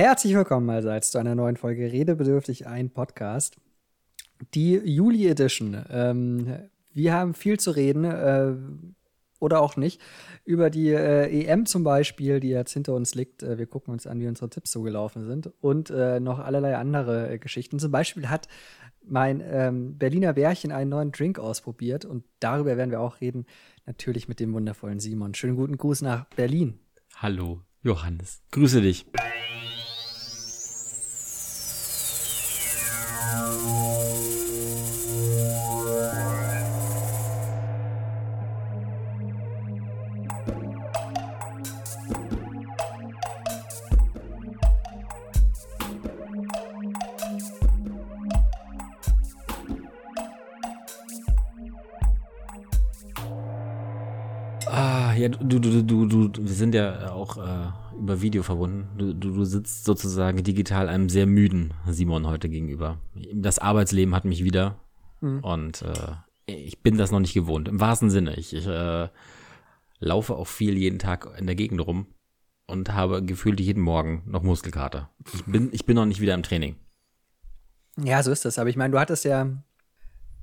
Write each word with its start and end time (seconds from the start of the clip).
Herzlich 0.00 0.32
willkommen 0.36 0.70
allseits 0.70 1.10
zu 1.10 1.18
einer 1.18 1.34
neuen 1.34 1.56
Folge 1.56 1.90
Redebedürftig 1.90 2.68
ein 2.68 2.88
Podcast. 2.88 3.56
Die 4.54 4.74
Juli 4.74 5.26
Edition. 5.26 5.84
Ähm, 5.90 6.56
wir 6.92 7.12
haben 7.12 7.34
viel 7.34 7.58
zu 7.58 7.72
reden, 7.72 8.04
äh, 8.04 8.54
oder 9.40 9.60
auch 9.60 9.74
nicht, 9.76 10.00
über 10.44 10.70
die 10.70 10.90
äh, 10.90 11.42
EM 11.42 11.66
zum 11.66 11.82
Beispiel, 11.82 12.38
die 12.38 12.50
jetzt 12.50 12.74
hinter 12.74 12.94
uns 12.94 13.16
liegt. 13.16 13.42
Äh, 13.42 13.58
wir 13.58 13.66
gucken 13.66 13.92
uns 13.92 14.06
an, 14.06 14.20
wie 14.20 14.28
unsere 14.28 14.48
Tipps 14.48 14.70
so 14.70 14.82
gelaufen 14.82 15.26
sind 15.26 15.50
und 15.60 15.90
äh, 15.90 16.20
noch 16.20 16.38
allerlei 16.38 16.76
andere 16.76 17.32
äh, 17.32 17.38
Geschichten. 17.40 17.80
Zum 17.80 17.90
Beispiel 17.90 18.28
hat 18.28 18.46
mein 19.04 19.42
ähm, 19.44 19.98
Berliner 19.98 20.34
Bärchen 20.34 20.70
einen 20.70 20.90
neuen 20.90 21.10
Drink 21.10 21.40
ausprobiert 21.40 22.04
und 22.04 22.24
darüber 22.38 22.76
werden 22.76 22.92
wir 22.92 23.00
auch 23.00 23.20
reden. 23.20 23.46
Natürlich 23.84 24.28
mit 24.28 24.38
dem 24.38 24.52
wundervollen 24.52 25.00
Simon. 25.00 25.34
Schönen 25.34 25.56
guten 25.56 25.76
Gruß 25.76 26.02
nach 26.02 26.26
Berlin. 26.36 26.78
Hallo, 27.16 27.62
Johannes. 27.82 28.42
Grüße 28.52 28.80
dich. 28.80 29.04
Äh, 58.18 58.22
Video 58.22 58.42
verbunden. 58.42 58.88
Du, 58.96 59.14
du, 59.14 59.32
du 59.32 59.44
sitzt 59.44 59.84
sozusagen 59.84 60.42
digital 60.42 60.88
einem 60.88 61.08
sehr 61.08 61.26
müden 61.26 61.74
Simon 61.86 62.26
heute 62.26 62.48
gegenüber. 62.48 62.98
Das 63.32 63.58
Arbeitsleben 63.58 64.14
hat 64.14 64.24
mich 64.24 64.44
wieder 64.44 64.80
mhm. 65.20 65.40
und 65.40 65.82
äh, 65.82 66.14
ich 66.46 66.82
bin 66.82 66.96
das 66.96 67.10
noch 67.10 67.20
nicht 67.20 67.34
gewohnt. 67.34 67.68
Im 67.68 67.80
wahrsten 67.80 68.10
Sinne. 68.10 68.36
Ich, 68.36 68.54
ich 68.54 68.66
äh, 68.66 69.08
laufe 69.98 70.34
auch 70.34 70.46
viel 70.46 70.76
jeden 70.76 70.98
Tag 70.98 71.28
in 71.38 71.46
der 71.46 71.56
Gegend 71.56 71.84
rum 71.86 72.06
und 72.66 72.92
habe 72.92 73.22
gefühlt 73.22 73.60
jeden 73.60 73.82
Morgen 73.82 74.22
noch 74.26 74.42
Muskelkater. 74.42 75.10
Ich 75.34 75.44
bin, 75.44 75.70
ich 75.72 75.86
bin 75.86 75.96
noch 75.96 76.06
nicht 76.06 76.20
wieder 76.20 76.34
im 76.34 76.42
Training. 76.42 76.76
Ja, 78.02 78.22
so 78.22 78.30
ist 78.30 78.44
das. 78.44 78.58
Aber 78.58 78.70
ich 78.70 78.76
meine, 78.76 78.92
du 78.92 78.98
hattest 78.98 79.24
ja 79.24 79.48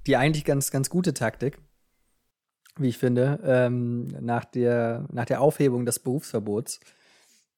die 0.07 0.17
eigentlich 0.17 0.45
ganz, 0.45 0.71
ganz 0.71 0.89
gute 0.89 1.13
Taktik 1.13 1.57
wie 2.77 2.89
ich 2.89 2.97
finde, 2.97 3.39
ähm, 3.43 4.07
nach, 4.19 4.45
der, 4.45 5.05
nach 5.11 5.25
der 5.25 5.41
Aufhebung 5.41 5.85
des 5.85 5.99
Berufsverbots 5.99 6.79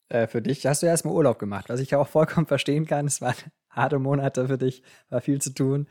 äh, 0.09 0.27
für 0.27 0.41
dich, 0.41 0.66
hast 0.66 0.83
du 0.83 0.88
erstmal 0.88 1.13
Urlaub 1.13 1.39
gemacht, 1.39 1.69
was 1.69 1.80
ich 1.80 1.91
ja 1.91 1.97
auch 2.00 2.08
vollkommen 2.08 2.47
verstehen 2.47 2.86
kann. 2.86 3.08
Es 3.08 3.22
waren 3.22 3.36
harte 3.69 4.00
Monate 4.00 4.47
für 4.47 4.58
dich, 4.58 4.83
war 5.09 5.22
viel 5.22 5.41
zu 5.41 5.53
tun 5.53 5.88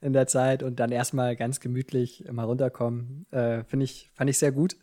in 0.00 0.12
der 0.12 0.26
Zeit 0.26 0.62
und 0.62 0.80
dann 0.80 0.92
erstmal 0.92 1.36
ganz 1.36 1.60
gemütlich 1.60 2.24
mal 2.30 2.44
runterkommen, 2.44 3.26
äh, 3.30 3.64
finde 3.64 3.84
ich, 3.84 4.10
fand 4.14 4.30
ich 4.30 4.38
sehr 4.38 4.52
gut. 4.52 4.76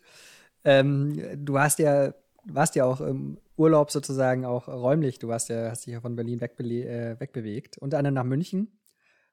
Ähm, 0.64 1.44
du 1.44 1.58
hast 1.58 1.78
ja, 1.78 2.14
warst 2.44 2.74
ja 2.76 2.84
auch 2.84 3.00
im 3.00 3.38
Urlaub 3.56 3.90
sozusagen 3.90 4.44
auch 4.44 4.68
räumlich, 4.68 5.18
du 5.18 5.28
warst 5.28 5.48
ja, 5.48 5.70
hast 5.70 5.86
dich 5.86 5.94
ja 5.94 6.00
von 6.00 6.14
Berlin 6.14 6.40
äh, 6.40 7.16
wegbewegt, 7.18 7.78
unter 7.78 7.98
anderem 7.98 8.14
nach 8.14 8.24
München 8.24 8.78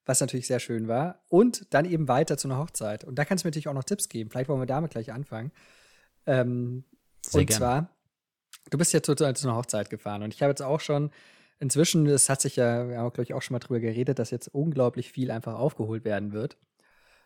was 0.06 0.22
natürlich 0.22 0.48
sehr 0.48 0.60
schön 0.60 0.88
war. 0.88 1.24
Und 1.30 1.74
dann 1.74 1.86
eben 1.86 2.08
weiter 2.08 2.38
zu 2.38 2.48
einer 2.48 2.60
Hochzeit. 2.60 3.04
Und 3.04 3.18
da 3.18 3.26
kannst 3.26 3.44
du 3.44 3.48
mir 3.48 3.50
natürlich 3.50 3.68
auch 3.68 3.74
noch 3.74 3.84
Tipps 3.84 4.08
geben. 4.08 4.30
Vielleicht 4.30 4.50
wollen 4.50 4.62
wir 4.62 4.68
damit 4.68 4.92
gleich 4.92 5.12
anfangen. 5.12 5.52
Ähm, 6.26 6.86
und 7.34 7.48
gern. 7.48 7.58
zwar, 7.58 7.90
du 8.70 8.78
bist 8.78 8.94
ja 8.94 9.02
zu, 9.02 9.16
zu 9.16 9.26
einer 9.26 9.56
Hochzeit 9.56 9.90
gefahren. 9.90 10.24
Und 10.24 10.34
ich 10.34 10.42
habe 10.42 10.52
jetzt 10.52 10.62
auch 10.62 10.80
schon 10.80 11.12
inzwischen, 11.60 12.06
es 12.08 12.30
hat 12.30 12.42
sich 12.42 12.56
ja, 12.56 12.88
wir 12.88 12.98
haben 12.98 13.14
glaube 13.14 13.24
ich 13.24 13.34
auch 13.34 13.42
schon 13.42 13.56
mal 13.56 13.60
drüber 13.60 13.80
geredet, 13.80 14.20
dass 14.20 14.32
jetzt 14.32 14.48
unglaublich 14.48 15.12
viel 15.12 15.32
einfach 15.32 15.56
aufgeholt 15.56 16.04
werden 16.06 16.32
wird, 16.32 16.58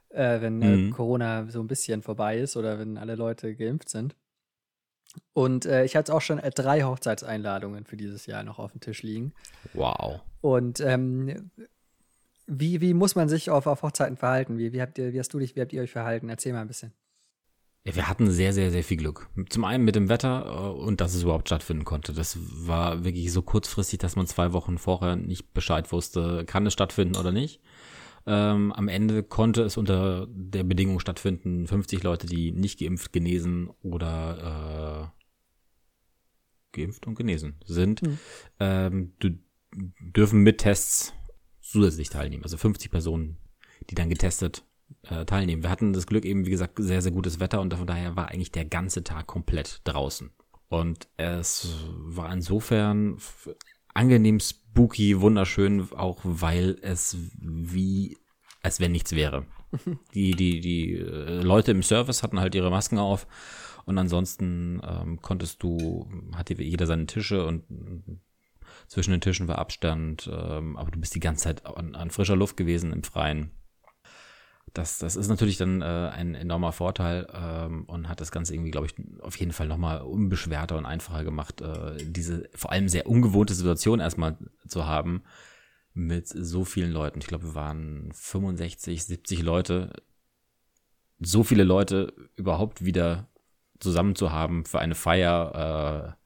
äh, 0.09 0.41
wenn 0.41 0.61
äh, 0.61 0.75
mhm. 0.75 0.89
äh, 0.89 0.91
Corona 0.91 1.47
so 1.47 1.59
ein 1.59 1.67
bisschen 1.67 2.01
vorbei 2.01 2.39
ist 2.39 2.57
oder 2.57 2.79
wenn 2.79 2.97
alle 2.97 3.15
Leute 3.15 3.55
geimpft 3.55 3.89
sind. 3.89 4.15
Und 5.33 5.65
äh, 5.65 5.85
ich 5.85 5.95
hatte 5.95 6.13
auch 6.13 6.21
schon 6.21 6.39
äh, 6.39 6.51
drei 6.51 6.83
Hochzeitseinladungen 6.83 7.85
für 7.85 7.97
dieses 7.97 8.25
Jahr 8.25 8.43
noch 8.43 8.59
auf 8.59 8.71
dem 8.71 8.81
Tisch 8.81 9.01
liegen. 9.01 9.33
Wow. 9.73 10.21
Und 10.41 10.79
ähm, 10.81 11.49
wie, 12.45 12.81
wie 12.81 12.93
muss 12.93 13.15
man 13.15 13.27
sich 13.27 13.49
auf, 13.49 13.65
auf 13.67 13.81
Hochzeiten 13.81 14.17
verhalten? 14.17 14.57
Wie, 14.57 14.71
wie, 14.71 14.81
habt 14.81 14.97
ihr, 14.97 15.13
wie 15.13 15.19
hast 15.19 15.33
du 15.33 15.39
dich, 15.39 15.55
wie 15.55 15.61
habt 15.61 15.73
ihr 15.73 15.81
euch 15.81 15.91
verhalten? 15.91 16.29
Erzähl 16.29 16.53
mal 16.53 16.61
ein 16.61 16.67
bisschen. 16.67 16.93
Wir 17.85 18.07
hatten 18.07 18.29
sehr, 18.29 18.53
sehr, 18.53 18.71
sehr 18.71 18.83
viel 18.83 18.97
Glück. 18.97 19.29
Zum 19.49 19.63
einen 19.63 19.85
mit 19.85 19.95
dem 19.95 20.09
Wetter 20.09 20.45
äh, 20.45 20.79
und 20.79 21.01
dass 21.01 21.13
es 21.13 21.23
überhaupt 21.23 21.47
stattfinden 21.47 21.85
konnte. 21.85 22.13
Das 22.13 22.37
war 22.67 23.03
wirklich 23.03 23.31
so 23.31 23.41
kurzfristig, 23.41 23.99
dass 23.99 24.15
man 24.15 24.27
zwei 24.27 24.53
Wochen 24.53 24.77
vorher 24.77 25.15
nicht 25.15 25.53
Bescheid 25.53 25.91
wusste, 25.91 26.45
kann 26.45 26.65
es 26.65 26.73
stattfinden 26.73 27.15
oder 27.15 27.31
nicht. 27.31 27.61
Ähm, 28.27 28.73
am 28.73 28.89
Ende 28.89 29.23
konnte 29.23 29.63
es 29.63 29.77
unter 29.77 30.27
der 30.29 30.63
Bedingung 30.63 30.99
stattfinden, 30.99 31.67
50 31.67 32.03
Leute, 32.03 32.27
die 32.27 32.51
nicht 32.51 32.79
geimpft, 32.79 33.13
genesen 33.13 33.69
oder 33.81 35.11
äh, 36.73 36.79
geimpft 36.79 37.07
und 37.07 37.15
genesen 37.15 37.55
sind, 37.65 38.01
mhm. 38.01 38.19
ähm, 38.59 39.13
dürfen 39.99 40.41
mit 40.41 40.59
Tests 40.59 41.13
zusätzlich 41.61 42.09
teilnehmen. 42.09 42.43
Also 42.43 42.57
50 42.57 42.91
Personen, 42.91 43.37
die 43.89 43.95
dann 43.95 44.09
getestet 44.09 44.63
äh, 45.03 45.25
teilnehmen. 45.25 45.63
Wir 45.63 45.69
hatten 45.69 45.93
das 45.93 46.07
Glück 46.07 46.25
eben, 46.25 46.45
wie 46.45 46.51
gesagt, 46.51 46.73
sehr, 46.77 47.01
sehr 47.01 47.11
gutes 47.11 47.39
Wetter 47.39 47.61
und 47.61 47.73
von 47.73 47.87
daher 47.87 48.15
war 48.15 48.29
eigentlich 48.29 48.51
der 48.51 48.65
ganze 48.65 49.03
Tag 49.03 49.27
komplett 49.27 49.81
draußen. 49.83 50.31
Und 50.67 51.07
es 51.17 51.73
war 51.87 52.31
insofern 52.31 53.17
angenehm 53.93 54.39
spooky, 54.39 55.19
wunderschön, 55.19 55.91
auch 55.93 56.19
weil 56.23 56.77
es 56.81 57.17
wie, 57.39 58.17
als 58.61 58.79
wenn 58.79 58.91
nichts 58.91 59.13
wäre. 59.13 59.45
Die, 60.15 60.31
die, 60.31 60.61
die 60.61 60.95
äh, 60.95 61.43
Leute 61.43 61.69
im 61.69 61.83
Service 61.83 62.23
hatten 62.23 62.39
halt 62.39 62.55
ihre 62.55 62.71
Masken 62.71 62.97
auf 62.97 63.27
und 63.85 63.99
ansonsten 63.99 64.81
ähm, 64.83 65.21
konntest 65.21 65.61
du, 65.61 66.07
hatte 66.33 66.55
jeder 66.55 66.87
seine 66.87 67.05
Tische 67.05 67.45
und 67.45 67.63
zwischen 68.87 69.11
den 69.11 69.21
Tischen 69.21 69.47
war 69.47 69.59
Abstand, 69.59 70.29
ähm, 70.31 70.77
aber 70.77 70.91
du 70.91 70.99
bist 70.99 71.13
die 71.15 71.19
ganze 71.19 71.43
Zeit 71.45 71.65
an, 71.65 71.95
an, 71.95 72.09
frischer 72.09 72.35
Luft 72.35 72.57
gewesen 72.57 72.91
im 72.93 73.03
Freien. 73.03 73.51
Das, 74.73 74.99
das 74.99 75.15
ist 75.15 75.27
natürlich 75.29 75.57
dann 75.57 75.81
äh, 75.81 75.85
ein 75.85 76.35
enormer 76.35 76.71
Vorteil 76.71 77.27
ähm, 77.33 77.85
und 77.85 78.07
hat 78.07 78.21
das 78.21 78.31
Ganze 78.31 78.53
irgendwie, 78.53 78.71
glaube 78.71 78.87
ich, 78.87 78.95
auf 79.21 79.35
jeden 79.37 79.51
Fall 79.51 79.67
nochmal 79.67 80.01
unbeschwerter 80.01 80.77
und 80.77 80.85
einfacher 80.85 81.23
gemacht, 81.23 81.61
äh, 81.61 81.97
diese 82.03 82.49
vor 82.53 82.71
allem 82.71 82.87
sehr 82.87 83.07
ungewohnte 83.07 83.53
Situation 83.53 83.99
erstmal 83.99 84.37
zu 84.67 84.85
haben 84.85 85.23
mit 85.93 86.27
so 86.27 86.65
vielen 86.65 86.91
Leuten. 86.91 87.19
Ich 87.19 87.27
glaube, 87.27 87.45
wir 87.45 87.55
waren 87.55 88.11
65, 88.13 89.03
70 89.05 89.41
Leute. 89.41 89.91
So 91.19 91.43
viele 91.43 91.63
Leute 91.63 92.13
überhaupt 92.35 92.85
wieder 92.85 93.27
zusammen 93.79 94.15
zu 94.15 94.31
haben 94.31 94.65
für 94.65 94.79
eine 94.79 94.95
Feier 94.95 96.15
äh, 96.15 96.19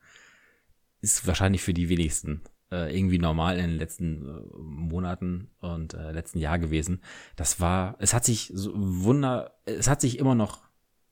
ist 1.01 1.27
wahrscheinlich 1.27 1.61
für 1.61 1.73
die 1.73 1.89
wenigsten 1.89 2.41
äh, 2.73 2.97
irgendwie 2.97 3.19
normal 3.19 3.57
in 3.57 3.69
den 3.69 3.77
letzten 3.77 4.27
äh, 4.27 4.57
Monaten 4.57 5.51
und 5.61 5.93
äh, 5.93 6.11
letzten 6.11 6.39
Jahr 6.39 6.57
gewesen. 6.57 7.01
Das 7.35 7.59
war, 7.59 7.95
es 7.99 8.13
hat 8.13 8.25
sich 8.25 8.51
so 8.53 8.71
wunder, 8.75 9.59
es 9.65 9.87
hat 9.87 10.01
sich 10.01 10.17
immer 10.17 10.35
noch 10.35 10.61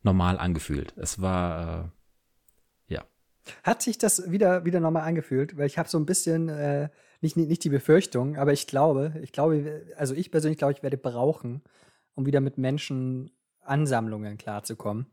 normal 0.01 0.39
angefühlt. 0.39 0.94
Es 0.97 1.22
war, 1.22 1.94
äh, 2.88 2.94
ja. 2.95 3.05
Hat 3.63 3.81
sich 3.81 3.97
das 3.97 4.31
wieder, 4.31 4.66
wieder 4.66 4.79
normal 4.79 5.03
angefühlt? 5.03 5.57
Weil 5.57 5.67
ich 5.67 5.77
habe 5.77 5.88
so 5.88 5.99
ein 5.99 6.05
bisschen, 6.05 6.49
äh, 6.49 6.89
nicht, 7.22 7.38
nicht 7.38 7.63
die 7.63 7.69
Befürchtung, 7.69 8.38
aber 8.38 8.51
ich 8.51 8.66
glaube, 8.66 9.13
ich 9.22 9.31
glaube, 9.31 9.85
also 9.95 10.16
ich 10.16 10.31
persönlich 10.31 10.57
glaube, 10.57 10.73
ich 10.73 10.81
werde 10.81 10.97
brauchen, 10.97 11.61
um 12.16 12.25
wieder 12.25 12.41
mit 12.41 12.57
Menschen 12.57 13.29
Ansammlungen 13.61 14.39
klarzukommen. 14.39 15.05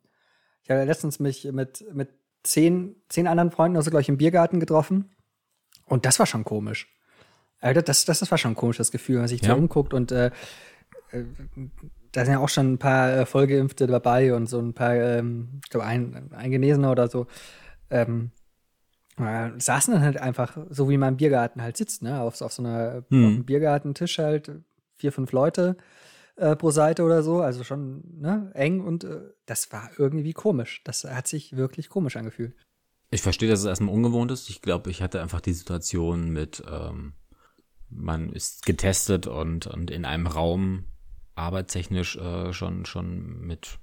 Ich 0.63 0.71
habe 0.71 0.85
letztens 0.85 1.21
mich 1.21 1.45
mit, 1.53 1.85
mit 1.93 2.09
zehn, 2.43 2.97
zehn 3.09 3.27
anderen 3.27 3.51
Freunden, 3.51 3.77
also 3.77 3.91
glaube 3.91 4.03
ich, 4.03 4.09
im 4.09 4.17
Biergarten 4.17 4.59
getroffen. 4.59 5.11
Und 5.89 6.05
das 6.05 6.19
war 6.19 6.27
schon 6.27 6.45
komisch. 6.45 6.89
Alter, 7.61 7.83
das, 7.83 8.05
das, 8.05 8.21
das 8.21 8.31
war 8.31 8.39
schon 8.39 8.53
ein 8.53 8.57
komisches 8.57 8.91
Gefühl, 8.91 9.17
wenn 9.17 9.23
man 9.23 9.29
sich 9.29 9.43
ja. 9.43 9.49
da 9.49 9.55
umguckt 9.55 9.93
und 9.93 10.13
äh, 10.13 10.31
äh, 11.11 11.25
da 12.13 12.25
sind 12.25 12.35
ja 12.35 12.41
auch 12.41 12.49
schon 12.49 12.75
ein 12.75 12.79
paar 12.79 13.13
äh, 13.13 13.27
Vollgeimpfte 13.27 13.87
dabei 13.87 14.35
und 14.35 14.47
so 14.47 14.59
ein 14.61 14.75
paar, 14.75 14.95
ähm, 14.95 15.61
ich 15.65 15.71
glaube, 15.71 15.87
ein, 15.87 16.31
ein 16.33 16.51
Genesener 16.51 16.91
oder 16.91 17.09
so. 17.09 17.27
Ähm, 17.91 18.31
äh, 19.19 19.51
saßen 19.59 19.95
dann 19.95 20.03
halt 20.03 20.19
einfach, 20.19 20.57
so 20.71 20.89
wie 20.89 20.97
man 20.97 21.15
im 21.15 21.17
Biergarten 21.17 21.61
halt 21.61 21.77
sitzt, 21.77 22.03
ne, 22.03 22.21
auf, 22.21 22.41
auf 22.41 22.53
so 22.53 22.63
einer 22.63 23.05
hm. 23.09 23.25
auf 23.25 23.33
einem 23.33 23.45
Biergartentisch 23.45 24.19
halt, 24.19 24.53
vier, 24.97 25.13
fünf 25.13 25.33
Leute 25.33 25.77
äh, 26.37 26.57
pro 26.57 26.71
Seite 26.71 27.03
oder 27.03 27.23
so, 27.23 27.41
also 27.41 27.65
schon 27.65 28.03
ne, 28.21 28.51
eng 28.55 28.81
und 28.81 29.05
äh, 29.05 29.21
das 29.47 29.73
war 29.73 29.91
irgendwie 29.99 30.33
komisch. 30.33 30.83
Das 30.85 31.05
hat 31.05 31.27
sich 31.27 31.57
wirklich 31.57 31.89
komisch 31.89 32.17
angefühlt. 32.17 32.55
Ich 33.11 33.23
verstehe, 33.23 33.49
dass 33.49 33.61
es 33.61 33.67
erstmal 33.67 33.95
ungewohnt 33.95 34.31
ist. 34.31 34.51
Ich 34.51 34.61
glaube, 34.61 34.91
ich 34.91 35.01
hatte 35.01 35.23
einfach 35.23 35.41
die 35.41 35.55
Situation 35.55 36.31
mit, 36.31 36.63
ähm, 36.71 37.15
man 37.89 38.31
ist 38.31 38.67
getestet 38.67 39.27
und, 39.27 39.67
und 39.67 39.91
in 39.91 40.05
einem 40.05 40.27
Raum 40.27 40.85
arbeitstechnisch 41.35 42.17
äh, 42.17 42.53
schon, 42.53 42.85
schon 42.85 43.41
mit 43.41 43.79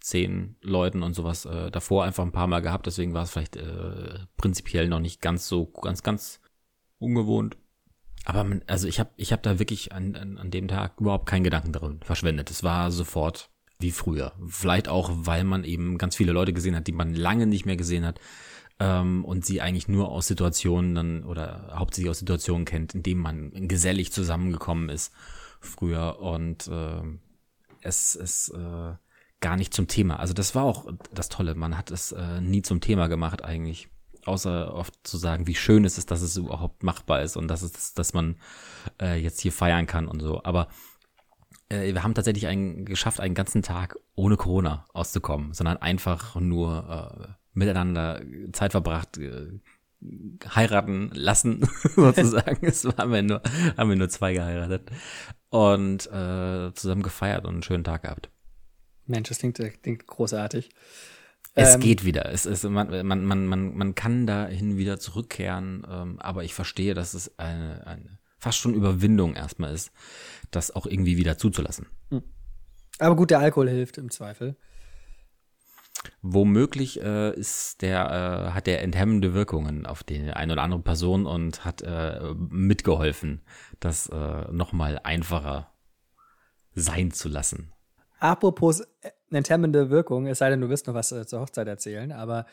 zehn 0.00 0.56
Leuten 0.62 1.02
und 1.02 1.14
sowas 1.14 1.44
äh, 1.44 1.70
davor 1.70 2.04
einfach 2.04 2.24
ein 2.24 2.32
paar 2.32 2.46
Mal 2.46 2.60
gehabt. 2.60 2.86
Deswegen 2.86 3.12
war 3.12 3.24
es 3.24 3.30
vielleicht 3.30 3.56
äh, 3.56 4.18
prinzipiell 4.36 4.88
noch 4.88 5.00
nicht 5.00 5.20
ganz 5.20 5.46
so, 5.46 5.66
ganz, 5.66 6.02
ganz 6.02 6.40
ungewohnt. 6.98 7.58
Aber 8.24 8.44
man, 8.44 8.62
also 8.66 8.88
ich 8.88 8.98
habe 8.98 9.10
ich 9.16 9.32
hab 9.32 9.42
da 9.42 9.58
wirklich 9.58 9.92
an, 9.92 10.16
an, 10.16 10.38
an 10.38 10.50
dem 10.50 10.68
Tag 10.68 11.00
überhaupt 11.00 11.26
keinen 11.26 11.44
Gedanken 11.44 11.72
darin 11.72 12.00
verschwendet. 12.02 12.50
Es 12.50 12.62
war 12.62 12.90
sofort 12.90 13.50
wie 13.78 13.90
früher. 13.90 14.32
Vielleicht 14.48 14.88
auch, 14.88 15.10
weil 15.12 15.44
man 15.44 15.64
eben 15.64 15.98
ganz 15.98 16.16
viele 16.16 16.32
Leute 16.32 16.54
gesehen 16.54 16.76
hat, 16.76 16.86
die 16.86 16.92
man 16.92 17.14
lange 17.14 17.46
nicht 17.46 17.66
mehr 17.66 17.76
gesehen 17.76 18.06
hat 18.06 18.20
ähm, 18.80 19.24
und 19.24 19.44
sie 19.44 19.60
eigentlich 19.60 19.88
nur 19.88 20.10
aus 20.10 20.26
Situationen 20.26 20.94
dann 20.94 21.24
oder 21.24 21.72
hauptsächlich 21.74 22.10
aus 22.10 22.18
Situationen 22.18 22.64
kennt, 22.64 22.94
in 22.94 23.02
denen 23.02 23.20
man 23.20 23.68
gesellig 23.68 24.12
zusammengekommen 24.12 24.88
ist 24.88 25.12
früher 25.60 26.20
und 26.20 26.68
äh, 26.68 27.02
es 27.80 28.14
es 28.16 28.48
äh, 28.50 28.94
gar 29.40 29.56
nicht 29.56 29.74
zum 29.74 29.88
Thema. 29.88 30.18
Also 30.18 30.34
das 30.34 30.54
war 30.54 30.64
auch 30.64 30.86
das 31.12 31.28
Tolle. 31.28 31.54
Man 31.54 31.76
hat 31.76 31.90
es 31.90 32.12
äh, 32.12 32.40
nie 32.40 32.62
zum 32.62 32.80
Thema 32.80 33.08
gemacht 33.08 33.44
eigentlich 33.44 33.88
außer 34.26 34.74
oft 34.74 34.94
zu 35.06 35.18
sagen, 35.18 35.46
wie 35.46 35.54
schön 35.54 35.84
es 35.84 35.98
ist, 35.98 36.10
dass 36.10 36.22
es 36.22 36.36
überhaupt 36.36 36.82
machbar 36.82 37.22
ist 37.22 37.36
und 37.36 37.48
dass 37.48 37.62
es, 37.62 37.94
dass 37.94 38.14
man 38.14 38.36
äh, 39.00 39.20
jetzt 39.20 39.40
hier 39.40 39.52
feiern 39.52 39.86
kann 39.86 40.08
und 40.08 40.20
so. 40.20 40.42
Aber 40.44 40.68
äh, 41.68 41.92
wir 41.92 42.02
haben 42.02 42.14
tatsächlich 42.14 42.46
einen, 42.46 42.84
geschafft, 42.84 43.20
einen 43.20 43.34
ganzen 43.34 43.62
Tag 43.62 43.96
ohne 44.14 44.36
Corona 44.36 44.86
auszukommen, 44.92 45.52
sondern 45.52 45.76
einfach 45.76 46.36
nur 46.36 47.28
äh, 47.28 47.43
miteinander 47.54 48.22
Zeit 48.52 48.72
verbracht, 48.72 49.18
äh, 49.18 49.48
heiraten 50.54 51.10
lassen, 51.14 51.66
sozusagen. 51.96 52.66
es 52.66 52.84
haben 52.84 53.12
wir 53.12 53.22
nur, 53.22 53.42
haben 53.76 53.88
wir 53.88 53.96
nur 53.96 54.08
zwei 54.08 54.34
geheiratet 54.34 54.90
und 55.48 56.06
äh, 56.06 56.72
zusammen 56.74 57.02
gefeiert 57.02 57.44
und 57.44 57.54
einen 57.54 57.62
schönen 57.62 57.84
Tag 57.84 58.02
gehabt. 58.02 58.30
Mensch, 59.06 59.28
das 59.28 59.38
klingt, 59.38 59.58
klingt 59.82 60.06
großartig. 60.06 60.70
Es 61.54 61.74
ähm, 61.74 61.80
geht 61.80 62.04
wieder. 62.04 62.30
Es 62.30 62.46
ist, 62.46 62.64
man, 62.64 63.06
man, 63.06 63.24
man, 63.24 63.46
man, 63.46 63.76
man 63.76 63.94
kann 63.94 64.26
dahin 64.26 64.76
wieder 64.76 64.98
zurückkehren, 64.98 65.86
ähm, 65.88 66.18
aber 66.20 66.44
ich 66.44 66.54
verstehe, 66.54 66.94
dass 66.94 67.14
es 67.14 67.38
eine, 67.38 67.86
eine 67.86 68.18
fast 68.38 68.58
schon 68.58 68.74
Überwindung 68.74 69.34
erstmal 69.34 69.72
ist, 69.72 69.90
das 70.50 70.74
auch 70.74 70.86
irgendwie 70.86 71.16
wieder 71.16 71.38
zuzulassen. 71.38 71.86
Hm. 72.10 72.22
Aber 72.98 73.16
gut, 73.16 73.30
der 73.30 73.38
Alkohol 73.38 73.68
hilft 73.68 73.98
im 73.98 74.10
Zweifel. 74.10 74.56
Womöglich 76.22 77.02
äh, 77.02 77.34
ist 77.34 77.82
der, 77.82 78.48
äh, 78.48 78.52
hat 78.52 78.66
der 78.66 78.82
enthemmende 78.82 79.34
Wirkungen 79.34 79.86
auf 79.86 80.02
die 80.02 80.30
eine 80.30 80.52
oder 80.52 80.62
andere 80.62 80.82
Person 80.82 81.26
und 81.26 81.64
hat 81.64 81.82
äh, 81.82 82.20
mitgeholfen, 82.48 83.42
das 83.80 84.08
äh, 84.08 84.52
nochmal 84.52 85.00
einfacher 85.02 85.72
sein 86.74 87.10
zu 87.10 87.28
lassen. 87.28 87.72
Apropos 88.18 88.82
enthemmende 89.30 89.90
Wirkung, 89.90 90.26
es 90.26 90.38
sei 90.38 90.50
denn, 90.50 90.60
du 90.60 90.68
wirst 90.68 90.86
noch 90.86 90.94
was 90.94 91.12
äh, 91.12 91.26
zur 91.26 91.40
Hochzeit 91.40 91.68
erzählen, 91.68 92.12
aber 92.12 92.46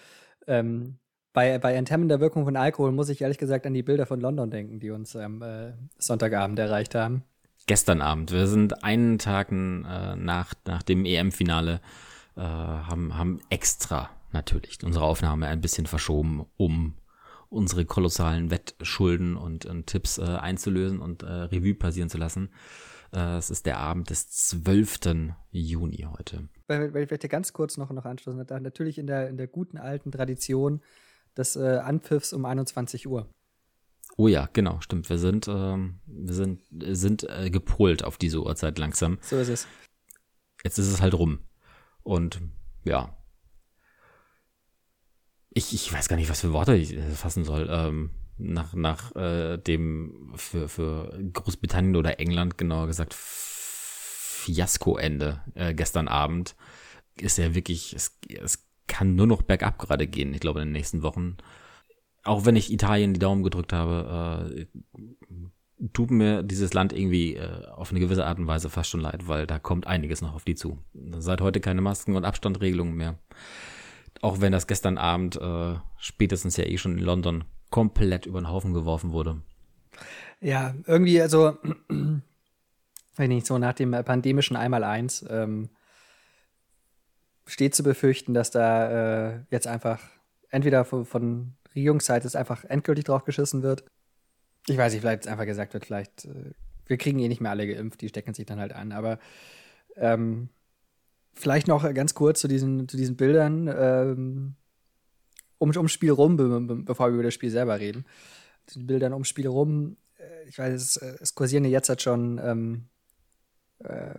ähm, 0.47 0.97
bei, 1.33 1.59
bei 1.59 1.73
enthemmender 1.73 2.19
Wirkung 2.19 2.43
von 2.43 2.57
Alkohol 2.57 2.91
muss 2.91 3.09
ich 3.09 3.21
ehrlich 3.21 3.37
gesagt 3.37 3.65
an 3.65 3.73
die 3.73 3.83
Bilder 3.83 4.05
von 4.05 4.19
London 4.19 4.51
denken, 4.51 4.79
die 4.79 4.91
uns 4.91 5.15
am 5.15 5.41
äh, 5.41 5.73
Sonntagabend 5.97 6.59
erreicht 6.59 6.95
haben. 6.95 7.23
Gestern 7.67 8.01
Abend. 8.01 8.31
Wir 8.31 8.47
sind 8.47 8.83
einen 8.83 9.17
Tag 9.17 9.51
äh, 9.51 9.55
nach, 9.55 10.53
nach 10.65 10.83
dem 10.83 11.05
EM-Finale, 11.05 11.79
äh, 12.41 12.43
haben, 12.43 13.15
haben 13.15 13.39
extra 13.49 14.09
natürlich 14.31 14.83
unsere 14.83 15.05
Aufnahme 15.05 15.47
ein 15.47 15.61
bisschen 15.61 15.85
verschoben, 15.85 16.45
um 16.57 16.95
unsere 17.49 17.85
kolossalen 17.85 18.49
Wettschulden 18.49 19.35
und, 19.35 19.65
und 19.65 19.85
Tipps 19.85 20.17
äh, 20.17 20.23
einzulösen 20.23 20.99
und 20.99 21.21
äh, 21.21 21.27
Revue 21.27 21.75
passieren 21.75 22.09
zu 22.09 22.17
lassen. 22.17 22.49
Äh, 23.13 23.37
es 23.37 23.49
ist 23.49 23.65
der 23.65 23.77
Abend 23.77 24.09
des 24.09 24.29
12. 24.29 24.99
Juni 25.51 26.07
heute. 26.17 26.47
Weil, 26.67 26.93
weil 26.93 27.03
ich 27.03 27.09
vielleicht 27.09 27.29
ganz 27.29 27.53
kurz 27.53 27.77
noch, 27.77 27.91
noch 27.91 28.05
anschließen, 28.05 28.45
da 28.47 28.59
natürlich 28.59 28.97
in 28.97 29.05
der, 29.05 29.29
in 29.29 29.37
der 29.37 29.47
guten 29.47 29.77
alten 29.77 30.11
Tradition 30.11 30.81
des 31.37 31.55
äh, 31.55 31.77
Anpfiffs 31.77 32.33
um 32.33 32.45
21 32.45 33.07
Uhr. 33.07 33.29
Oh 34.17 34.27
ja, 34.27 34.49
genau, 34.53 34.79
stimmt. 34.81 35.09
Wir 35.09 35.17
sind, 35.17 35.47
ähm, 35.47 35.99
wir 36.05 36.33
sind, 36.33 36.61
sind 36.71 37.29
äh, 37.29 37.49
gepolt 37.49 38.03
auf 38.03 38.17
diese 38.17 38.41
Uhrzeit 38.41 38.79
langsam. 38.79 39.19
So 39.21 39.37
ist 39.37 39.49
es. 39.49 39.67
Jetzt 40.63 40.77
ist 40.79 40.87
es 40.87 41.01
halt 41.01 41.13
rum. 41.13 41.39
Und 42.03 42.41
ja. 42.83 43.15
Ich, 45.49 45.73
ich 45.73 45.91
weiß 45.91 46.07
gar 46.07 46.15
nicht, 46.15 46.29
was 46.29 46.41
für 46.41 46.53
Worte 46.53 46.75
ich 46.75 46.93
äh, 46.93 47.09
fassen 47.11 47.43
soll. 47.43 47.67
Ähm, 47.69 48.11
nach, 48.37 48.73
nach 48.73 49.15
äh, 49.15 49.57
dem 49.57 50.33
für, 50.35 50.67
für 50.67 51.19
Großbritannien 51.33 51.95
oder 51.95 52.19
England 52.19 52.57
genauer 52.57 52.87
gesagt 52.87 53.13
Fiaskoende 54.41 55.41
äh, 55.53 55.73
gestern 55.73 56.07
Abend 56.07 56.55
ist 57.17 57.37
ja 57.37 57.53
wirklich, 57.53 57.93
es, 57.93 58.17
es 58.27 58.67
kann 58.87 59.15
nur 59.15 59.27
noch 59.27 59.43
bergab 59.43 59.77
gerade 59.77 60.07
gehen, 60.07 60.33
ich 60.33 60.39
glaube 60.39 60.61
in 60.61 60.69
den 60.69 60.73
nächsten 60.73 61.03
Wochen. 61.03 61.37
Auch 62.23 62.45
wenn 62.45 62.55
ich 62.55 62.71
Italien 62.71 63.13
die 63.13 63.19
Daumen 63.19 63.43
gedrückt 63.43 63.73
habe, 63.73 64.49
äh, 64.55 64.65
tut 65.93 66.11
mir 66.11 66.43
dieses 66.43 66.73
Land 66.73 66.93
irgendwie 66.93 67.35
äh, 67.35 67.67
auf 67.67 67.91
eine 67.91 67.99
gewisse 67.99 68.25
Art 68.25 68.37
und 68.37 68.47
Weise 68.47 68.69
fast 68.69 68.89
schon 68.89 69.01
leid, 69.01 69.27
weil 69.27 69.47
da 69.47 69.59
kommt 69.59 69.87
einiges 69.87 70.21
noch 70.21 70.35
auf 70.35 70.43
die 70.43 70.55
zu. 70.55 70.77
Seit 70.93 71.41
heute 71.41 71.59
keine 71.59 71.81
Masken- 71.81 72.15
und 72.15 72.25
Abstandregelungen 72.25 72.95
mehr. 72.95 73.17
Auch 74.21 74.41
wenn 74.41 74.51
das 74.51 74.67
gestern 74.67 74.97
Abend 74.97 75.37
äh, 75.37 75.75
spätestens 75.97 76.57
ja 76.57 76.65
eh 76.65 76.77
schon 76.77 76.97
in 76.97 77.03
London 77.03 77.43
komplett 77.71 78.25
über 78.25 78.39
den 78.39 78.49
Haufen 78.49 78.73
geworfen 78.73 79.11
wurde. 79.11 79.41
Ja, 80.39 80.75
irgendwie, 80.85 81.21
also, 81.21 81.57
wenn 81.89 83.29
nicht 83.29 83.47
so 83.47 83.57
nach 83.57 83.73
dem 83.73 83.91
pandemischen 83.91 84.55
Einmaleins, 84.55 85.25
ähm, 85.29 85.69
steht 87.47 87.75
zu 87.75 87.83
befürchten, 87.83 88.33
dass 88.33 88.51
da 88.51 89.31
äh, 89.31 89.39
jetzt 89.49 89.67
einfach 89.67 89.99
entweder 90.49 90.85
von, 90.85 91.05
von 91.05 91.53
Regierungsseite 91.75 92.37
einfach 92.37 92.63
endgültig 92.65 93.05
drauf 93.05 93.23
geschissen 93.23 93.63
wird. 93.63 93.85
Ich 94.67 94.77
weiß 94.77 94.93
nicht, 94.93 95.01
vielleicht 95.01 95.27
einfach 95.27 95.45
gesagt 95.45 95.73
wird, 95.73 95.85
vielleicht, 95.85 96.25
äh, 96.25 96.51
wir 96.85 96.97
kriegen 96.97 97.19
eh 97.19 97.27
nicht 97.27 97.41
mehr 97.41 97.51
alle 97.51 97.67
geimpft, 97.67 98.01
die 98.01 98.09
stecken 98.09 98.33
sich 98.33 98.45
dann 98.45 98.59
halt 98.59 98.73
an, 98.73 98.91
aber 98.91 99.19
ähm, 99.95 100.49
vielleicht 101.33 101.67
noch 101.67 101.91
ganz 101.93 102.13
kurz 102.13 102.41
zu 102.41 102.47
diesen, 102.47 102.87
zu 102.87 102.97
diesen 102.97 103.15
Bildern. 103.15 103.67
Ähm, 103.67 104.55
um, 105.57 105.69
ums 105.69 105.91
Spiel 105.91 106.11
rum, 106.11 106.37
be 106.37 106.59
bevor 106.83 107.07
wir 107.07 107.13
über 107.13 107.23
das 107.23 107.33
Spiel 107.33 107.51
selber 107.51 107.79
reden. 107.79 108.05
Die 108.73 108.83
Bildern 108.83 109.13
ums 109.13 109.27
Spiel 109.27 109.47
rum, 109.47 109.97
äh, 110.17 110.47
ich 110.47 110.57
weiß, 110.57 110.73
es, 110.73 110.97
äh, 110.97 111.15
es 111.19 111.35
kursieren 111.35 111.65
jetzt 111.65 111.89
halt 111.89 112.01
schon 112.01 112.39
ähm, 112.43 112.85
äh, 113.83 114.15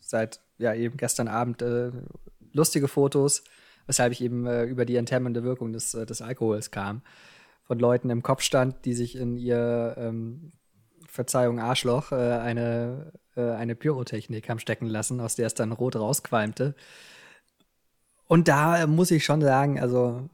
seit 0.00 0.40
ja 0.58 0.74
eben 0.74 0.96
gestern 0.96 1.28
Abend 1.28 1.62
äh, 1.62 1.90
lustige 2.52 2.88
Fotos, 2.88 3.44
weshalb 3.86 4.12
ich 4.12 4.20
eben 4.20 4.46
äh, 4.46 4.64
über 4.64 4.84
die 4.84 4.96
enthemmende 4.96 5.42
Wirkung 5.42 5.72
des, 5.72 5.94
äh, 5.94 6.06
des 6.06 6.22
Alkohols 6.22 6.70
kam. 6.70 7.02
Von 7.64 7.78
Leuten 7.78 8.10
im 8.10 8.22
Kopfstand, 8.22 8.84
die 8.84 8.94
sich 8.94 9.16
in 9.16 9.36
ihr 9.36 9.94
ähm, 9.98 10.52
Verzeihung 11.06 11.60
Arschloch 11.60 12.12
eine, 12.12 13.12
eine 13.36 13.74
Pyrotechnik 13.76 14.48
haben 14.48 14.58
stecken 14.58 14.86
lassen, 14.86 15.20
aus 15.20 15.36
der 15.36 15.46
es 15.46 15.54
dann 15.54 15.72
rot 15.72 15.96
rausqualmte. 15.96 16.74
Und 18.26 18.48
da 18.48 18.86
muss 18.86 19.10
ich 19.10 19.24
schon 19.24 19.40
sagen, 19.40 19.78
also 19.78 20.28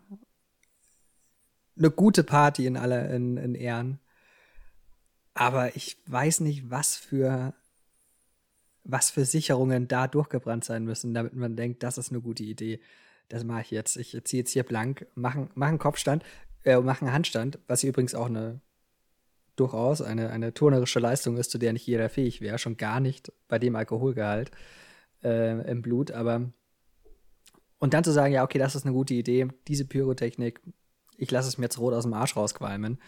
eine 1.77 1.91
gute 1.91 2.25
Party 2.25 2.67
in 2.67 2.77
aller 2.77 3.11
in, 3.11 3.37
in 3.37 3.55
Ehren. 3.55 4.01
Aber 5.35 5.77
ich 5.77 5.99
weiß 6.07 6.41
nicht, 6.41 6.71
was 6.71 6.97
für 6.97 7.55
was 8.85 9.11
für 9.11 9.25
Sicherungen 9.25 9.89
da 9.89 10.09
durchgebrannt 10.09 10.65
sein 10.65 10.85
müssen, 10.85 11.15
damit 11.15 11.35
man 11.35 11.57
denkt, 11.57 11.83
das 11.83 11.99
ist 11.99 12.11
eine 12.11 12.21
gute 12.21 12.43
Idee. 12.43 12.81
Das 13.29 13.45
mache 13.45 13.61
ich 13.61 13.71
jetzt. 13.71 13.97
Ich 13.97 14.19
ziehe 14.25 14.43
jetzt 14.43 14.53
hier 14.53 14.65
blank, 14.65 15.07
mache 15.15 15.49
mach 15.55 15.69
einen 15.69 15.79
Kopfstand, 15.79 16.25
äh, 16.65 16.79
mache 16.81 17.05
einen 17.05 17.15
Handstand, 17.15 17.59
was 17.67 17.85
übrigens 17.85 18.15
auch 18.15 18.27
eine 18.27 18.61
durchaus 19.57 20.01
eine, 20.01 20.31
eine 20.31 20.55
turnerische 20.55 21.01
Leistung 21.01 21.37
ist, 21.37 21.51
zu 21.51 21.59
der 21.59 21.73
nicht 21.73 21.87
jeder 21.87 22.09
fähig 22.09 22.41
wäre, 22.41 22.59
schon 22.59 22.77
gar 22.77 22.99
nicht 22.99 23.33
bei 23.47 23.59
dem 23.59 23.77
Alkoholgehalt 23.77 24.51
äh, 25.23 25.71
im 25.71 25.83
Blut, 25.83 26.11
aber 26.11 26.51
und 27.79 27.95
dann 27.95 28.05
zu 28.05 28.13
sagen, 28.13 28.33
ja, 28.33 28.45
okay, 28.45 28.59
das 28.59 28.75
ist 28.75 28.85
eine 28.85 28.95
gute 28.95 29.15
Idee, 29.15 29.49
diese 29.69 29.87
Pyrotechnik, 29.87 30.61
ich 31.17 31.31
lasse 31.31 31.49
es 31.49 31.59
mir 31.59 31.65
jetzt 31.65 31.79
rot 31.79 31.95
aus 31.95 32.05
dem 32.05 32.15
Arsch 32.15 32.37
rausqualmen. 32.37 32.99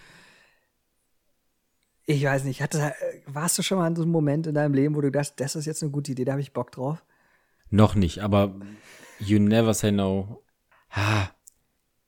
Ich 2.04 2.24
weiß 2.24 2.44
nicht, 2.44 2.60
hatte, 2.60 2.92
warst 3.26 3.58
du 3.58 3.62
schon 3.62 3.78
mal 3.78 3.86
in 3.86 3.96
so 3.96 4.02
einem 4.02 4.10
Moment 4.10 4.46
in 4.46 4.54
deinem 4.54 4.74
Leben, 4.74 4.94
wo 4.94 5.00
du 5.00 5.10
dachtest, 5.10 5.40
das 5.40 5.56
ist 5.56 5.66
jetzt 5.66 5.82
eine 5.82 5.92
gute 5.92 6.12
Idee, 6.12 6.24
da 6.24 6.32
habe 6.32 6.40
ich 6.40 6.52
Bock 6.52 6.72
drauf? 6.72 7.04
Noch 7.70 7.94
nicht, 7.94 8.22
aber 8.22 8.60
you 9.18 9.38
never 9.38 9.72
say 9.72 9.92
no. 9.92 10.42
Ha, 10.90 11.30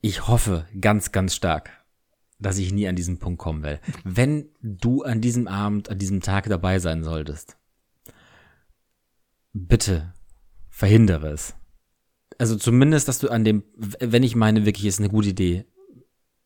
ich 0.04 0.28
hoffe 0.28 0.66
ganz, 0.78 1.12
ganz 1.12 1.34
stark, 1.34 1.70
dass 2.38 2.58
ich 2.58 2.75
nie 2.75 2.87
an 2.87 2.94
diesen 2.94 3.18
Punkt 3.18 3.38
kommen 3.38 3.62
will. 3.62 3.80
Wenn 4.04 4.50
du 4.61 5.02
an 5.02 5.23
diesem 5.23 5.49
Abend, 5.49 5.88
an 5.88 5.99
diesem 5.99 6.20
Tag 6.20 6.46
dabei 6.50 6.78
sein 6.78 7.02
solltest, 7.02 7.56
bitte 9.54 10.12
verhindere 10.68 11.28
es. 11.28 11.54
Also 12.37 12.56
zumindest, 12.56 13.08
dass 13.08 13.18
du 13.18 13.30
an 13.30 13.44
dem, 13.44 13.64
wenn 13.76 14.23
ich 14.23 14.37
meine, 14.37 14.66
wirklich 14.66 14.84
ist 14.84 14.99
eine 14.99 15.08
gute 15.08 15.30
Idee, 15.30 15.64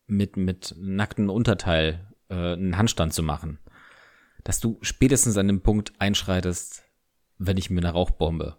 mit, 0.07 0.37
mit 0.37 0.73
nacktem 0.77 1.29
Unterteil 1.29 2.13
äh, 2.29 2.53
einen 2.53 2.77
Handstand 2.77 3.13
zu 3.13 3.23
machen, 3.23 3.59
dass 4.45 4.61
du 4.61 4.77
spätestens 4.81 5.35
an 5.35 5.49
dem 5.49 5.59
Punkt 5.59 5.91
einschreitest, 5.99 6.83
wenn 7.37 7.57
ich 7.57 7.69
mir 7.69 7.81
eine 7.81 7.91
Rauchbombe 7.91 8.55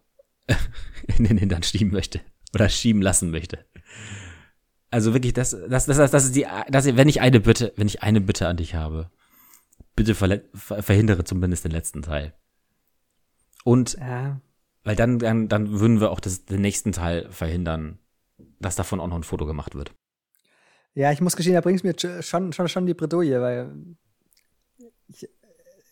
in 1.16 1.24
den 1.24 1.38
Hintern 1.38 1.62
schieben 1.62 1.90
möchte 1.90 2.20
oder 2.52 2.68
schieben 2.68 3.00
lassen 3.00 3.30
möchte. 3.30 3.64
Also 4.90 5.14
wirklich, 5.14 5.32
das, 5.32 5.50
das, 5.50 5.86
das, 5.86 6.10
das 6.10 6.24
ist 6.24 6.34
die, 6.34 6.46
das, 6.68 6.84
wenn 6.84 7.08
ich 7.08 7.20
eine 7.20 7.40
Bitte, 7.40 7.72
wenn 7.76 7.86
ich 7.86 8.02
eine 8.02 8.20
Bitte 8.20 8.48
an 8.48 8.56
dich 8.56 8.74
habe, 8.74 9.10
bitte 9.94 10.14
verhindere 10.14 11.24
zumindest 11.24 11.64
den 11.64 11.72
letzten 11.72 12.02
Teil. 12.02 12.34
Und, 13.64 13.96
ja. 14.00 14.40
weil 14.82 14.96
dann, 14.96 15.18
dann, 15.18 15.48
dann 15.48 15.78
würden 15.78 16.00
wir 16.00 16.10
auch 16.10 16.20
das, 16.20 16.44
den 16.44 16.62
nächsten 16.62 16.92
Teil 16.92 17.30
verhindern, 17.30 17.98
dass 18.58 18.76
davon 18.76 19.00
auch 19.00 19.06
noch 19.06 19.16
ein 19.16 19.22
Foto 19.22 19.46
gemacht 19.46 19.74
wird. 19.74 19.92
Ja, 20.94 21.12
ich 21.12 21.20
muss 21.20 21.36
gestehen, 21.36 21.54
da 21.54 21.60
bringst 21.60 21.84
mir 21.84 21.94
schon, 22.20 22.52
schon, 22.52 22.68
schon 22.68 22.86
die 22.86 22.94
Bredouille, 22.94 23.40
weil 23.40 23.72
ich, 25.06 25.28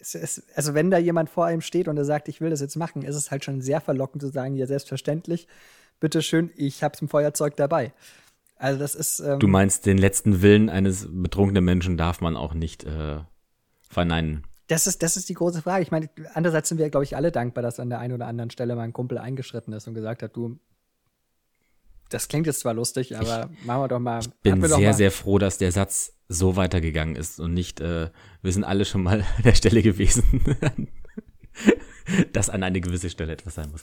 es, 0.00 0.14
es, 0.14 0.49
also 0.55 0.75
wenn 0.75 0.90
da 0.90 0.99
jemand 0.99 1.31
vor 1.31 1.47
einem 1.47 1.61
steht 1.61 1.87
und 1.87 1.97
er 1.97 2.05
sagt, 2.05 2.28
ich 2.28 2.40
will 2.40 2.50
das 2.50 2.61
jetzt 2.61 2.76
machen, 2.76 3.02
ist 3.02 3.14
es 3.14 3.31
halt 3.31 3.45
schon 3.45 3.61
sehr 3.61 3.81
verlockend 3.81 4.23
zu 4.23 4.28
sagen, 4.28 4.55
ja, 4.55 4.67
selbstverständlich, 4.67 5.47
bitteschön, 6.00 6.50
ich 6.57 6.83
hab's 6.83 7.00
im 7.00 7.09
Feuerzeug 7.09 7.57
dabei. 7.57 7.93
Also 8.59 8.79
das 8.79 8.95
ist. 8.95 9.21
Ähm, 9.21 9.38
du 9.38 9.49
meinst, 9.49 9.87
den 9.87 9.99
letzten 9.99 10.43
Willen 10.43 10.69
eines 10.69 11.09
betrunkenen 11.11 11.65
Menschen 11.65 11.97
darf 11.97 12.21
man 12.21 12.37
auch 12.37 12.55
nicht 12.55 12.85
äh, 12.85 13.21
verneinen. 13.88 14.45
Das 14.67 14.87
ist, 14.87 15.03
das 15.03 15.17
ist 15.17 15.29
die 15.29 15.35
große 15.35 15.62
Frage. 15.62 15.83
Ich 15.83 15.91
meine, 15.91 16.11
andererseits 16.35 16.69
sind 16.69 16.79
wir, 16.79 16.91
glaube 16.91 17.05
ich, 17.05 17.17
alle 17.17 17.33
dankbar, 17.33 17.62
dass 17.62 17.81
an 17.81 17.88
der 17.88 18.00
einen 18.00 18.12
oder 18.12 18.27
anderen 18.27 18.50
Stelle 18.50 18.77
mein 18.77 18.93
Kumpel 18.93 19.17
eingeschritten 19.17 19.73
ist 19.73 19.88
und 19.88 19.95
gesagt 19.95 20.23
hat, 20.23 20.37
du, 20.37 20.59
das 22.11 22.29
klingt 22.29 22.47
jetzt 22.47 22.61
zwar 22.61 22.75
lustig, 22.75 23.17
aber 23.17 23.49
ich 23.50 23.65
machen 23.65 23.83
wir 23.83 23.88
doch 23.88 23.99
mal. 23.99 24.21
Ich 24.21 24.31
bin 24.43 24.62
sehr, 24.62 24.93
sehr 24.93 25.11
froh, 25.11 25.38
dass 25.38 25.57
der 25.57 25.73
Satz 25.73 26.12
so 26.29 26.57
weitergegangen 26.57 27.17
ist 27.17 27.41
und 27.41 27.55
nicht, 27.55 27.81
äh, 27.81 28.11
wir 28.43 28.53
sind 28.53 28.65
alle 28.65 28.85
schon 28.85 29.03
mal 29.03 29.23
an 29.37 29.43
der 29.43 29.55
Stelle 29.55 29.83
gewesen, 29.83 30.45
dass 32.33 32.50
an 32.50 32.62
eine 32.62 32.81
gewisse 32.81 33.09
Stelle 33.09 33.33
etwas 33.33 33.55
sein 33.55 33.71
muss. 33.71 33.83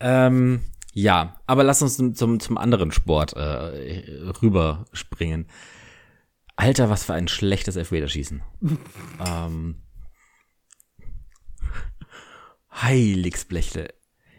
Ähm, 0.00 0.60
ja, 0.94 1.34
aber 1.46 1.64
lass 1.64 1.82
uns 1.82 1.96
zum, 1.96 2.38
zum 2.38 2.56
anderen 2.56 2.92
Sport 2.92 3.32
äh, 3.32 4.30
rüberspringen. 4.40 5.48
Alter, 6.54 6.88
was 6.88 7.02
für 7.02 7.14
ein 7.14 7.26
schlechtes 7.26 7.74
Elfmeterschießen. 7.74 8.42
ähm, 9.26 9.82
Heiligsblechle. 12.70 13.92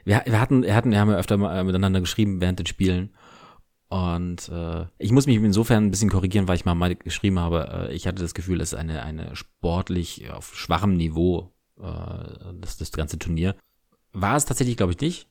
Wir, 0.06 0.24
wir 0.26 0.40
hatten, 0.40 0.64
wir 0.64 0.76
hatten, 0.76 0.92
wir 0.92 1.00
haben 1.00 1.10
ja 1.10 1.18
öfter 1.18 1.36
mal 1.36 1.62
miteinander 1.66 2.00
geschrieben 2.00 2.40
während 2.40 2.60
den 2.60 2.68
Spielen. 2.68 3.14
Und 3.90 4.48
äh, 4.48 4.86
ich 4.98 5.12
muss 5.12 5.26
mich 5.26 5.36
insofern 5.36 5.86
ein 5.86 5.92
bisschen 5.92 6.10
korrigieren, 6.10 6.48
weil 6.48 6.56
ich 6.56 6.64
mal, 6.64 6.74
mal 6.74 6.96
geschrieben 6.96 7.40
habe, 7.40 7.90
äh, 7.90 7.94
ich 7.94 8.08
hatte 8.08 8.22
das 8.22 8.34
Gefühl, 8.34 8.62
es 8.62 8.72
ist 8.72 8.80
eine, 8.80 9.04
eine 9.04 9.36
sportlich 9.36 10.32
auf 10.32 10.56
schwachem 10.56 10.96
Niveau, 10.96 11.54
äh, 11.82 12.54
das, 12.62 12.78
das 12.78 12.94
ganze 12.94 13.20
Turnier. 13.20 13.58
War 14.14 14.38
es 14.38 14.46
tatsächlich, 14.46 14.78
glaube 14.78 14.94
ich, 14.94 15.02
nicht 15.02 15.28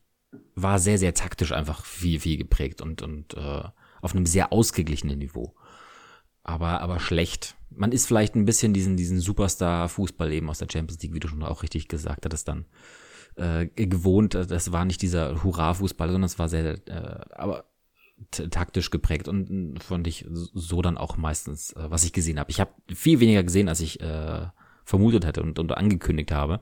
war 0.55 0.79
sehr, 0.79 0.99
sehr 0.99 1.15
taktisch 1.15 1.53
einfach 1.53 1.85
viel, 1.85 2.21
viel 2.21 2.37
geprägt 2.37 2.81
und, 2.81 3.03
und 3.03 3.35
äh, 3.35 3.63
auf 4.01 4.15
einem 4.15 4.27
sehr 4.27 4.53
ausgeglichenen 4.53 5.19
Niveau. 5.19 5.55
Aber, 6.43 6.81
aber 6.81 7.01
schlecht. 7.01 7.57
Man 7.71 7.91
ist 7.91 8.07
vielleicht 8.07 8.35
ein 8.35 8.45
bisschen 8.45 8.75
diesen, 8.75 8.97
diesen 8.97 9.19
Superstar-Fußball 9.19 10.33
eben 10.33 10.51
aus 10.51 10.59
der 10.59 10.69
Champions 10.71 11.03
League, 11.03 11.15
wie 11.15 11.21
du 11.21 11.29
schon 11.29 11.43
auch 11.43 11.63
richtig 11.63 11.89
gesagt 11.89 12.25
hattest, 12.25 12.49
dann 12.49 12.67
äh, 13.37 13.67
gewohnt. 13.67 14.35
Das 14.35 14.71
war 14.73 14.85
nicht 14.85 15.03
dieser 15.03 15.43
Hurra-Fußball, 15.43 16.09
sondern 16.09 16.27
es 16.27 16.39
war 16.39 16.49
sehr, 16.49 16.87
äh, 16.87 17.21
aber 17.35 17.65
taktisch 18.31 18.91
geprägt 18.91 19.29
und 19.29 19.83
fand 19.83 20.07
ich 20.07 20.25
so 20.31 20.83
dann 20.83 20.99
auch 20.99 21.17
meistens, 21.17 21.73
äh, 21.73 21.91
was 21.91 22.05
ich 22.05 22.13
gesehen 22.13 22.39
habe. 22.39 22.51
Ich 22.51 22.61
habe 22.61 22.71
viel 22.95 23.21
weniger 23.21 23.43
gesehen, 23.43 23.69
als 23.69 23.81
ich 23.81 24.01
äh, 24.01 24.47
vermutet 24.85 25.25
hätte 25.25 25.43
und, 25.43 25.59
und 25.59 25.73
angekündigt 25.73 26.31
habe. 26.31 26.61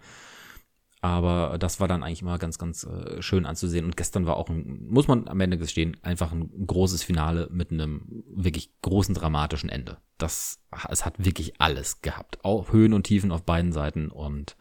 Aber 1.02 1.58
das 1.58 1.80
war 1.80 1.88
dann 1.88 2.04
eigentlich 2.04 2.22
immer 2.22 2.38
ganz, 2.38 2.58
ganz 2.58 2.84
äh, 2.84 3.20
schön 3.20 3.44
anzusehen. 3.44 3.84
Und 3.84 3.96
gestern 3.96 4.24
war 4.24 4.36
auch, 4.36 4.48
ein, 4.48 4.86
muss 4.88 5.08
man 5.08 5.26
am 5.26 5.40
Ende 5.40 5.58
gestehen, 5.58 5.96
einfach 6.02 6.30
ein 6.30 6.48
großes 6.64 7.02
Finale 7.02 7.48
mit 7.50 7.72
einem 7.72 8.22
wirklich 8.32 8.70
großen 8.82 9.12
dramatischen 9.12 9.68
Ende. 9.68 9.98
Das, 10.16 10.60
es 10.88 11.04
hat 11.04 11.24
wirklich 11.24 11.60
alles 11.60 12.02
gehabt. 12.02 12.44
Auch 12.44 12.72
Höhen 12.72 12.94
und 12.94 13.02
Tiefen 13.02 13.32
auf 13.32 13.42
beiden 13.42 13.72
Seiten 13.72 14.10
und 14.12 14.56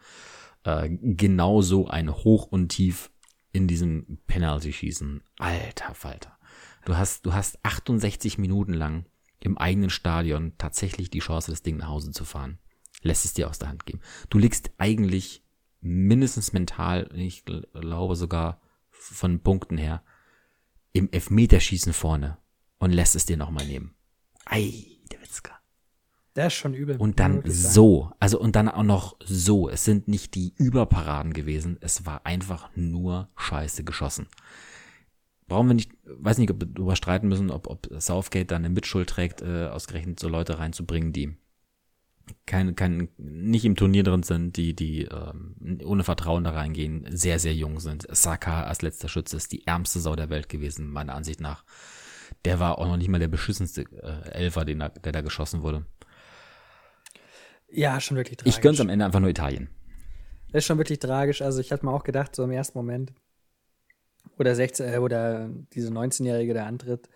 äh, 0.64 0.90
genauso 0.90 1.86
ein 1.86 2.12
Hoch 2.12 2.48
und 2.50 2.70
Tief 2.70 3.12
in 3.52 3.68
diesem 3.68 4.18
Penalty-Schießen. 4.26 5.22
Alter 5.38 5.94
Falter. 5.94 6.36
Du 6.84 6.96
hast, 6.96 7.24
du 7.24 7.34
hast 7.34 7.64
68 7.64 8.38
Minuten 8.38 8.72
lang 8.72 9.06
im 9.38 9.58
eigenen 9.58 9.90
Stadion 9.90 10.54
tatsächlich 10.58 11.08
die 11.08 11.20
Chance, 11.20 11.52
das 11.52 11.62
Ding 11.62 11.76
nach 11.76 11.88
Hause 11.88 12.10
zu 12.10 12.24
fahren. 12.24 12.58
Lässt 13.02 13.24
es 13.24 13.32
dir 13.34 13.48
aus 13.48 13.60
der 13.60 13.68
Hand 13.68 13.86
geben. 13.86 14.00
Du 14.28 14.38
liegst 14.38 14.72
eigentlich 14.78 15.44
mindestens 15.82 16.52
mental, 16.52 17.10
ich 17.14 17.44
glaube 17.44 18.16
sogar 18.16 18.60
von 18.90 19.40
Punkten 19.40 19.76
her, 19.76 20.02
im 20.92 21.10
Elfmeterschießen 21.10 21.92
vorne 21.92 22.38
und 22.78 22.92
lässt 22.92 23.16
es 23.16 23.26
dir 23.26 23.36
nochmal 23.36 23.66
nehmen. 23.66 23.94
Ei, 24.44 24.98
der 25.10 25.20
Witzka. 25.20 25.52
Der 26.36 26.46
ist 26.46 26.54
schon 26.54 26.74
übel. 26.74 26.96
Und 26.96 27.20
dann 27.20 27.42
so, 27.44 28.10
also 28.18 28.40
und 28.40 28.56
dann 28.56 28.68
auch 28.68 28.82
noch 28.82 29.16
so. 29.22 29.68
Es 29.68 29.84
sind 29.84 30.08
nicht 30.08 30.34
die 30.34 30.54
Überparaden 30.56 31.32
gewesen, 31.32 31.76
es 31.80 32.06
war 32.06 32.24
einfach 32.24 32.70
nur 32.74 33.28
Scheiße 33.36 33.84
geschossen. 33.84 34.28
Brauchen 35.46 35.68
wir 35.68 35.74
nicht, 35.74 35.92
weiß 36.04 36.38
nicht, 36.38 36.50
ob 36.50 36.60
wir 36.60 36.68
darüber 36.68 36.96
streiten 36.96 37.28
müssen, 37.28 37.50
ob, 37.50 37.66
ob 37.66 37.88
Southgate 37.98 38.50
dann 38.50 38.64
eine 38.64 38.72
Mitschuld 38.72 39.10
trägt, 39.10 39.42
äh, 39.42 39.66
ausgerechnet 39.66 40.18
so 40.18 40.28
Leute 40.28 40.58
reinzubringen, 40.58 41.12
die 41.12 41.36
kein, 42.46 42.74
kein, 42.76 43.08
nicht 43.16 43.64
im 43.64 43.76
Turnier 43.76 44.02
drin 44.02 44.22
sind, 44.22 44.56
die, 44.56 44.74
die 44.74 45.04
ähm, 45.04 45.80
ohne 45.84 46.04
Vertrauen 46.04 46.44
da 46.44 46.50
reingehen, 46.50 47.06
sehr, 47.10 47.38
sehr 47.38 47.54
jung 47.54 47.80
sind. 47.80 48.06
Saka 48.10 48.64
als 48.64 48.82
letzter 48.82 49.08
Schütze 49.08 49.36
ist 49.36 49.52
die 49.52 49.66
ärmste 49.66 50.00
Sau 50.00 50.16
der 50.16 50.30
Welt 50.30 50.48
gewesen, 50.48 50.90
meiner 50.90 51.14
Ansicht 51.14 51.40
nach. 51.40 51.64
Der 52.44 52.60
war 52.60 52.78
auch 52.78 52.86
noch 52.86 52.96
nicht 52.96 53.08
mal 53.08 53.18
der 53.18 53.28
beschissenste 53.28 53.82
äh, 54.02 54.30
Elfer, 54.30 54.64
den 54.64 54.80
da, 54.80 54.88
der 54.88 55.12
da 55.12 55.20
geschossen 55.20 55.62
wurde. 55.62 55.84
Ja, 57.68 58.00
schon 58.00 58.16
wirklich 58.16 58.36
tragisch. 58.36 58.54
Ich 58.54 58.60
gönn's 58.60 58.80
am 58.80 58.88
Ende 58.88 59.04
einfach 59.04 59.20
nur 59.20 59.30
Italien. 59.30 59.68
Das 60.52 60.60
ist 60.60 60.66
schon 60.66 60.78
wirklich 60.78 60.98
tragisch. 60.98 61.40
Also 61.40 61.60
ich 61.60 61.72
hatte 61.72 61.86
mir 61.86 61.92
auch 61.92 62.04
gedacht, 62.04 62.36
so 62.36 62.44
im 62.44 62.50
ersten 62.50 62.76
Moment, 62.76 63.12
wo 64.36 64.44
der 64.44 64.54
16, 64.54 64.86
äh, 64.86 65.00
wo 65.00 65.08
der, 65.08 65.50
diese 65.72 65.90
19-Jährige 65.90 66.52
der 66.52 66.66
antritt, 66.66 67.08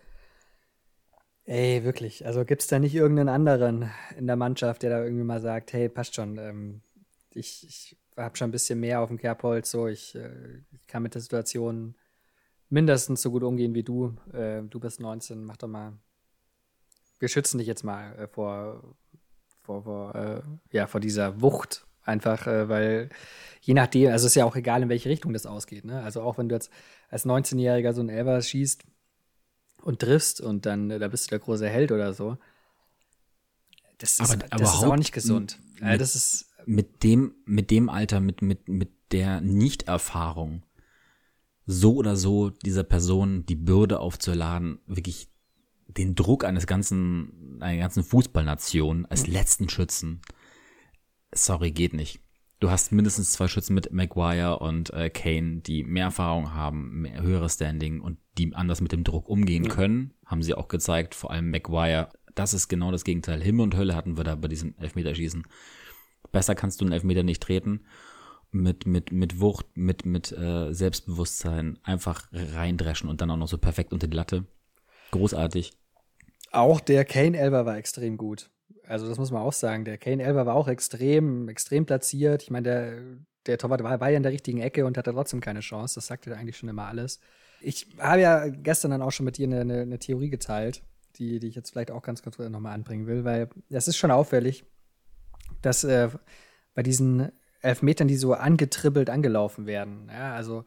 Ey, 1.46 1.84
wirklich. 1.84 2.26
Also 2.26 2.44
gibt 2.44 2.62
es 2.62 2.68
da 2.68 2.80
nicht 2.80 2.94
irgendeinen 2.94 3.28
anderen 3.28 3.90
in 4.16 4.26
der 4.26 4.34
Mannschaft, 4.34 4.82
der 4.82 4.90
da 4.90 5.04
irgendwie 5.04 5.22
mal 5.24 5.40
sagt, 5.40 5.72
hey, 5.72 5.88
passt 5.88 6.16
schon, 6.16 6.38
ähm, 6.38 6.82
ich, 7.30 7.64
ich 7.68 7.96
habe 8.16 8.36
schon 8.36 8.48
ein 8.48 8.52
bisschen 8.52 8.80
mehr 8.80 9.00
auf 9.00 9.08
dem 9.08 9.18
Kerbholz, 9.18 9.70
so 9.70 9.86
ich, 9.86 10.16
äh, 10.16 10.62
kann 10.88 11.04
mit 11.04 11.14
der 11.14 11.22
Situation 11.22 11.94
mindestens 12.68 13.22
so 13.22 13.30
gut 13.30 13.44
umgehen 13.44 13.74
wie 13.74 13.84
du. 13.84 14.16
Äh, 14.32 14.62
du 14.62 14.80
bist 14.80 14.98
19, 14.98 15.44
mach 15.44 15.56
doch 15.56 15.68
mal. 15.68 15.92
Wir 17.20 17.28
schützen 17.28 17.58
dich 17.58 17.68
jetzt 17.68 17.84
mal 17.84 18.14
äh, 18.16 18.26
vor, 18.26 18.96
vor, 19.62 19.84
vor, 19.84 20.14
äh, 20.16 20.42
ja, 20.72 20.88
vor 20.88 21.00
dieser 21.00 21.40
Wucht 21.40 21.86
einfach, 22.02 22.48
äh, 22.48 22.68
weil 22.68 23.08
je 23.60 23.74
nachdem, 23.74 24.10
also 24.10 24.26
es 24.26 24.32
ist 24.32 24.36
ja 24.36 24.44
auch 24.44 24.56
egal, 24.56 24.82
in 24.82 24.88
welche 24.88 25.08
Richtung 25.08 25.32
das 25.32 25.46
ausgeht. 25.46 25.84
Ne? 25.84 26.02
Also 26.02 26.22
auch 26.22 26.38
wenn 26.38 26.48
du 26.48 26.56
jetzt 26.56 26.72
als 27.08 27.24
19-Jähriger 27.24 27.92
so 27.92 28.00
ein 28.00 28.08
Elber 28.08 28.42
schießt, 28.42 28.84
und 29.86 30.00
triffst 30.00 30.40
und 30.40 30.66
dann, 30.66 30.90
äh, 30.90 30.98
da 30.98 31.06
bist 31.06 31.26
du 31.26 31.30
der 31.30 31.38
große 31.38 31.68
Held 31.68 31.92
oder 31.92 32.12
so. 32.12 32.38
Das 33.98 34.18
ist, 34.18 34.32
aber, 34.32 34.44
das 34.48 34.74
ist 34.74 34.82
auch 34.82 34.96
nicht 34.96 35.12
gesund. 35.12 35.60
Mit, 35.80 36.00
das 36.00 36.16
ist 36.16 36.50
mit 36.66 37.04
dem, 37.04 37.36
mit 37.44 37.70
dem 37.70 37.88
Alter, 37.88 38.20
mit, 38.20 38.42
mit, 38.42 38.68
mit 38.68 38.90
der 39.12 39.40
Nichterfahrung, 39.40 40.64
so 41.66 41.94
oder 41.94 42.16
so 42.16 42.50
dieser 42.50 42.82
Person 42.82 43.46
die 43.46 43.54
Bürde 43.54 44.00
aufzuladen, 44.00 44.80
wirklich 44.86 45.28
den 45.86 46.16
Druck 46.16 46.44
eines 46.44 46.66
ganzen, 46.66 47.58
einer 47.62 47.78
ganzen 47.78 48.02
Fußballnation 48.02 49.06
als 49.06 49.28
letzten 49.28 49.68
Schützen. 49.68 50.20
Sorry, 51.32 51.70
geht 51.70 51.92
nicht. 51.92 52.20
Du 52.58 52.70
hast 52.70 52.90
mindestens 52.90 53.32
zwei 53.32 53.48
Schützen 53.48 53.74
mit 53.74 53.92
Maguire 53.92 54.60
und 54.60 54.90
äh, 54.90 55.10
Kane, 55.10 55.60
die 55.60 55.84
mehr 55.84 56.04
Erfahrung 56.04 56.54
haben, 56.54 57.02
mehr 57.02 57.22
höheres 57.22 57.54
Standing 57.54 58.00
und 58.00 58.18
die 58.38 58.54
anders 58.54 58.80
mit 58.80 58.92
dem 58.92 59.04
Druck 59.04 59.28
umgehen 59.28 59.64
ja. 59.64 59.70
können. 59.70 60.14
Haben 60.24 60.42
sie 60.42 60.54
auch 60.54 60.68
gezeigt, 60.68 61.14
vor 61.14 61.30
allem 61.30 61.50
Maguire. 61.50 62.08
Das 62.34 62.54
ist 62.54 62.68
genau 62.68 62.90
das 62.90 63.04
Gegenteil. 63.04 63.42
Himmel 63.42 63.64
und 63.64 63.76
Hölle 63.76 63.94
hatten 63.94 64.16
wir 64.16 64.24
da 64.24 64.34
bei 64.36 64.48
diesem 64.48 64.74
Elfmeterschießen. 64.78 65.46
Besser 66.32 66.54
kannst 66.54 66.80
du 66.80 66.86
einen 66.86 66.92
Elfmeter 66.92 67.22
nicht 67.22 67.42
treten. 67.42 67.84
Mit, 68.52 68.86
mit, 68.86 69.12
mit 69.12 69.40
Wucht, 69.40 69.66
mit, 69.74 70.06
mit 70.06 70.32
äh, 70.32 70.72
Selbstbewusstsein 70.72 71.78
einfach 71.82 72.28
reindreschen 72.32 73.10
und 73.10 73.20
dann 73.20 73.30
auch 73.30 73.36
noch 73.36 73.48
so 73.48 73.58
perfekt 73.58 73.92
unter 73.92 74.06
die 74.06 74.16
Latte. 74.16 74.46
Großartig. 75.10 75.72
Auch 76.52 76.80
der 76.80 77.04
Kane-Elber 77.04 77.66
war 77.66 77.76
extrem 77.76 78.16
gut. 78.16 78.50
Also 78.88 79.08
das 79.08 79.18
muss 79.18 79.30
man 79.30 79.42
auch 79.42 79.52
sagen. 79.52 79.84
Der 79.84 79.98
Kane 79.98 80.22
Elber 80.22 80.46
war 80.46 80.54
auch 80.54 80.68
extrem, 80.68 81.48
extrem 81.48 81.86
platziert. 81.86 82.42
Ich 82.42 82.50
meine, 82.50 82.62
der, 82.62 82.92
der 83.46 83.58
Torwart 83.58 83.82
war, 83.82 84.00
war 84.00 84.10
ja 84.10 84.16
in 84.16 84.22
der 84.22 84.32
richtigen 84.32 84.60
Ecke 84.60 84.86
und 84.86 84.96
hatte 84.96 85.12
trotzdem 85.12 85.40
keine 85.40 85.60
Chance. 85.60 85.96
Das 85.96 86.06
sagte 86.06 86.36
eigentlich 86.36 86.56
schon 86.56 86.68
immer 86.68 86.86
alles. 86.86 87.20
Ich 87.60 87.86
habe 87.98 88.20
ja 88.20 88.48
gestern 88.48 88.90
dann 88.90 89.02
auch 89.02 89.12
schon 89.12 89.24
mit 89.24 89.38
dir 89.38 89.46
eine, 89.46 89.60
eine, 89.60 89.80
eine 89.80 89.98
Theorie 89.98 90.30
geteilt, 90.30 90.82
die, 91.16 91.40
die 91.40 91.48
ich 91.48 91.54
jetzt 91.54 91.70
vielleicht 91.70 91.90
auch 91.90 92.02
ganz 92.02 92.22
kurz 92.22 92.38
nochmal 92.38 92.74
anbringen 92.74 93.06
will, 93.06 93.24
weil 93.24 93.48
es 93.70 93.88
ist 93.88 93.96
schon 93.96 94.10
auffällig, 94.10 94.64
dass 95.62 95.82
äh, 95.84 96.10
bei 96.74 96.82
diesen 96.82 97.32
Elfmetern, 97.62 98.08
die 98.08 98.16
so 98.16 98.34
angetribbelt 98.34 99.10
angelaufen 99.10 99.66
werden, 99.66 100.10
ja, 100.12 100.34
also 100.34 100.64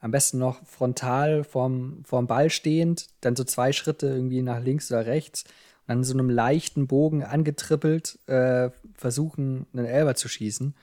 am 0.00 0.12
besten 0.12 0.38
noch 0.38 0.64
frontal 0.64 1.42
vorm, 1.42 2.04
vorm 2.04 2.28
Ball 2.28 2.50
stehend, 2.50 3.08
dann 3.20 3.34
so 3.34 3.42
zwei 3.44 3.72
Schritte 3.72 4.06
irgendwie 4.06 4.42
nach 4.42 4.60
links 4.60 4.92
oder 4.92 5.06
rechts 5.06 5.44
dann 5.88 6.04
so 6.04 6.12
einem 6.12 6.28
leichten 6.28 6.86
Bogen 6.86 7.24
angetrippelt 7.24 8.18
äh, 8.28 8.70
versuchen, 8.94 9.66
einen 9.72 9.86
Elber 9.86 10.14
zu 10.14 10.28
schießen. 10.28 10.74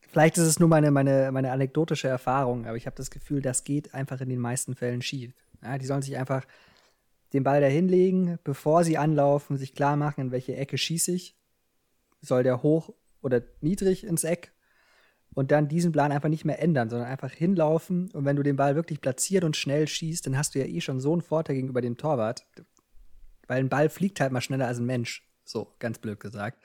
Vielleicht 0.00 0.38
ist 0.38 0.44
es 0.44 0.60
nur 0.60 0.68
meine, 0.68 0.92
meine, 0.92 1.32
meine 1.32 1.50
anekdotische 1.50 2.06
Erfahrung, 2.06 2.66
aber 2.66 2.76
ich 2.76 2.86
habe 2.86 2.96
das 2.96 3.10
Gefühl, 3.10 3.42
das 3.42 3.64
geht 3.64 3.94
einfach 3.94 4.20
in 4.20 4.28
den 4.28 4.38
meisten 4.38 4.76
Fällen 4.76 5.02
schief. 5.02 5.34
Ja, 5.60 5.76
die 5.76 5.86
sollen 5.86 6.02
sich 6.02 6.16
einfach 6.16 6.46
den 7.32 7.42
Ball 7.42 7.60
dahin 7.60 7.88
legen, 7.88 8.38
bevor 8.44 8.84
sie 8.84 8.96
anlaufen, 8.96 9.56
sich 9.56 9.74
klar 9.74 9.96
machen, 9.96 10.26
in 10.26 10.30
welche 10.30 10.54
Ecke 10.54 10.78
schieße 10.78 11.10
ich. 11.12 11.36
Soll 12.20 12.44
der 12.44 12.62
hoch 12.62 12.94
oder 13.22 13.42
niedrig 13.60 14.04
ins 14.04 14.22
Eck? 14.22 14.52
Und 15.34 15.50
dann 15.50 15.68
diesen 15.68 15.92
Plan 15.92 16.12
einfach 16.12 16.28
nicht 16.28 16.44
mehr 16.44 16.62
ändern, 16.62 16.90
sondern 16.90 17.08
einfach 17.08 17.32
hinlaufen. 17.32 18.10
Und 18.10 18.24
wenn 18.24 18.36
du 18.36 18.42
den 18.42 18.56
Ball 18.56 18.76
wirklich 18.76 19.00
platziert 19.00 19.44
und 19.44 19.56
schnell 19.56 19.88
schießt, 19.88 20.26
dann 20.26 20.36
hast 20.36 20.54
du 20.54 20.58
ja 20.58 20.66
eh 20.66 20.80
schon 20.80 21.00
so 21.00 21.12
einen 21.12 21.22
Vorteil 21.22 21.56
gegenüber 21.56 21.80
dem 21.80 21.96
Torwart. 21.96 22.46
Weil 23.46 23.60
ein 23.60 23.68
Ball 23.68 23.88
fliegt 23.88 24.20
halt 24.20 24.32
mal 24.32 24.40
schneller 24.40 24.66
als 24.66 24.78
ein 24.78 24.86
Mensch. 24.86 25.26
So, 25.44 25.74
ganz 25.78 25.98
blöd 25.98 26.20
gesagt. 26.20 26.62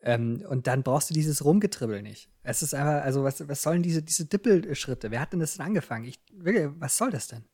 Ähm, 0.00 0.44
und 0.48 0.66
dann 0.68 0.84
brauchst 0.84 1.10
du 1.10 1.14
dieses 1.14 1.44
Rumgetribbel 1.44 2.02
nicht. 2.02 2.30
Es 2.42 2.62
ist 2.62 2.72
einfach, 2.72 3.02
also 3.02 3.24
was, 3.24 3.46
was 3.48 3.62
sollen 3.62 3.82
diese, 3.82 4.02
diese 4.02 4.26
Dippelschritte? 4.26 5.10
Wer 5.10 5.20
hat 5.20 5.32
denn 5.32 5.40
das 5.40 5.56
denn 5.56 5.66
angefangen? 5.66 6.04
Ich, 6.04 6.20
wirklich, 6.32 6.68
was 6.78 6.96
soll 6.96 7.10
das 7.10 7.26
denn? 7.26 7.44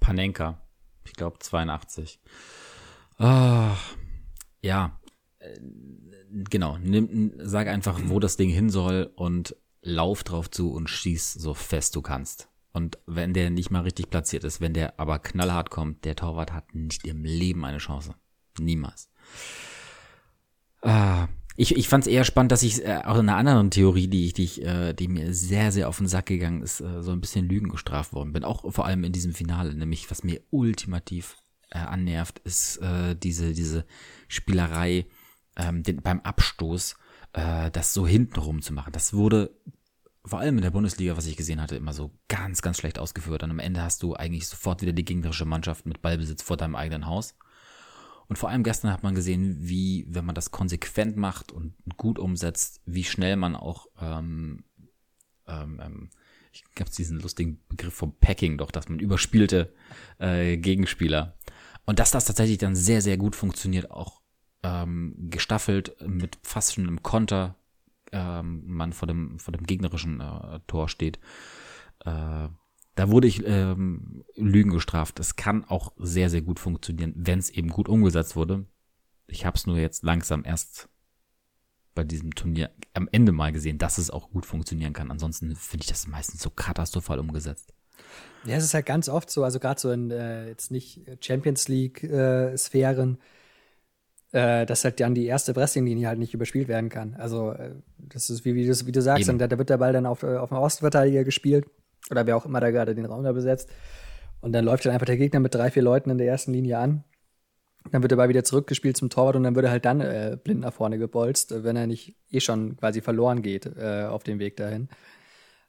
Panenka. 0.00 0.60
Ich 1.04 1.12
glaube 1.12 1.38
82. 1.38 2.20
Ah, 3.18 3.76
ja. 4.62 4.98
Äh, 5.40 5.60
genau. 6.30 6.78
Nimm, 6.78 7.32
sag 7.38 7.68
einfach, 7.68 8.00
wo 8.04 8.20
das 8.20 8.36
Ding 8.36 8.50
hin 8.50 8.70
soll 8.70 9.10
und 9.14 9.56
lauf 9.82 10.24
drauf 10.24 10.50
zu 10.50 10.72
und 10.72 10.88
schieß 10.88 11.34
so 11.34 11.54
fest 11.54 11.96
du 11.96 12.02
kannst. 12.02 12.48
Und 12.72 12.98
wenn 13.06 13.34
der 13.34 13.50
nicht 13.50 13.70
mal 13.70 13.82
richtig 13.82 14.10
platziert 14.10 14.44
ist, 14.44 14.60
wenn 14.60 14.74
der 14.74 15.00
aber 15.00 15.18
knallhart 15.18 15.70
kommt, 15.70 16.04
der 16.04 16.16
Torwart 16.16 16.52
hat 16.52 16.74
nicht 16.74 17.06
im 17.06 17.24
Leben 17.24 17.64
eine 17.64 17.78
Chance. 17.78 18.14
Niemals. 18.58 19.08
Ah, 20.82 21.28
ich, 21.56 21.76
ich 21.76 21.88
fand 21.88 22.06
es 22.06 22.12
eher 22.12 22.24
spannend, 22.24 22.52
dass 22.52 22.62
ich 22.62 22.84
äh, 22.84 23.02
auch 23.04 23.18
in 23.18 23.28
einer 23.28 23.36
anderen 23.36 23.70
Theorie, 23.70 24.08
die 24.08 24.26
ich, 24.26 24.32
die, 24.34 24.44
ich, 24.44 24.62
äh, 24.62 24.92
die 24.92 25.08
mir 25.08 25.34
sehr, 25.34 25.72
sehr 25.72 25.88
auf 25.88 25.98
den 25.98 26.06
Sack 26.06 26.26
gegangen 26.26 26.62
ist, 26.62 26.80
äh, 26.80 27.02
so 27.02 27.10
ein 27.10 27.20
bisschen 27.20 27.48
Lügen 27.48 27.68
gestraft 27.68 28.12
worden 28.12 28.32
bin. 28.32 28.44
Auch 28.44 28.72
vor 28.72 28.86
allem 28.86 29.04
in 29.04 29.12
diesem 29.12 29.34
Finale, 29.34 29.74
nämlich 29.74 30.10
was 30.10 30.22
mir 30.22 30.40
ultimativ 30.50 31.36
äh, 31.70 31.78
annervt, 31.78 32.38
ist 32.40 32.78
äh, 32.78 33.16
diese, 33.16 33.52
diese 33.52 33.84
Spielerei 34.28 35.06
ähm, 35.60 35.82
den, 35.82 36.02
beim 36.02 36.20
Abstoß, 36.20 36.96
äh, 37.34 37.70
das 37.70 37.92
so 37.92 38.06
hintenrum 38.06 38.62
zu 38.62 38.72
machen. 38.72 38.92
Das 38.92 39.12
wurde 39.12 39.54
vor 40.24 40.38
allem 40.38 40.56
in 40.56 40.62
der 40.62 40.70
Bundesliga, 40.70 41.16
was 41.16 41.26
ich 41.26 41.36
gesehen 41.36 41.60
hatte, 41.60 41.76
immer 41.76 41.92
so 41.92 42.10
ganz, 42.28 42.62
ganz 42.62 42.78
schlecht 42.78 42.98
ausgeführt. 42.98 43.42
Und 43.42 43.50
am 43.50 43.58
Ende 43.58 43.82
hast 43.82 44.02
du 44.02 44.14
eigentlich 44.14 44.48
sofort 44.48 44.82
wieder 44.82 44.92
die 44.92 45.04
gegnerische 45.04 45.44
Mannschaft 45.44 45.86
mit 45.86 46.02
Ballbesitz 46.02 46.42
vor 46.42 46.56
deinem 46.56 46.76
eigenen 46.76 47.06
Haus. 47.06 47.34
Und 48.28 48.36
vor 48.36 48.48
allem 48.48 48.62
gestern 48.62 48.92
hat 48.92 49.02
man 49.02 49.14
gesehen, 49.14 49.56
wie, 49.58 50.06
wenn 50.08 50.24
man 50.24 50.34
das 50.34 50.50
konsequent 50.50 51.16
macht 51.16 51.52
und 51.52 51.74
gut 51.96 52.18
umsetzt, 52.18 52.80
wie 52.86 53.04
schnell 53.04 53.36
man 53.36 53.56
auch, 53.56 53.86
ähm, 54.00 54.64
ähm, 55.46 55.80
ähm 55.82 56.10
ich 56.52 56.64
gab 56.74 56.90
diesen 56.90 57.20
lustigen 57.20 57.60
Begriff 57.68 57.94
vom 57.94 58.16
Packing 58.18 58.58
doch, 58.58 58.72
dass 58.72 58.88
man 58.88 58.98
überspielte 58.98 59.72
äh, 60.18 60.56
Gegenspieler. 60.56 61.38
Und 61.86 61.98
dass 61.98 62.10
das 62.10 62.24
tatsächlich 62.24 62.58
dann 62.58 62.76
sehr, 62.76 63.02
sehr 63.02 63.16
gut 63.16 63.36
funktioniert, 63.36 63.90
auch 63.90 64.19
ähm, 64.62 65.14
gestaffelt 65.30 65.96
mit 66.06 66.38
fast 66.42 66.74
schon 66.74 66.86
einem 66.86 67.02
Konter 67.02 67.56
ähm, 68.12 68.62
man 68.66 68.92
vor 68.92 69.06
dem, 69.06 69.38
vor 69.38 69.52
dem 69.52 69.66
gegnerischen 69.66 70.20
äh, 70.20 70.60
Tor 70.66 70.88
steht. 70.88 71.18
Äh, 72.04 72.48
da 72.96 73.08
wurde 73.08 73.28
ich 73.28 73.46
ähm, 73.46 74.24
Lügen 74.36 74.70
gestraft. 74.70 75.18
Das 75.18 75.36
kann 75.36 75.64
auch 75.64 75.92
sehr, 75.96 76.28
sehr 76.28 76.42
gut 76.42 76.58
funktionieren, 76.58 77.14
wenn 77.16 77.38
es 77.38 77.50
eben 77.50 77.68
gut 77.68 77.88
umgesetzt 77.88 78.36
wurde. 78.36 78.66
Ich 79.26 79.46
habe 79.46 79.56
es 79.56 79.66
nur 79.66 79.78
jetzt 79.78 80.02
langsam 80.02 80.44
erst 80.44 80.88
bei 81.94 82.04
diesem 82.04 82.34
Turnier 82.34 82.70
am 82.94 83.08
Ende 83.12 83.32
mal 83.32 83.52
gesehen, 83.52 83.78
dass 83.78 83.98
es 83.98 84.10
auch 84.10 84.30
gut 84.30 84.46
funktionieren 84.46 84.92
kann. 84.92 85.10
Ansonsten 85.10 85.54
finde 85.56 85.84
ich 85.84 85.88
das 85.88 86.06
meistens 86.06 86.42
so 86.42 86.50
katastrophal 86.50 87.18
umgesetzt. 87.18 87.72
Ja, 88.44 88.56
es 88.56 88.64
ist 88.64 88.74
halt 88.74 88.86
ganz 88.86 89.08
oft 89.08 89.30
so, 89.30 89.44
also 89.44 89.60
gerade 89.60 89.80
so 89.80 89.90
in 89.90 90.10
äh, 90.10 90.48
jetzt 90.48 90.70
nicht 90.70 91.00
Champions 91.20 91.68
League-Sphären, 91.68 93.14
äh, 93.14 93.18
äh, 94.32 94.64
dass 94.66 94.84
halt 94.84 95.00
dann 95.00 95.14
die 95.14 95.26
erste 95.26 95.54
Pressing-Linie 95.54 96.06
halt 96.06 96.18
nicht 96.18 96.34
überspielt 96.34 96.68
werden 96.68 96.88
kann. 96.88 97.14
Also 97.14 97.52
äh, 97.52 97.72
das 97.98 98.30
ist 98.30 98.44
wie, 98.44 98.54
wie, 98.54 98.66
du, 98.66 98.86
wie 98.86 98.92
du 98.92 99.02
sagst, 99.02 99.28
dann, 99.28 99.38
da 99.38 99.58
wird 99.58 99.70
der 99.70 99.78
Ball 99.78 99.92
dann 99.92 100.06
auf, 100.06 100.22
äh, 100.22 100.36
auf 100.36 100.50
den 100.50 100.58
Außenverteidiger 100.58 101.24
gespielt 101.24 101.66
oder 102.10 102.26
wer 102.26 102.36
auch 102.36 102.46
immer 102.46 102.60
da 102.60 102.70
gerade 102.70 102.94
den 102.94 103.06
Raum 103.06 103.24
da 103.24 103.32
besetzt. 103.32 103.70
Und 104.40 104.52
dann 104.52 104.64
läuft 104.64 104.86
dann 104.86 104.92
einfach 104.92 105.06
der 105.06 105.16
Gegner 105.16 105.40
mit 105.40 105.54
drei, 105.54 105.70
vier 105.70 105.82
Leuten 105.82 106.10
in 106.10 106.18
der 106.18 106.26
ersten 106.26 106.52
Linie 106.52 106.78
an. 106.78 107.04
Dann 107.90 108.02
wird 108.02 108.12
er 108.12 108.18
mal 108.18 108.28
wieder 108.28 108.44
zurückgespielt 108.44 108.96
zum 108.96 109.10
Torwart 109.10 109.36
und 109.36 109.42
dann 109.42 109.54
wird 109.54 109.66
er 109.66 109.70
halt 109.70 109.84
dann 109.84 110.00
äh, 110.00 110.36
blind 110.42 110.60
nach 110.60 110.72
vorne 110.72 110.98
gebolzt, 110.98 111.64
wenn 111.64 111.76
er 111.76 111.86
nicht 111.86 112.14
eh 112.30 112.40
schon 112.40 112.76
quasi 112.76 113.00
verloren 113.00 113.42
geht 113.42 113.66
äh, 113.66 114.04
auf 114.04 114.22
dem 114.22 114.38
Weg 114.38 114.56
dahin. 114.56 114.88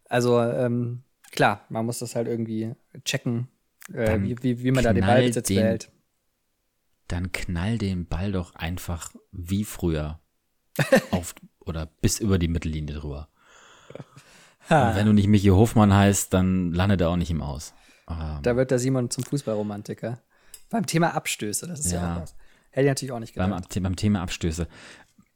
Also 0.10 0.42
ähm, 0.42 1.04
klar, 1.32 1.66
man 1.70 1.86
muss 1.86 2.00
das 2.00 2.16
halt 2.16 2.28
irgendwie 2.28 2.74
checken, 3.06 3.48
äh, 3.94 4.20
wie, 4.22 4.36
wie, 4.44 4.64
wie 4.64 4.72
man 4.72 4.84
da 4.84 4.94
den 4.94 5.06
Ballbesitz 5.06 5.48
den, 5.48 5.58
behält. 5.58 5.90
Dann 7.12 7.32
knall 7.32 7.78
den 7.78 8.06
Ball 8.06 8.32
doch 8.32 8.56
einfach 8.56 9.12
wie 9.32 9.66
früher 9.66 10.20
auf 11.12 11.36
oder 11.60 11.86
bis 11.86 12.20
über 12.20 12.40
die 12.40 12.48
Mittellinie 12.48 12.96
drüber. 12.96 13.28
Und 14.70 14.96
wenn 14.96 15.06
du 15.06 15.12
nicht 15.12 15.28
Michi 15.28 15.50
Hofmann 15.50 15.94
heißt, 15.94 16.34
dann 16.34 16.72
landet 16.72 17.02
er 17.02 17.10
auch 17.10 17.18
nicht 17.18 17.30
im 17.30 17.42
Aus. 17.42 17.74
Ähm, 18.10 18.40
da 18.42 18.56
wird 18.56 18.72
der 18.72 18.80
Simon 18.80 19.10
zum 19.10 19.26
Fußballromantiker. 19.26 20.22
Beim 20.70 20.86
Thema 20.86 21.14
Abstöße, 21.14 21.68
das 21.68 21.82
ist 21.82 21.92
ja, 21.92 22.02
ja 22.02 22.22
was. 22.22 22.36
Hätte 22.70 22.86
ich 22.86 22.92
natürlich 22.92 23.12
auch 23.12 23.20
nicht 23.20 23.34
gedacht. 23.34 23.68
Beim, 23.74 23.84
beim 23.84 23.96
Thema 23.98 24.22
Abstöße. 24.22 24.68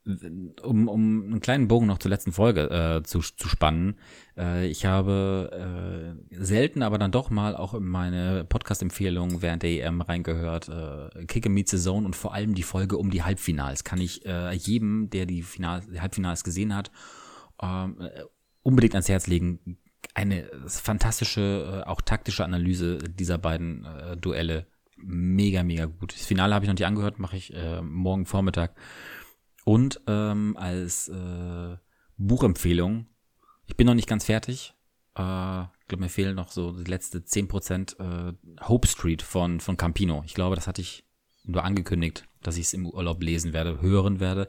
Um, 0.06 0.88
um 0.88 1.24
einen 1.24 1.40
kleinen 1.40 1.68
Bogen 1.68 1.88
noch 1.88 1.98
zur 1.98 2.12
letzten 2.12 2.32
Folge 2.32 2.70
äh, 2.70 3.04
zu, 3.04 3.22
zu 3.22 3.48
spannen. 3.48 3.96
Äh, 4.38 4.68
ich 4.68 4.86
habe 4.86 6.16
äh, 6.32 6.36
selten, 6.36 6.84
aber 6.84 7.00
dann 7.00 7.12
doch 7.12 7.32
mal 7.32 7.56
auch 7.56 7.74
in 7.74 7.86
meine 7.86 8.46
Podcast-Empfehlungen 8.46 9.42
während 9.42 9.64
der 9.64 9.72
EM 9.72 10.02
reingehört. 10.02 10.70
Äh, 10.70 11.26
Kick 11.26 11.50
Meets 11.50 11.72
the 11.72 11.80
Zone 11.80 12.06
und 12.06 12.16
vor 12.16 12.36
allem 12.36 12.54
die 12.54 12.62
Folge 12.62 12.98
um 12.98 13.10
die 13.10 13.24
Halbfinals. 13.24 13.84
Kann 13.84 14.00
ich 14.00 14.24
äh, 14.28 14.54
jedem, 14.54 15.10
der 15.10 15.26
die, 15.26 15.42
Final, 15.42 15.82
die 15.92 16.00
Halbfinals 16.00 16.44
gesehen 16.44 16.76
hat, 16.76 16.92
ähm, 17.60 17.98
unbedingt 18.62 18.94
ans 18.94 19.10
Herz 19.10 19.26
legen. 19.26 19.80
Eine 20.14 20.48
fantastische, 20.68 21.84
äh, 21.84 21.90
auch 21.90 22.02
taktische 22.02 22.46
Analyse 22.46 23.00
dieser 23.00 23.40
beiden 23.40 23.86
äh, 23.86 24.18
Duelle. 24.18 24.68
Mega, 24.98 25.64
mega 25.64 25.86
gut. 25.86 26.14
Das 26.14 26.28
Finale 26.28 26.54
habe 26.54 26.66
ich 26.66 26.70
noch 26.70 26.76
nicht 26.76 26.86
angehört, 26.86 27.18
mache 27.18 27.38
ich 27.38 27.56
äh, 27.56 27.82
morgen 27.82 28.28
Vormittag. 28.28 28.76
Und 29.66 30.00
ähm, 30.08 30.56
als 30.58 31.10
äh, 31.10 31.76
Buchempfehlung, 32.16 33.08
ich 33.66 33.76
bin 33.76 33.88
noch 33.88 33.94
nicht 33.94 34.08
ganz 34.08 34.24
fertig. 34.24 34.74
Äh, 35.18 35.64
ich 35.64 35.88
glaube, 35.88 36.04
mir 36.04 36.10
fehlen 36.10 36.36
noch 36.36 36.52
so 36.52 36.72
die 36.72 36.90
letzte 36.90 37.20
10% 37.20 38.00
äh, 38.00 38.34
Hope 38.62 38.88
Street 38.88 39.22
von, 39.22 39.60
von 39.60 39.76
Campino. 39.76 40.24
Ich 40.26 40.36
glaube, 40.36 40.56
das 40.56 40.68
hatte 40.68 40.82
ich 40.82 41.04
nur 41.44 41.64
angekündigt, 41.64 42.24
dass 42.42 42.56
ich 42.56 42.68
es 42.68 42.74
im 42.74 42.86
Urlaub 42.86 43.22
lesen 43.22 43.52
werde, 43.52 43.82
hören 43.82 44.22
werde. 44.22 44.48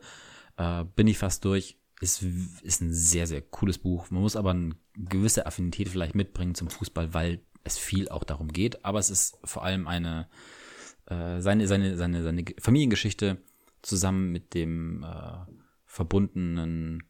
Äh, 0.57 0.85
bin 0.94 1.09
ich 1.09 1.18
fast 1.18 1.44
durch 1.44 1.76
ist, 2.00 2.22
ist 2.62 2.81
ein 2.83 2.92
sehr, 2.92 3.26
sehr 3.26 3.42
cooles 3.42 3.79
Buch. 3.79 4.11
Man 4.11 4.22
muss 4.22 4.37
aber 4.37 4.50
eine 4.50 4.76
gewisse 4.94 5.46
Affinität 5.46 5.88
vielleicht 5.88 6.14
mitbringen 6.14 6.55
zum 6.55 6.68
Fußball, 6.68 7.14
weil 7.14 7.40
es 7.64 7.79
viel 7.79 8.09
auch 8.09 8.24
darum 8.24 8.48
geht. 8.48 8.85
Aber 8.85 8.98
es 8.98 9.11
ist 9.11 9.38
vor 9.44 9.64
allem 9.64 9.87
eine, 9.87 10.29
äh, 11.07 11.40
seine, 11.40 11.66
seine, 11.66 11.96
seine, 11.96 12.22
seine 12.22 12.44
Familiengeschichte 12.59 13.38
zusammen 13.87 14.33
mit 14.33 14.55
dem 14.55 15.03
äh, 15.03 15.53
verbundenen 15.85 17.03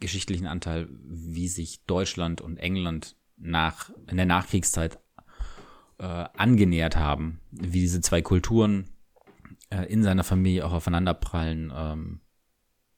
geschichtlichen 0.00 0.46
Anteil, 0.46 0.88
wie 0.90 1.48
sich 1.48 1.84
Deutschland 1.86 2.40
und 2.40 2.58
England 2.58 3.16
nach, 3.36 3.90
in 4.08 4.16
der 4.16 4.26
Nachkriegszeit 4.26 4.98
äh, 5.98 6.04
angenähert 6.04 6.96
haben, 6.96 7.40
wie 7.50 7.80
diese 7.80 8.00
zwei 8.00 8.20
Kulturen 8.20 8.90
äh, 9.70 9.84
in 9.84 10.02
seiner 10.02 10.24
Familie 10.24 10.66
auch 10.66 10.72
aufeinanderprallen. 10.72 11.72
Ähm, 11.74 12.20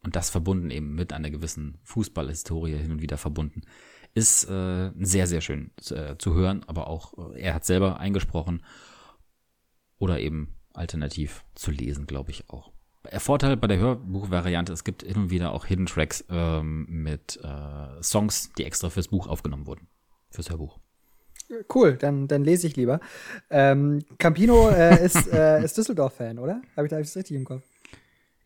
und 0.02 0.16
das 0.16 0.30
verbunden 0.30 0.70
eben 0.70 0.94
mit 0.94 1.12
einer 1.12 1.30
gewissen 1.30 1.78
Fußballhistorie 1.82 2.76
hin 2.76 2.92
und 2.92 3.02
wieder 3.02 3.18
verbunden, 3.18 3.62
ist 4.14 4.44
äh, 4.48 4.92
sehr, 4.98 5.26
sehr 5.26 5.40
schön 5.40 5.72
äh, 5.90 6.16
zu 6.16 6.34
hören, 6.34 6.64
aber 6.66 6.86
auch 6.86 7.34
äh, 7.34 7.40
er 7.40 7.54
hat 7.54 7.64
selber 7.64 7.98
eingesprochen 8.00 8.64
oder 9.98 10.20
eben 10.20 10.54
alternativ 10.72 11.44
zu 11.54 11.70
lesen, 11.70 12.06
glaube 12.06 12.30
ich 12.30 12.48
auch. 12.48 12.75
Der 13.12 13.20
Vorteil 13.20 13.56
bei 13.56 13.66
der 13.66 13.78
Hörbuchvariante, 13.78 14.72
es 14.72 14.84
gibt 14.84 15.02
hin 15.02 15.16
und 15.16 15.30
wieder 15.30 15.52
auch 15.52 15.66
Hidden 15.66 15.86
Tracks 15.86 16.24
ähm, 16.30 16.86
mit 16.88 17.38
äh, 17.42 18.02
Songs, 18.02 18.52
die 18.58 18.64
extra 18.64 18.90
fürs 18.90 19.08
Buch 19.08 19.26
aufgenommen 19.26 19.66
wurden, 19.66 19.86
fürs 20.30 20.50
Hörbuch. 20.50 20.78
Cool, 21.72 21.96
dann, 21.96 22.26
dann 22.26 22.44
lese 22.44 22.66
ich 22.66 22.76
lieber. 22.76 23.00
Ähm, 23.50 24.04
Campino 24.18 24.68
äh, 24.70 25.04
ist, 25.04 25.32
äh, 25.32 25.62
ist 25.62 25.78
Düsseldorf-Fan, 25.78 26.38
oder? 26.38 26.60
Habe 26.76 26.86
ich 26.86 26.90
da 26.90 26.96
alles 26.96 27.16
richtig 27.16 27.36
im 27.36 27.44
Kopf? 27.44 27.62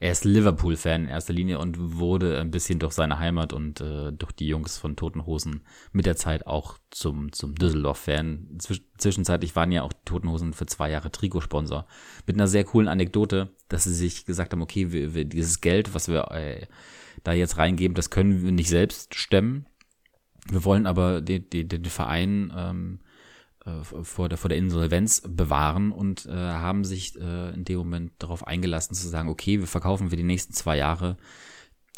Er 0.03 0.13
ist 0.13 0.25
Liverpool-Fan 0.25 1.03
in 1.05 1.09
erster 1.09 1.35
Linie 1.35 1.59
und 1.59 1.99
wurde 1.99 2.41
ein 2.41 2.51
bisschen 2.51 2.79
durch 2.79 2.95
seine 2.95 3.19
Heimat 3.19 3.53
und 3.53 3.83
äh, 3.83 4.11
durch 4.13 4.33
die 4.33 4.49
Jungs 4.49 4.79
von 4.79 4.97
Toten 4.97 5.27
Hosen 5.27 5.61
mit 5.93 6.07
der 6.07 6.17
Zeit 6.17 6.47
auch 6.47 6.79
zum, 6.91 7.33
zum 7.33 7.55
Düsseldorf-Fan. 7.55 8.57
Zwisch 8.59 8.81
zwischenzeitlich 8.97 9.55
waren 9.57 9.73
ja 9.73 9.83
auch 9.83 9.93
die 9.93 10.05
Toten 10.07 10.31
Hosen 10.31 10.55
für 10.55 10.65
zwei 10.65 10.91
Jahre 10.91 11.13
Trikotsponsor. 11.13 11.87
Mit 12.27 12.37
einer 12.37 12.49
sehr 12.49 12.65
coolen 12.65 12.89
Anekdote, 12.89 13.55
dass 13.69 13.85
sie 13.85 13.95
sich 13.95 14.25
gesagt 14.25 14.53
haben, 14.53 14.63
okay, 14.63 14.91
wir, 14.91 15.15
wir, 15.15 15.27
dieses 15.27 15.61
Geld, 15.61 15.95
was 15.95 16.09
wir 16.09 16.31
äh, 16.31 16.67
da 17.23 17.35
jetzt 17.35 17.59
reingeben, 17.59 17.95
das 17.95 18.09
können 18.09 18.43
wir 18.43 18.53
nicht 18.53 18.71
selbst 18.71 19.15
stemmen. 19.15 19.67
Wir 20.51 20.65
wollen 20.65 20.87
aber 20.87 21.21
den, 21.21 21.51
den, 21.51 21.69
den 21.69 21.85
Verein 21.85 22.51
ähm, 22.57 23.01
äh, 23.65 23.83
vor 23.85 24.29
der, 24.29 24.39
vor 24.39 24.49
der 24.49 24.59
Insolvenz 24.59 25.23
bewahren 25.27 25.93
und 25.93 26.27
äh, 26.27 26.33
haben 26.33 26.85
sich 26.85 27.19
äh, 27.21 27.51
in 27.55 27.65
dem 27.65 27.79
Moment 27.79 28.13
darauf 28.19 28.47
eingelassen 28.47 28.95
zu 28.95 29.09
sagen, 29.09 29.29
okay, 29.29 29.61
wir 29.61 29.67
verkaufen 29.67 30.11
für 30.11 30.17
die 30.17 30.23
nächsten 30.23 30.53
zwei 30.53 30.77
Jahre 30.77 31.17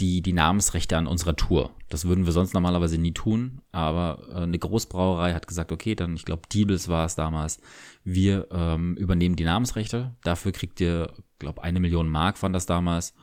die, 0.01 0.22
die 0.22 0.33
Namensrechte 0.33 0.96
an 0.96 1.07
unserer 1.07 1.37
Tour. 1.37 1.70
Das 1.88 2.07
würden 2.07 2.25
wir 2.25 2.33
sonst 2.33 2.55
normalerweise 2.55 2.98
nie 2.98 3.12
tun, 3.12 3.61
aber 3.70 4.27
äh, 4.31 4.42
eine 4.42 4.59
Großbrauerei 4.59 5.35
hat 5.35 5.46
gesagt, 5.46 5.70
okay, 5.70 5.94
dann, 5.94 6.14
ich 6.14 6.25
glaube, 6.25 6.42
Diebels 6.53 6.88
war 6.88 7.05
es 7.05 7.14
damals, 7.14 7.61
wir 8.03 8.48
ähm, 8.51 8.96
übernehmen 8.96 9.37
die 9.37 9.44
Namensrechte, 9.44 10.16
dafür 10.25 10.53
kriegt 10.53 10.81
ihr, 10.81 11.12
glaube 11.38 11.62
eine 11.62 11.81
Million 11.81 12.09
Mark 12.09 12.42
waren 12.42 12.53
das 12.53 12.66
damals 12.66 13.14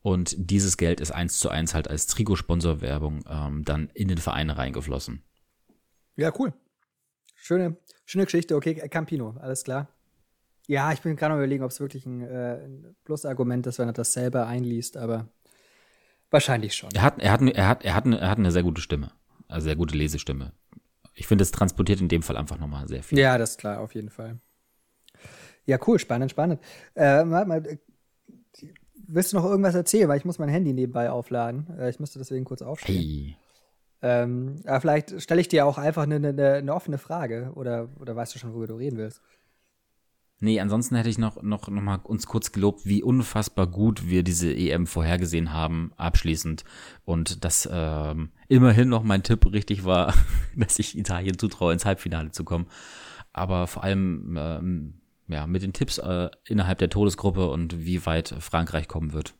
und 0.00 0.34
dieses 0.38 0.76
Geld 0.76 1.00
ist 1.00 1.10
eins 1.10 1.38
zu 1.38 1.48
eins 1.48 1.74
halt 1.74 1.88
als 1.88 2.06
Trikotsponsorwerbung 2.06 3.24
ähm, 3.28 3.64
dann 3.64 3.90
in 3.94 4.08
den 4.08 4.18
Verein 4.18 4.50
reingeflossen. 4.50 5.22
Ja, 6.16 6.32
cool. 6.38 6.52
Schöne, 7.42 7.76
schöne 8.06 8.24
Geschichte. 8.24 8.54
Okay, 8.54 8.74
Campino, 8.88 9.34
alles 9.40 9.64
klar. 9.64 9.88
Ja, 10.68 10.92
ich 10.92 11.02
bin 11.02 11.16
gerade 11.16 11.34
überlegen, 11.34 11.64
ob 11.64 11.72
es 11.72 11.80
wirklich 11.80 12.06
ein, 12.06 12.22
äh, 12.22 12.64
ein 12.64 12.94
Plusargument 13.02 13.66
ist, 13.66 13.80
wenn 13.80 13.88
er 13.88 13.92
das 13.92 14.12
selber 14.12 14.46
einliest, 14.46 14.96
aber 14.96 15.26
wahrscheinlich 16.30 16.76
schon. 16.76 16.90
Er 16.94 17.02
hat, 17.02 17.20
er 17.20 17.32
hat, 17.32 17.42
er 17.42 17.66
hat, 17.66 17.84
er 17.84 17.94
hat, 17.96 18.06
eine, 18.06 18.20
er 18.20 18.30
hat 18.30 18.38
eine 18.38 18.52
sehr 18.52 18.62
gute 18.62 18.80
Stimme. 18.80 19.10
Also 19.48 19.64
sehr 19.64 19.74
gute 19.74 19.96
Lesestimme. 19.96 20.52
Ich 21.14 21.26
finde, 21.26 21.42
es 21.42 21.50
transportiert 21.50 22.00
in 22.00 22.08
dem 22.08 22.22
Fall 22.22 22.36
einfach 22.36 22.60
nochmal 22.60 22.86
sehr 22.86 23.02
viel. 23.02 23.18
Ja, 23.18 23.36
das 23.36 23.50
ist 23.50 23.58
klar, 23.58 23.80
auf 23.80 23.92
jeden 23.96 24.10
Fall. 24.10 24.38
Ja, 25.66 25.78
cool, 25.84 25.98
spannend, 25.98 26.30
spannend. 26.30 26.60
Äh, 26.94 27.24
mal, 27.24 27.44
mal, 27.44 27.80
willst 29.08 29.32
du 29.32 29.36
noch 29.36 29.44
irgendwas 29.46 29.74
erzählen? 29.74 30.08
Weil 30.08 30.18
ich 30.18 30.24
muss 30.24 30.38
mein 30.38 30.48
Handy 30.48 30.72
nebenbei 30.72 31.10
aufladen. 31.10 31.76
Äh, 31.76 31.90
ich 31.90 31.98
müsste 31.98 32.20
deswegen 32.20 32.44
kurz 32.44 32.62
aufstehen. 32.62 32.96
Hey. 32.96 33.36
Ähm, 34.02 34.56
aber 34.66 34.80
vielleicht 34.80 35.22
stelle 35.22 35.40
ich 35.40 35.48
dir 35.48 35.64
auch 35.64 35.78
einfach 35.78 36.02
eine, 36.02 36.16
eine, 36.16 36.54
eine, 36.54 36.74
offene 36.74 36.98
Frage 36.98 37.52
oder, 37.54 37.88
oder 38.00 38.16
weißt 38.16 38.34
du 38.34 38.38
schon, 38.38 38.52
worüber 38.52 38.66
du 38.66 38.74
reden 38.74 38.98
willst? 38.98 39.22
Nee, 40.40 40.58
ansonsten 40.58 40.96
hätte 40.96 41.08
ich 41.08 41.18
noch, 41.18 41.40
noch, 41.40 41.68
noch 41.68 41.82
mal 41.82 42.00
uns 42.02 42.26
kurz 42.26 42.50
gelobt, 42.50 42.84
wie 42.84 43.04
unfassbar 43.04 43.68
gut 43.68 44.08
wir 44.08 44.24
diese 44.24 44.52
EM 44.52 44.88
vorhergesehen 44.88 45.52
haben, 45.52 45.92
abschließend. 45.96 46.64
Und 47.04 47.44
dass 47.44 47.68
ähm, 47.70 48.32
immerhin 48.48 48.88
noch 48.88 49.04
mein 49.04 49.22
Tipp 49.22 49.46
richtig 49.52 49.84
war, 49.84 50.12
dass 50.56 50.80
ich 50.80 50.98
Italien 50.98 51.38
zutraue, 51.38 51.72
ins 51.72 51.84
Halbfinale 51.84 52.32
zu 52.32 52.42
kommen. 52.42 52.66
Aber 53.32 53.68
vor 53.68 53.84
allem 53.84 54.36
ähm, 54.36 54.94
ja, 55.28 55.46
mit 55.46 55.62
den 55.62 55.72
Tipps 55.72 55.98
äh, 55.98 56.28
innerhalb 56.44 56.78
der 56.78 56.90
Todesgruppe 56.90 57.48
und 57.48 57.84
wie 57.84 58.04
weit 58.04 58.34
Frankreich 58.40 58.88
kommen 58.88 59.12
wird. 59.12 59.34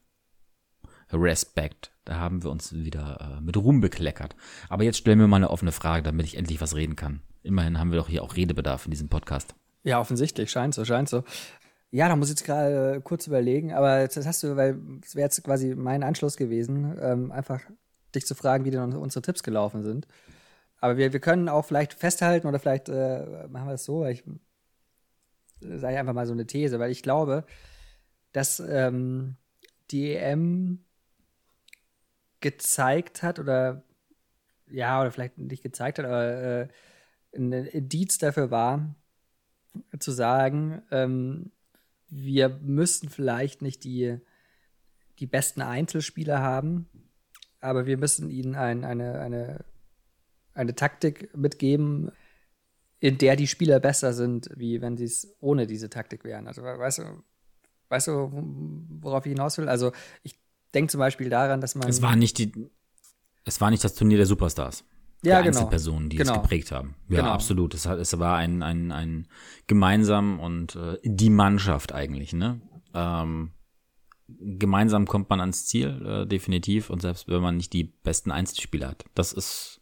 Respekt. 1.10 1.91
Da 2.04 2.16
haben 2.16 2.42
wir 2.42 2.50
uns 2.50 2.72
wieder 2.72 3.36
äh, 3.38 3.40
mit 3.40 3.56
Ruhm 3.56 3.80
bekleckert. 3.80 4.34
Aber 4.68 4.84
jetzt 4.84 4.98
stellen 4.98 5.20
wir 5.20 5.28
mal 5.28 5.36
eine 5.36 5.50
offene 5.50 5.72
Frage, 5.72 6.02
damit 6.02 6.26
ich 6.26 6.36
endlich 6.36 6.60
was 6.60 6.74
reden 6.74 6.96
kann. 6.96 7.22
Immerhin 7.42 7.78
haben 7.78 7.90
wir 7.90 7.98
doch 7.98 8.08
hier 8.08 8.22
auch 8.22 8.36
Redebedarf 8.36 8.86
in 8.86 8.90
diesem 8.90 9.08
Podcast. 9.08 9.54
Ja, 9.84 10.00
offensichtlich. 10.00 10.50
Scheint 10.50 10.74
so, 10.74 10.84
scheint 10.84 11.08
so. 11.08 11.24
Ja, 11.90 12.08
da 12.08 12.16
muss 12.16 12.28
ich 12.28 12.36
jetzt 12.36 12.44
gerade 12.44 12.96
äh, 12.96 13.00
kurz 13.00 13.26
überlegen. 13.26 13.72
Aber 13.72 14.06
das 14.06 14.26
hast 14.26 14.42
du, 14.42 14.56
weil 14.56 14.80
es 15.04 15.14
wäre 15.14 15.26
jetzt 15.26 15.42
quasi 15.44 15.74
mein 15.74 16.02
Anschluss 16.02 16.36
gewesen, 16.36 16.96
ähm, 17.00 17.30
einfach 17.30 17.60
dich 18.14 18.26
zu 18.26 18.34
fragen, 18.34 18.64
wie 18.64 18.70
denn 18.70 18.94
unsere 18.94 19.22
Tipps 19.22 19.42
gelaufen 19.42 19.82
sind. 19.82 20.06
Aber 20.80 20.96
wir, 20.96 21.12
wir 21.12 21.20
können 21.20 21.48
auch 21.48 21.64
vielleicht 21.64 21.94
festhalten 21.94 22.46
oder 22.46 22.58
vielleicht 22.58 22.88
äh, 22.88 23.46
machen 23.48 23.68
wir 23.68 23.74
es 23.74 23.84
so, 23.84 24.04
ich 24.04 24.24
äh, 25.62 25.78
sage 25.78 25.98
einfach 25.98 26.12
mal 26.12 26.26
so 26.26 26.32
eine 26.32 26.46
These, 26.46 26.78
weil 26.78 26.90
ich 26.90 27.02
glaube, 27.02 27.44
dass 28.32 28.60
ähm, 28.60 29.36
die 29.90 30.14
EM 30.14 30.84
gezeigt 32.42 33.22
hat 33.22 33.38
oder 33.38 33.84
ja, 34.70 35.00
oder 35.00 35.10
vielleicht 35.10 35.38
nicht 35.38 35.62
gezeigt 35.62 35.98
hat, 35.98 36.06
aber 36.06 36.24
äh, 36.24 36.68
ein 37.34 37.52
Indiz 37.52 38.18
dafür 38.18 38.50
war, 38.50 38.94
zu 39.98 40.10
sagen, 40.12 40.82
ähm, 40.90 41.52
wir 42.08 42.48
müssten 42.48 43.08
vielleicht 43.08 43.62
nicht 43.62 43.84
die, 43.84 44.18
die 45.18 45.26
besten 45.26 45.62
Einzelspieler 45.62 46.40
haben, 46.40 46.88
aber 47.60 47.86
wir 47.86 47.96
müssen 47.96 48.28
ihnen 48.28 48.54
ein, 48.54 48.84
eine, 48.84 49.18
eine, 49.20 49.64
eine 50.52 50.74
Taktik 50.74 51.34
mitgeben, 51.36 52.12
in 53.00 53.18
der 53.18 53.36
die 53.36 53.46
Spieler 53.46 53.80
besser 53.80 54.12
sind, 54.12 54.50
wie 54.54 54.80
wenn 54.82 54.96
sie 54.96 55.04
es 55.04 55.34
ohne 55.40 55.66
diese 55.66 55.88
Taktik 55.90 56.24
wären. 56.24 56.46
Also 56.46 56.62
weißt 56.62 56.98
du, 56.98 57.22
weißt 57.88 58.08
du, 58.08 58.30
worauf 59.00 59.24
ich 59.26 59.30
hinaus 59.30 59.58
will? 59.58 59.68
Also 59.68 59.92
ich 60.22 60.41
denke 60.74 60.90
zum 60.90 60.98
Beispiel 60.98 61.30
daran, 61.30 61.60
dass 61.60 61.74
man. 61.74 61.88
Es 61.88 62.02
war 62.02 62.16
nicht 62.16 62.38
die, 62.38 62.52
es 63.44 63.60
war 63.60 63.70
nicht 63.70 63.84
das 63.84 63.94
Turnier 63.94 64.18
der 64.18 64.26
Superstars. 64.26 64.84
Ja, 65.24 65.40
genau. 65.40 65.58
Einzelpersonen, 65.58 66.08
die 66.08 66.16
genau. 66.16 66.34
es 66.34 66.42
geprägt 66.42 66.72
haben. 66.72 66.96
Ja, 67.08 67.20
genau. 67.20 67.30
absolut. 67.30 67.74
Es, 67.74 67.86
es 67.86 68.18
war 68.18 68.36
ein, 68.38 68.62
ein, 68.62 68.90
ein 68.90 69.28
gemeinsam 69.68 70.40
und 70.40 70.74
äh, 70.74 70.98
die 71.04 71.30
Mannschaft 71.30 71.92
eigentlich, 71.92 72.32
ne? 72.32 72.60
Ähm, 72.92 73.52
gemeinsam 74.40 75.06
kommt 75.06 75.30
man 75.30 75.40
ans 75.40 75.66
Ziel, 75.66 76.04
äh, 76.04 76.26
definitiv, 76.26 76.90
und 76.90 77.02
selbst 77.02 77.28
wenn 77.28 77.40
man 77.40 77.56
nicht 77.56 77.72
die 77.72 77.84
besten 77.84 78.32
Einzelspieler 78.32 78.88
hat. 78.88 79.04
Das 79.14 79.32
ist, 79.32 79.80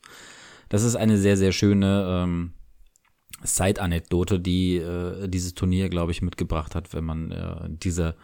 das 0.68 0.82
ist 0.82 0.96
eine 0.96 1.16
sehr, 1.16 1.38
sehr 1.38 1.52
schöne 1.52 2.22
ähm, 2.24 2.52
Side-Anekdote, 3.42 4.40
die 4.40 4.76
äh, 4.76 5.26
dieses 5.26 5.54
Turnier, 5.54 5.88
glaube 5.88 6.12
ich, 6.12 6.20
mitgebracht 6.20 6.74
hat, 6.74 6.92
wenn 6.92 7.04
man 7.04 7.30
äh, 7.30 7.68
dieser 7.68 8.14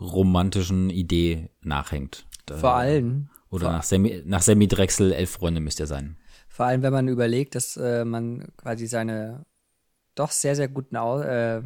romantischen 0.00 0.90
Idee 0.90 1.50
nachhängt. 1.62 2.26
Vor 2.48 2.74
allem. 2.74 3.28
Oder 3.50 3.70
nach 3.72 3.82
Semi, 3.82 4.22
nach 4.24 4.44
Drechsel, 4.44 5.12
elf 5.12 5.30
Freunde 5.30 5.60
müsste 5.60 5.84
er 5.84 5.86
sein. 5.86 6.16
Vor 6.48 6.66
allem, 6.66 6.82
wenn 6.82 6.92
man 6.92 7.08
überlegt, 7.08 7.54
dass 7.54 7.76
äh, 7.76 8.04
man 8.04 8.48
quasi 8.56 8.86
seine 8.86 9.44
doch 10.14 10.30
sehr, 10.30 10.56
sehr 10.56 10.68
guten 10.68 10.96
Au 10.96 11.20
äh, 11.20 11.62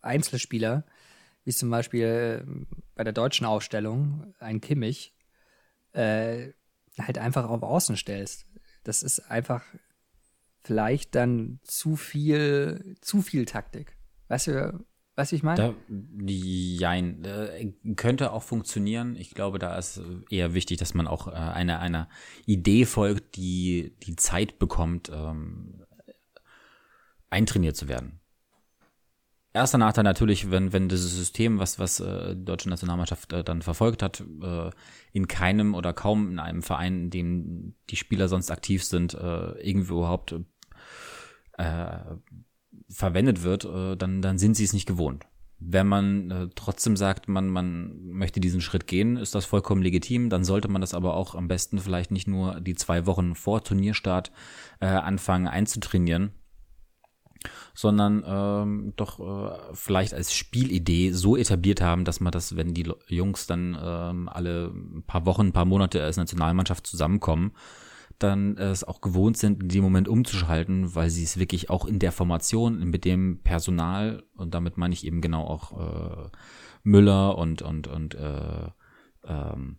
Einzelspieler, 0.00 0.84
wie 1.44 1.52
zum 1.52 1.70
Beispiel 1.70 2.44
äh, 2.46 2.66
bei 2.94 3.04
der 3.04 3.12
deutschen 3.12 3.46
Ausstellung, 3.46 4.34
ein 4.38 4.60
Kimmich, 4.60 5.14
äh, 5.92 6.52
halt 6.98 7.18
einfach 7.18 7.48
auf 7.48 7.62
Außen 7.62 7.96
stellst. 7.96 8.46
Das 8.84 9.02
ist 9.02 9.20
einfach 9.30 9.64
vielleicht 10.62 11.14
dann 11.14 11.60
zu 11.62 11.96
viel, 11.96 12.96
zu 13.00 13.22
viel 13.22 13.46
Taktik. 13.46 13.96
Weißt 14.28 14.48
du, 14.48 14.84
Weißt 15.18 15.32
du, 15.32 15.36
ich 15.36 15.42
meine? 15.42 15.74
jein, 16.78 17.24
äh, 17.24 17.72
könnte 17.96 18.30
auch 18.30 18.44
funktionieren. 18.44 19.16
Ich 19.16 19.34
glaube, 19.34 19.58
da 19.58 19.76
ist 19.76 20.00
eher 20.30 20.54
wichtig, 20.54 20.78
dass 20.78 20.94
man 20.94 21.08
auch 21.08 21.26
äh, 21.26 21.32
einer 21.32 21.80
einer 21.80 22.08
Idee 22.46 22.84
folgt, 22.84 23.34
die 23.34 23.96
die 24.04 24.14
Zeit 24.14 24.60
bekommt, 24.60 25.10
ähm, 25.12 25.82
eintrainiert 27.30 27.74
zu 27.74 27.88
werden. 27.88 28.20
Erster 29.52 29.78
Nachteil 29.78 30.04
natürlich, 30.04 30.52
wenn, 30.52 30.72
wenn 30.72 30.88
dieses 30.88 31.16
System, 31.16 31.58
was, 31.58 31.80
was 31.80 31.98
äh, 31.98 32.36
die 32.36 32.44
deutsche 32.44 32.68
Nationalmannschaft 32.68 33.32
äh, 33.32 33.42
dann 33.42 33.62
verfolgt 33.62 34.04
hat, 34.04 34.22
äh, 34.40 34.70
in 35.12 35.26
keinem 35.26 35.74
oder 35.74 35.92
kaum 35.92 36.30
in 36.30 36.38
einem 36.38 36.62
Verein, 36.62 36.96
in 36.96 37.10
dem 37.10 37.74
die 37.90 37.96
Spieler 37.96 38.28
sonst 38.28 38.52
aktiv 38.52 38.84
sind, 38.84 39.14
äh, 39.14 39.50
irgendwie 39.68 39.94
überhaupt 39.94 40.36
äh, 41.54 41.98
verwendet 42.88 43.42
wird, 43.42 43.64
äh, 43.64 43.96
dann, 43.96 44.22
dann 44.22 44.38
sind 44.38 44.56
sie 44.56 44.64
es 44.64 44.72
nicht 44.72 44.86
gewohnt. 44.86 45.24
Wenn 45.60 45.88
man 45.88 46.30
äh, 46.30 46.48
trotzdem 46.54 46.96
sagt, 46.96 47.28
man, 47.28 47.48
man 47.48 48.06
möchte 48.10 48.38
diesen 48.38 48.60
Schritt 48.60 48.86
gehen, 48.86 49.16
ist 49.16 49.34
das 49.34 49.44
vollkommen 49.44 49.82
legitim. 49.82 50.30
Dann 50.30 50.44
sollte 50.44 50.68
man 50.68 50.80
das 50.80 50.94
aber 50.94 51.14
auch 51.14 51.34
am 51.34 51.48
besten 51.48 51.78
vielleicht 51.78 52.12
nicht 52.12 52.28
nur 52.28 52.60
die 52.60 52.76
zwei 52.76 53.06
Wochen 53.06 53.34
vor 53.34 53.64
Turnierstart 53.64 54.30
äh, 54.80 54.86
anfangen 54.86 55.48
einzutrainieren, 55.48 56.30
sondern 57.74 58.22
ähm, 58.24 58.92
doch 58.94 59.18
äh, 59.18 59.58
vielleicht 59.72 60.14
als 60.14 60.32
Spielidee 60.32 61.10
so 61.10 61.36
etabliert 61.36 61.80
haben, 61.80 62.04
dass 62.04 62.20
man 62.20 62.30
das, 62.30 62.54
wenn 62.54 62.72
die 62.72 62.92
Jungs 63.08 63.48
dann 63.48 63.76
ähm, 63.80 64.28
alle 64.28 64.72
paar 65.08 65.26
Wochen, 65.26 65.52
paar 65.52 65.64
Monate 65.64 66.02
als 66.04 66.16
Nationalmannschaft 66.16 66.86
zusammenkommen, 66.86 67.52
dann 68.18 68.56
äh, 68.56 68.70
es 68.70 68.84
auch 68.84 69.00
gewohnt 69.00 69.36
sind, 69.36 69.62
in 69.62 69.68
dem 69.68 69.82
Moment 69.82 70.08
umzuschalten, 70.08 70.94
weil 70.94 71.10
sie 71.10 71.24
es 71.24 71.38
wirklich 71.38 71.70
auch 71.70 71.86
in 71.86 71.98
der 71.98 72.12
Formation, 72.12 72.90
mit 72.90 73.04
dem 73.04 73.42
Personal, 73.42 74.24
und 74.36 74.54
damit 74.54 74.76
meine 74.76 74.94
ich 74.94 75.06
eben 75.06 75.20
genau 75.20 75.44
auch 75.44 75.78
äh, 75.78 76.30
Müller 76.82 77.36
und, 77.38 77.62
und, 77.62 77.86
und 77.86 78.14
äh, 78.14 78.68
ähm, 79.24 79.78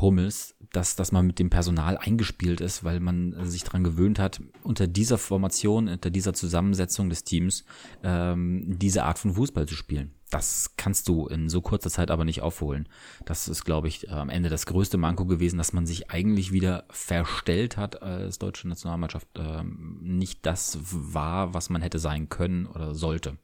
Hummels, 0.00 0.54
dass, 0.72 0.96
dass 0.96 1.12
man 1.12 1.26
mit 1.26 1.38
dem 1.38 1.50
Personal 1.50 1.96
eingespielt 1.96 2.60
ist, 2.60 2.84
weil 2.84 3.00
man 3.00 3.34
sich 3.48 3.64
daran 3.64 3.84
gewöhnt 3.84 4.18
hat, 4.18 4.40
unter 4.62 4.86
dieser 4.86 5.18
Formation, 5.18 5.88
unter 5.88 6.10
dieser 6.10 6.32
Zusammensetzung 6.32 7.08
des 7.08 7.24
Teams 7.24 7.64
ähm, 8.02 8.78
diese 8.78 9.04
Art 9.04 9.18
von 9.18 9.34
Fußball 9.34 9.66
zu 9.66 9.74
spielen. 9.74 10.12
Das 10.30 10.74
kannst 10.76 11.08
du 11.08 11.26
in 11.26 11.48
so 11.48 11.60
kurzer 11.60 11.90
Zeit 11.90 12.10
aber 12.12 12.24
nicht 12.24 12.40
aufholen. 12.40 12.88
Das 13.24 13.48
ist, 13.48 13.64
glaube 13.64 13.88
ich, 13.88 14.10
am 14.12 14.28
Ende 14.28 14.48
das 14.48 14.64
größte 14.64 14.96
Manko 14.96 15.26
gewesen, 15.26 15.58
dass 15.58 15.72
man 15.72 15.86
sich 15.86 16.10
eigentlich 16.10 16.52
wieder 16.52 16.84
verstellt 16.88 17.76
hat 17.76 18.00
als 18.00 18.38
deutsche 18.38 18.68
Nationalmannschaft, 18.68 19.26
ähm, 19.36 19.98
nicht 20.02 20.46
das 20.46 20.78
war, 20.82 21.52
was 21.52 21.68
man 21.68 21.82
hätte 21.82 21.98
sein 21.98 22.28
können 22.28 22.66
oder 22.66 22.94
sollte. 22.94 23.38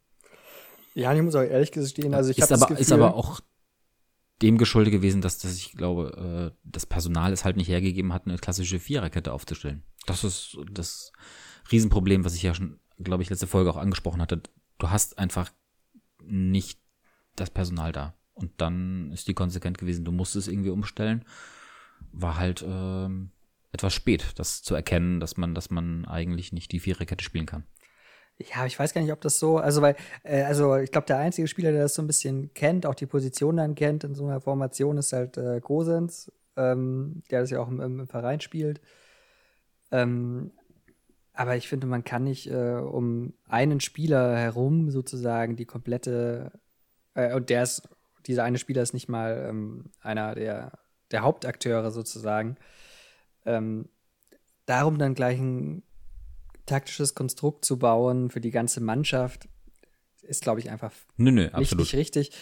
Ja, 0.95 1.13
ich 1.13 1.23
muss 1.23 1.35
auch 1.35 1.43
ehrlich 1.43 1.73
gestehen, 1.73 2.15
also 2.15 2.31
ich 2.31 2.41
habe 2.41 2.49
das 2.49 2.61
Gefühl, 2.61 2.79
ist 2.81 2.93
aber 2.93 3.15
auch 3.15 3.41
dem 4.42 4.59
geschuldet 4.59 4.92
gewesen, 4.92 5.20
dass, 5.20 5.38
dass 5.38 5.57
ich 5.57 5.72
glaube, 5.72 6.53
äh, 6.55 6.59
das 6.64 6.87
Personal 6.87 7.33
es 7.33 7.44
halt 7.44 7.57
nicht 7.57 7.68
hergegeben 7.68 8.12
hat, 8.12 8.27
eine 8.27 8.37
klassische 8.37 8.79
Viererkette 8.79 9.33
aufzustellen. 9.33 9.83
Das 10.07 10.25
ist 10.25 10.59
das 10.70 11.12
Riesenproblem, 11.72 12.25
was 12.25 12.35
ich 12.35 12.42
ja 12.42 12.55
schon, 12.55 12.79
glaube 12.99 13.22
ich, 13.22 13.31
letzte 13.31 13.46
Folge 13.46 13.70
auch 13.70 13.77
angesprochen 13.77 14.20
hatte. 14.20 14.42
Du 14.79 14.90
hast 14.90 15.18
einfach 15.18 15.51
nicht 16.22 16.81
das 17.35 17.51
Personal 17.51 17.92
da. 17.92 18.14
Und 18.35 18.53
dann 18.59 19.11
ist 19.12 19.29
die 19.29 19.35
konsequent 19.35 19.79
gewesen, 19.79 20.05
du 20.05 20.12
musst 20.12 20.37
es 20.37 20.49
irgendwie 20.49 20.70
umstellen. 20.70 21.25
War 22.12 22.37
halt 22.37 22.61
äh, 22.61 23.09
etwas 23.72 23.94
spät, 23.94 24.33
das 24.37 24.62
zu 24.62 24.75
erkennen, 24.75 25.20
dass 25.20 25.38
man, 25.38 25.55
dass 25.55 25.70
man 25.70 26.05
eigentlich 26.05 26.53
nicht 26.53 26.72
die 26.72 26.81
Viererkette 26.81 27.25
spielen 27.25 27.46
kann. 27.46 27.64
Ja, 28.38 28.66
ich 28.66 28.79
weiß 28.79 28.92
gar 28.92 29.01
nicht, 29.01 29.12
ob 29.12 29.20
das 29.22 29.38
so, 29.38 29.57
also 29.59 29.81
weil, 29.81 29.96
äh, 30.22 30.42
also 30.42 30.77
ich 30.77 30.90
glaube, 30.92 31.07
der 31.07 31.18
einzige 31.18 31.49
Spieler, 31.49 31.72
der 31.72 31.83
das 31.83 31.94
so 31.94 32.03
ein 32.03 32.07
bisschen 32.07 32.53
kennt, 32.53 32.85
auch 32.85 32.94
die 32.94 33.07
Position 33.07 33.57
dann 33.57 33.75
kennt 33.75 34.05
in 34.05 34.14
so 34.14 34.27
einer 34.27 34.40
Formation, 34.42 34.99
ist 34.99 35.12
halt 35.14 35.38
äh, 35.38 35.61
Gosens, 35.61 36.31
ähm, 36.57 37.22
der 37.31 37.40
das 37.40 37.51
ja 37.51 37.61
auch 37.61 37.68
im, 37.68 37.81
im 37.81 38.07
Verein 38.07 38.40
spielt. 38.40 38.81
Ähm, 39.90 40.53
aber 41.33 41.57
ich 41.57 41.68
finde, 41.68 41.87
man 41.87 42.05
kann 42.05 42.25
nicht 42.25 42.51
äh, 42.51 42.75
um 42.77 43.35
einen 43.49 43.81
Spieler 43.81 44.37
herum 44.37 44.90
sozusagen 44.90 45.57
die 45.57 45.66
komplette, 45.66 46.53
äh, 47.14 47.35
und 47.35 47.51
der 47.51 47.62
ist, 47.62 47.88
dieser 48.27 48.44
eine 48.44 48.59
Spieler 48.59 48.83
ist 48.83 48.94
nicht 48.94 49.09
mal 49.09 49.46
ähm, 49.49 49.90
einer 50.03 50.35
der, 50.35 50.79
der 51.11 51.22
Hauptakteure 51.22 51.90
sozusagen, 51.90 52.57
ähm, 53.46 53.88
darum 54.66 54.99
dann 54.99 55.14
gleich 55.14 55.38
ein 55.38 55.83
taktisches 56.67 57.15
Konstrukt 57.15 57.65
zu 57.65 57.79
bauen 57.79 58.31
für 58.31 58.41
die 58.41 58.51
ganze 58.51 58.81
Mannschaft, 58.81 59.49
ist, 60.23 60.43
glaube 60.43 60.61
ich, 60.61 60.71
einfach 60.71 60.93
nö, 61.17 61.31
nö, 61.31 61.49
nicht, 61.57 61.77
nicht 61.77 61.95
richtig. 61.95 62.33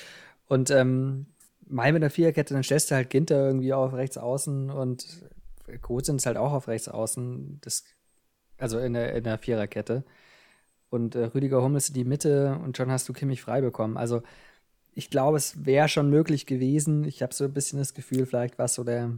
Und 0.47 0.71
ähm, 0.71 1.27
mal 1.67 1.93
mit 1.93 2.03
einer 2.03 2.11
Viererkette, 2.11 2.55
dann 2.55 2.63
stellst 2.63 2.91
du 2.91 2.95
halt 2.95 3.11
Ginter 3.11 3.47
irgendwie 3.47 3.73
auf 3.73 3.93
rechts 3.93 4.19
außen 4.19 4.71
und 4.71 5.07
Gosens 5.81 6.27
halt 6.27 6.37
auch 6.37 6.53
auf 6.53 6.69
rechts 6.69 6.89
außen, 6.89 7.59
das, 7.63 7.85
also 8.59 8.79
in 8.79 8.95
der, 8.95 9.15
in 9.15 9.25
der 9.25 9.39
Viererkette. 9.39 10.05
Und 10.91 11.15
äh, 11.15 11.25
Rüdiger 11.25 11.63
Hummels 11.63 11.89
in 11.89 11.95
die 11.95 12.05
Mitte 12.05 12.59
und 12.63 12.77
schon 12.77 12.91
hast 12.91 13.09
du 13.09 13.13
Kimmich 13.13 13.43
frei 13.43 13.61
bekommen. 13.61 13.97
Also 13.97 14.23
ich 14.95 15.11
glaube, 15.11 15.37
es 15.37 15.65
wäre 15.65 15.89
schon 15.89 16.09
möglich 16.09 16.47
gewesen. 16.47 17.05
Ich 17.05 17.23
habe 17.23 17.35
so 17.35 17.45
ein 17.45 17.53
bisschen 17.53 17.79
das 17.79 17.95
Gefühl, 17.95 18.27
vielleicht 18.27 18.59
war 18.59 18.67
es 18.67 18.75
so 18.75 18.85
der, 18.85 19.11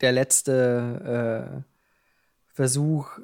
der 0.00 0.12
letzte 0.12 1.64
äh, 1.64 1.73
Versuch 2.54 3.18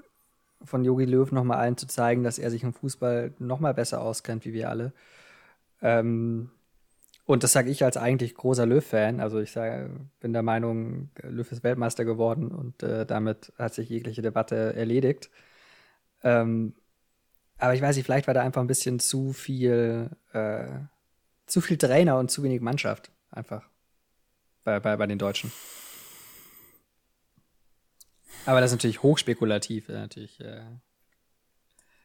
von 0.63 0.85
Yogi 0.85 1.05
Löw 1.05 1.31
nochmal 1.33 1.59
allen 1.59 1.77
zu 1.77 1.87
zeigen, 1.87 2.23
dass 2.25 2.39
er 2.39 2.51
sich 2.51 2.63
im 2.63 2.75
Fußball 2.75 3.33
nochmal 3.39 3.75
besser 3.75 4.03
auskennt, 4.03 4.45
wie 4.45 4.53
wir 4.53 4.69
alle. 4.69 4.93
Ähm, 5.81 6.51
und 7.25 7.45
das 7.45 7.53
sage 7.53 7.71
ich 7.71 7.85
als 7.85 7.97
eigentlich 7.97 8.35
großer 8.35 8.67
Löw-Fan. 8.67 9.21
Also 9.21 9.39
ich 9.39 9.53
sage, 9.53 9.91
bin 10.19 10.33
der 10.33 10.43
Meinung, 10.43 11.11
Löw 11.23 11.51
ist 11.51 11.63
Weltmeister 11.63 12.05
geworden 12.05 12.49
und 12.51 12.83
äh, 12.83 13.07
damit 13.07 13.53
hat 13.57 13.73
sich 13.73 13.89
jegliche 13.89 14.21
Debatte 14.21 14.75
erledigt. 14.75 15.31
Ähm, 16.25 16.75
aber 17.59 17.75
ich 17.75 17.83
weiß 17.83 17.95
nicht, 17.95 18.05
vielleicht 18.05 18.27
war 18.27 18.35
da 18.35 18.43
einfach 18.43 18.61
ein 18.61 18.67
bisschen 18.67 18.99
zu 18.99 19.33
viel, 19.33 20.11
äh, 20.33 20.67
zu 21.47 21.61
viel 21.61 21.79
Trainer 21.79 22.19
und 22.19 22.31
zu 22.33 22.43
wenig 22.43 22.61
Mannschaft 22.61 23.13
einfach 23.31 23.63
bei, 24.65 24.81
bei, 24.81 24.97
bei 24.97 25.07
den 25.07 25.19
Deutschen. 25.19 25.53
Aber 28.47 28.61
das 28.61 28.71
ist 28.71 28.77
natürlich 28.77 29.03
hochspekulativ, 29.03 29.89
natürlich. 29.89 30.41
Äh 30.41 30.63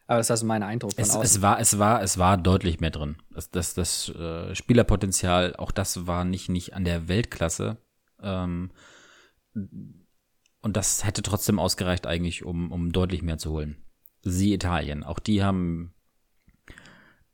aber 0.07 0.19
das 0.19 0.27
ist 0.27 0.31
also 0.31 0.45
mein 0.45 0.63
Eindruck 0.63 0.91
es. 0.97 1.15
Es 1.15 1.41
war, 1.41 1.59
es 1.59 1.79
war, 1.79 2.01
es 2.01 2.17
war 2.17 2.37
deutlich 2.37 2.79
mehr 2.79 2.91
drin. 2.91 3.17
Das, 3.31 3.49
das, 3.49 3.73
das 3.73 4.09
äh, 4.09 4.53
Spielerpotenzial, 4.53 5.55
auch 5.55 5.71
das 5.71 6.05
war 6.05 6.25
nicht, 6.25 6.49
nicht 6.49 6.73
an 6.73 6.85
der 6.85 7.07
Weltklasse. 7.07 7.77
Ähm, 8.21 8.71
und 9.53 10.77
das 10.77 11.05
hätte 11.05 11.23
trotzdem 11.23 11.59
ausgereicht 11.59 12.05
eigentlich, 12.05 12.45
um, 12.45 12.71
um 12.71 12.91
deutlich 12.91 13.23
mehr 13.23 13.37
zu 13.37 13.51
holen. 13.51 13.77
Sie 14.21 14.53
Italien, 14.53 15.03
auch 15.03 15.19
die 15.19 15.43
haben 15.43 15.93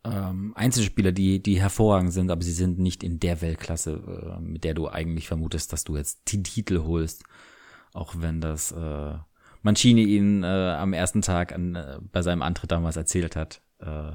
ähm, 0.04 0.54
Einzelspieler, 0.56 1.12
die, 1.12 1.42
die 1.42 1.60
hervorragend 1.60 2.14
sind, 2.14 2.32
aber 2.32 2.42
sie 2.42 2.54
sind 2.54 2.80
nicht 2.80 3.04
in 3.04 3.20
der 3.20 3.42
Weltklasse, 3.42 4.38
äh, 4.38 4.42
mit 4.42 4.64
der 4.64 4.74
du 4.74 4.88
eigentlich 4.88 5.28
vermutest, 5.28 5.74
dass 5.74 5.84
du 5.84 5.98
jetzt 5.98 6.32
die 6.32 6.42
Titel 6.42 6.84
holst. 6.84 7.24
Auch 7.94 8.16
wenn 8.18 8.42
das 8.42 8.72
äh, 8.72 9.14
Mancini 9.62 10.04
ihn 10.04 10.44
äh, 10.44 10.48
am 10.48 10.94
ersten 10.94 11.22
Tag 11.22 11.54
an, 11.54 11.76
äh, 11.76 12.00
bei 12.12 12.22
seinem 12.22 12.42
Antritt 12.42 12.72
damals 12.72 12.96
erzählt 12.96 13.36
hat. 13.36 13.62
Äh, 13.80 14.12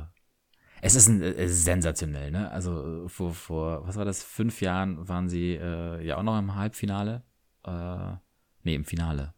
es 0.82 0.94
ist, 0.94 1.08
ein, 1.08 1.22
ist 1.22 1.64
sensationell, 1.64 2.30
ne? 2.30 2.50
Also 2.50 3.08
vor, 3.08 3.32
vor, 3.34 3.86
was 3.86 3.96
war 3.96 4.04
das, 4.04 4.22
fünf 4.22 4.60
Jahren 4.60 5.08
waren 5.08 5.28
sie 5.28 5.54
äh, 5.54 6.04
ja 6.04 6.16
auch 6.16 6.22
noch 6.22 6.38
im 6.38 6.54
Halbfinale. 6.54 7.22
Äh, 7.64 8.14
nee, 8.62 8.74
im 8.74 8.84
Finale. 8.84 9.34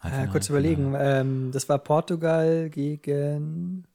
Halbfinale, 0.00 0.28
äh, 0.28 0.32
kurz 0.32 0.48
überlegen, 0.48 0.94
ähm, 0.98 1.50
das 1.52 1.68
war 1.68 1.78
Portugal 1.78 2.70
gegen 2.70 3.86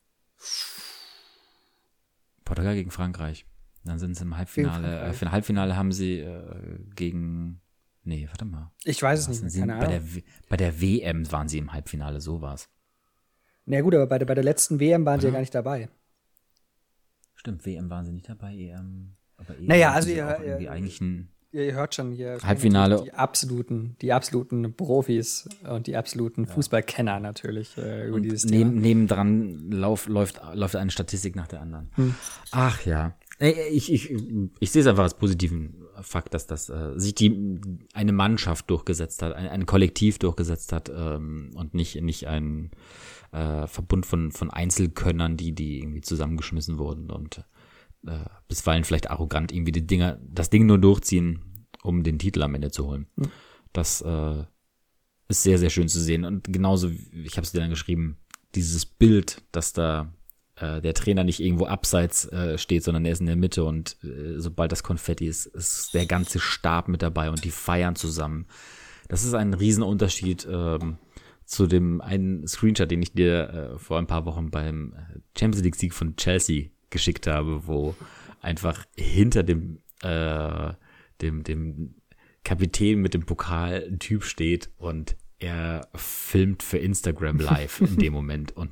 Portugal 2.46 2.76
gegen 2.76 2.92
Frankreich. 2.92 3.46
Dann 3.84 3.98
sind 3.98 4.16
sie 4.16 4.24
im 4.24 4.38
Halbfinale. 4.38 5.00
Äh, 5.00 5.14
für 5.14 5.26
ein 5.26 5.32
Halbfinale 5.32 5.76
haben 5.76 5.92
sie 5.92 6.20
äh, 6.20 6.80
gegen 6.96 7.61
Nee, 8.04 8.28
warte 8.28 8.46
mal. 8.46 8.72
Ich 8.84 9.02
weiß 9.02 9.28
es 9.28 9.42
nicht 9.42 9.56
mehr, 9.56 9.68
keine 9.68 9.80
bei 9.80 9.88
Der, 9.88 10.02
bei 10.50 10.58
der 10.58 10.82
WM 10.82 11.32
waren 11.32 11.48
sie 11.48 11.60
im 11.60 11.72
Halbfinale, 11.72 12.20
so 12.20 12.42
war's. 12.42 12.70
Na 13.66 13.82
gut, 13.82 13.94
aber 13.94 14.08
bei 14.08 14.18
der, 14.18 14.26
bei 14.26 14.34
der 14.34 14.44
letzten 14.44 14.80
WM 14.80 15.06
waren 15.06 15.16
ja. 15.16 15.22
sie 15.22 15.28
ja 15.28 15.34
gar 15.34 15.40
nicht 15.40 15.54
dabei. 15.54 15.90
Stimmt, 17.36 17.66
WM 17.66 17.90
waren 17.90 18.06
sie 18.06 18.12
nicht 18.12 18.28
dabei, 18.28 18.56
EM. 18.56 19.16
Aber 19.38 19.56
EM 19.58 19.66
naja, 19.66 19.92
also 19.92 20.10
ihr, 20.10 20.38
irgendwie 20.42 20.64
ihr, 20.64 20.72
eigentlich 20.72 21.02
ein 21.02 21.32
ihr 21.52 21.74
hört 21.74 21.96
schon 21.96 22.12
hier 22.12 22.38
Halbfinale. 22.42 23.04
Die 23.04 23.14
absoluten, 23.14 23.96
die 24.02 24.14
absoluten 24.14 24.74
Profis 24.74 25.50
und 25.70 25.88
die 25.88 25.96
absoluten 25.96 26.46
ja. 26.46 26.52
Fußballkenner 26.52 27.20
natürlich 27.20 27.78
äh, 27.78 28.08
über 28.08 28.18
und 28.18 28.24
dieses 28.24 28.44
Thema. 28.44 28.66
Neben, 28.66 28.82
nebendran 28.82 29.72
lauf, 29.72 30.08
läuft, 30.08 30.42
läuft 30.54 30.76
eine 30.76 30.92
Statistik 30.92 31.36
nach 31.36 31.48
der 31.48 31.62
anderen. 31.62 31.92
Hm. 31.96 32.16
Ach 32.52 32.86
ja. 32.86 33.16
Ich, 33.40 33.92
ich, 33.92 34.12
ich 34.60 34.72
sehe 34.72 34.82
es 34.82 34.88
einfach 34.88 35.04
als 35.04 35.16
positiven 35.16 35.81
Fakt, 36.02 36.34
dass 36.34 36.48
das 36.48 36.70
äh, 36.70 36.94
sich 36.96 37.16
die 37.16 37.60
eine 37.94 38.12
Mannschaft 38.12 38.70
durchgesetzt 38.70 39.22
hat, 39.22 39.34
ein, 39.34 39.48
ein 39.48 39.66
Kollektiv 39.66 40.20
durchgesetzt 40.20 40.74
hat 40.74 40.90
ähm, 40.90 41.52
und 41.56 41.74
nicht 41.74 42.02
nicht 42.02 42.28
ein 42.28 42.72
äh, 43.32 43.68
Verbund 43.68 44.06
von 44.06 44.32
von 44.32 44.50
Einzelkönnern, 44.52 45.38
die 45.38 45.54
die 45.54 45.80
irgendwie 45.80 46.02
zusammengeschmissen 46.02 46.78
wurden 46.78 47.10
und 47.10 47.44
äh, 48.06 48.26
bisweilen 48.48 48.84
vielleicht 48.84 49.10
arrogant 49.10 49.52
irgendwie 49.52 49.72
die 49.72 49.86
Dinger 49.86 50.20
das 50.24 50.50
Ding 50.50 50.66
nur 50.66 50.78
durchziehen, 50.78 51.68
um 51.84 52.04
den 52.04 52.20
Titel 52.20 52.42
am 52.44 52.56
Ende 52.56 52.72
zu 52.72 52.88
holen. 52.88 53.08
Mhm. 53.16 53.32
Das 53.74 54.02
äh, 54.02 54.44
ist 55.28 55.44
sehr 55.44 55.58
sehr 55.58 55.70
schön 55.70 55.88
zu 55.88 56.00
sehen 56.00 56.26
und 56.26 56.52
genauso 56.52 56.90
ich 56.90 57.38
habe 57.38 57.46
es 57.46 57.52
dir 57.52 57.62
dann 57.62 57.70
geschrieben, 57.70 58.18
dieses 58.56 58.86
Bild, 58.86 59.42
dass 59.52 59.74
da 59.74 60.14
äh, 60.62 60.82
der 60.82 60.94
Trainer 60.94 61.24
nicht 61.24 61.40
irgendwo 61.40 61.66
abseits 61.66 62.26
äh, 62.32 62.58
steht, 62.58 62.84
sondern 62.84 63.06
er 63.06 63.12
ist 63.12 63.22
in 63.22 63.28
der 63.28 63.36
Mitte 63.36 63.64
und 63.64 63.98
äh, 64.04 64.40
sobald 64.40 64.72
das 64.72 64.84
Konfetti 64.84 65.28
ist, 65.28 65.48
ist 65.48 65.94
der 65.94 66.06
ganze 66.06 66.40
Stab 66.40 66.88
mit 66.88 67.02
dabei 67.02 67.30
und 67.30 67.44
die 67.44 67.52
feiern 67.52 67.96
zusammen. 67.96 68.46
Das 69.08 69.24
ist 69.24 69.34
ein 69.34 69.54
Riesenunterschied 69.54 70.48
ähm, 70.50 70.98
zu 71.46 71.68
dem 71.68 72.00
einen 72.00 72.48
Screenshot, 72.48 72.90
den 72.90 73.02
ich 73.02 73.14
dir 73.14 73.50
äh, 73.74 73.78
vor 73.80 73.98
ein 73.98 74.08
paar 74.08 74.26
Wochen 74.26 74.52
beim 74.52 74.94
Champions 75.38 75.64
League 75.64 75.76
Sieg 75.76 75.94
von 75.94 76.16
Chelsea 76.16 76.70
geschickt 76.90 77.28
habe, 77.28 77.68
wo 77.68 77.96
einfach 78.40 78.86
hinter 78.96 79.44
dem 79.44 79.80
äh, 80.04 80.74
dem 81.22 81.44
dem 81.44 81.96
Kapitän 82.44 83.00
mit 83.00 83.14
dem 83.14 83.26
Pokal 83.26 83.86
ein 83.88 84.00
Typ 84.00 84.24
steht 84.24 84.70
und 84.78 85.16
er 85.40 85.88
filmt 85.96 86.64
für 86.64 86.78
Instagram 86.78 87.40
live 87.40 87.82
in 87.82 87.98
dem 87.98 88.14
Moment 88.20 88.56
und 88.56 88.72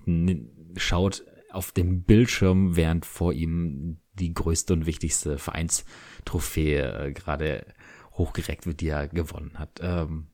schaut 0.77 1.23
auf 1.51 1.71
dem 1.71 2.03
Bildschirm, 2.03 2.75
während 2.75 3.05
vor 3.05 3.33
ihm 3.33 3.99
die 4.13 4.33
größte 4.33 4.73
und 4.73 4.85
wichtigste 4.85 5.37
Vereinstrophäe 5.37 7.07
äh, 7.07 7.11
gerade 7.13 7.65
hochgereckt 8.13 8.65
wird, 8.65 8.81
die 8.81 8.89
er 8.89 9.07
gewonnen 9.07 9.57
hat. 9.57 9.79
Ähm, 9.81 10.27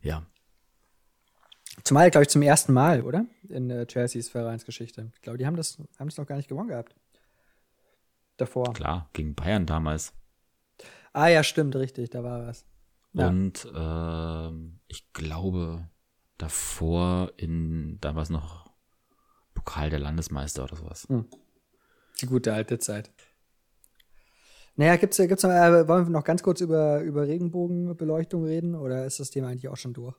ja. 0.00 0.24
Zumal, 1.82 2.10
glaube 2.10 2.22
ich, 2.22 2.28
zum 2.28 2.42
ersten 2.42 2.72
Mal, 2.72 3.02
oder? 3.02 3.26
In 3.48 3.70
äh, 3.70 3.86
Chelseas 3.86 4.28
Vereinsgeschichte. 4.28 5.10
Ich 5.14 5.22
glaube, 5.22 5.38
die 5.38 5.46
haben 5.46 5.56
das, 5.56 5.78
haben 5.98 6.08
das 6.08 6.16
noch 6.16 6.26
gar 6.26 6.36
nicht 6.36 6.48
gewonnen 6.48 6.68
gehabt. 6.68 6.94
Davor. 8.36 8.72
Klar, 8.72 9.10
gegen 9.12 9.34
Bayern 9.34 9.66
damals. 9.66 10.12
Ah 11.12 11.28
ja, 11.28 11.42
stimmt, 11.42 11.74
richtig, 11.76 12.10
da 12.10 12.22
war 12.22 12.46
was. 12.46 12.66
Ja. 13.12 13.28
Und 13.28 13.64
äh, 13.64 14.72
ich 14.88 15.12
glaube, 15.12 15.88
davor 16.36 17.32
in, 17.36 17.98
da 18.00 18.14
war 18.14 18.22
es 18.22 18.30
noch 18.30 18.65
Pokal 19.66 19.90
der 19.90 19.98
Landesmeister 19.98 20.64
oder 20.64 20.76
sowas. 20.76 21.06
Hm. 21.08 21.26
Die 22.22 22.26
gute 22.26 22.54
alte 22.54 22.78
Zeit. 22.78 23.10
Naja, 24.76 24.96
gibt's, 24.96 25.16
gibt's 25.16 25.42
noch, 25.42 25.50
äh, 25.50 25.88
wollen 25.88 26.06
wir 26.06 26.10
noch 26.10 26.24
ganz 26.24 26.42
kurz 26.42 26.60
über, 26.60 27.00
über 27.00 27.26
Regenbogenbeleuchtung 27.26 28.44
reden 28.44 28.74
oder 28.74 29.04
ist 29.04 29.20
das 29.20 29.30
Thema 29.30 29.48
eigentlich 29.48 29.68
auch 29.68 29.76
schon 29.76 29.92
durch? 29.92 30.14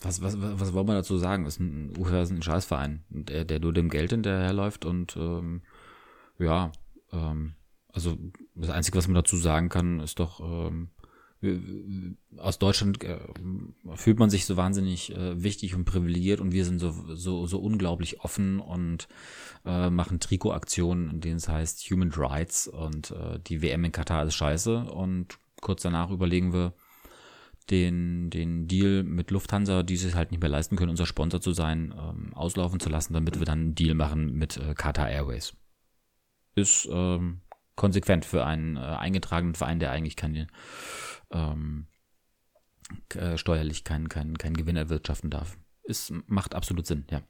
Was, 0.00 0.22
was, 0.22 0.40
was, 0.40 0.60
was 0.60 0.72
wollen 0.72 0.86
wir 0.86 0.94
dazu 0.94 1.18
sagen? 1.18 1.46
Ist 1.46 1.60
ein, 1.60 1.92
UFA 1.96 2.22
ist 2.22 2.30
ein 2.30 2.42
Scheißverein, 2.42 3.04
der, 3.08 3.44
der 3.44 3.60
nur 3.60 3.72
dem 3.72 3.90
Geld 3.90 4.10
hinterherläuft 4.10 4.84
und 4.84 5.16
ähm, 5.16 5.62
ja, 6.38 6.72
ähm, 7.12 7.54
also 7.92 8.16
das 8.54 8.70
Einzige, 8.70 8.98
was 8.98 9.06
man 9.06 9.16
dazu 9.16 9.36
sagen 9.36 9.68
kann, 9.68 10.00
ist 10.00 10.18
doch, 10.18 10.40
ähm, 10.40 10.90
aus 12.36 12.58
Deutschland 12.58 13.02
äh, 13.02 13.18
fühlt 13.94 14.18
man 14.18 14.30
sich 14.30 14.46
so 14.46 14.56
wahnsinnig 14.56 15.14
äh, 15.14 15.42
wichtig 15.42 15.74
und 15.74 15.84
privilegiert 15.84 16.40
und 16.40 16.52
wir 16.52 16.64
sind 16.64 16.78
so, 16.78 16.92
so, 17.14 17.46
so 17.46 17.58
unglaublich 17.58 18.20
offen 18.20 18.60
und 18.60 19.08
äh, 19.64 19.90
machen 19.90 20.20
Trikotaktionen, 20.20 21.10
in 21.10 21.20
denen 21.20 21.36
es 21.36 21.48
heißt 21.48 21.90
Human 21.90 22.12
Rights 22.12 22.68
und 22.68 23.10
äh, 23.10 23.40
die 23.40 23.60
WM 23.60 23.84
in 23.84 23.92
Katar 23.92 24.24
ist 24.24 24.34
scheiße 24.34 24.84
und 24.84 25.38
kurz 25.60 25.82
danach 25.82 26.10
überlegen 26.10 26.52
wir, 26.52 26.74
den, 27.70 28.30
den 28.30 28.66
Deal 28.66 29.02
mit 29.02 29.30
Lufthansa, 29.30 29.82
die 29.82 29.96
sich 29.96 30.14
halt 30.14 30.30
nicht 30.30 30.40
mehr 30.40 30.50
leisten 30.50 30.76
können, 30.76 30.90
unser 30.90 31.06
Sponsor 31.06 31.40
zu 31.40 31.52
sein, 31.52 31.94
ähm, 31.96 32.34
auslaufen 32.34 32.80
zu 32.80 32.88
lassen, 32.88 33.14
damit 33.14 33.38
wir 33.38 33.46
dann 33.46 33.60
einen 33.60 33.74
Deal 33.74 33.94
machen 33.94 34.32
mit 34.34 34.56
äh, 34.56 34.74
Qatar 34.74 35.08
Airways. 35.08 35.54
Ist 36.54 36.88
ähm, 36.90 37.40
konsequent 37.76 38.24
für 38.24 38.44
einen 38.44 38.76
äh, 38.76 38.80
eingetragenen 38.80 39.54
Verein, 39.54 39.78
der 39.78 39.90
eigentlich 39.90 40.16
keine 40.16 40.48
ähm, 41.32 41.86
äh, 43.14 43.36
steuerlich 43.36 43.84
keinen 43.84 44.08
kein, 44.08 44.36
kein 44.38 44.54
Gewinn 44.54 44.76
erwirtschaften 44.76 45.30
darf. 45.30 45.56
Es 45.84 46.12
macht 46.26 46.54
absolut 46.54 46.86
Sinn, 46.86 47.04
ja. 47.10 47.22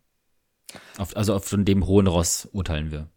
Auf, 0.98 1.16
also 1.16 1.34
auf 1.34 1.44
von 1.44 1.64
dem 1.64 1.86
hohen 1.86 2.06
Ross 2.06 2.46
urteilen 2.52 2.90
wir. 2.90 3.08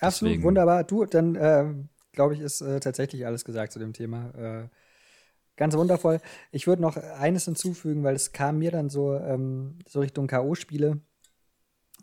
Absolut, 0.00 0.32
Deswegen. 0.32 0.44
wunderbar. 0.44 0.84
Du, 0.84 1.04
dann 1.04 1.34
äh, 1.34 1.74
glaube 2.12 2.34
ich, 2.34 2.40
ist 2.40 2.60
äh, 2.60 2.80
tatsächlich 2.80 3.26
alles 3.26 3.44
gesagt 3.44 3.72
zu 3.72 3.78
dem 3.78 3.92
Thema. 3.92 4.30
Äh, 4.34 4.68
ganz 5.56 5.76
wundervoll. 5.76 6.20
Ich 6.52 6.66
würde 6.66 6.82
noch 6.82 6.96
eines 6.96 7.44
hinzufügen, 7.44 8.04
weil 8.04 8.14
es 8.14 8.32
kam 8.32 8.58
mir 8.58 8.70
dann 8.70 8.88
so, 8.88 9.14
ähm, 9.14 9.78
so 9.86 10.00
Richtung 10.00 10.26
K.O.-Spiele. 10.26 11.00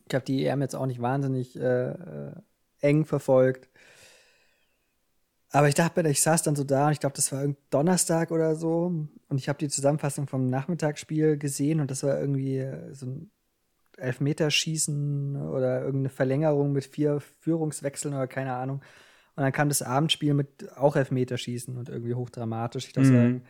Ich 0.08 0.16
habe 0.16 0.26
die 0.26 0.46
EM 0.46 0.62
jetzt 0.62 0.76
auch 0.76 0.86
nicht 0.86 1.02
wahnsinnig 1.02 1.58
äh, 1.58 1.92
äh, 1.92 2.32
eng 2.82 3.06
verfolgt. 3.06 3.70
Aber 5.54 5.68
ich 5.68 5.76
dachte, 5.76 6.02
ich 6.10 6.22
saß 6.22 6.42
dann 6.42 6.56
so 6.56 6.64
da 6.64 6.88
und 6.88 6.94
ich 6.94 7.00
glaube, 7.00 7.16
das 7.16 7.32
war 7.32 7.46
Donnerstag 7.70 8.32
oder 8.32 8.56
so. 8.56 9.08
Und 9.30 9.38
ich 9.38 9.48
habe 9.48 9.60
die 9.60 9.70
Zusammenfassung 9.70 10.28
vom 10.28 10.50
Nachmittagsspiel 10.50 11.38
gesehen 11.38 11.80
und 11.80 11.92
das 11.92 12.02
war 12.02 12.20
irgendwie 12.20 12.58
äh, 12.58 12.94
so 12.94 13.06
ein 13.06 13.32
Elfmeterschießen 13.98 15.36
oder 15.50 15.82
irgendeine 15.82 16.10
Verlängerung 16.10 16.72
mit 16.72 16.86
vier 16.86 17.22
Führungswechseln 17.40 18.16
oder 18.16 18.26
keine 18.26 18.56
Ahnung. 18.56 18.82
Und 19.36 19.44
dann 19.44 19.52
kam 19.52 19.70
das 19.70 19.84
Abendspiel 19.84 20.34
mit 20.34 20.76
auch 20.76 20.96
Elfmeterschießen 20.96 21.78
und 21.78 21.88
irgendwie 21.88 22.16
hochdramatisch. 22.16 22.88
Ich 22.88 22.94
dachte, 22.94 23.12
mhm 23.12 23.42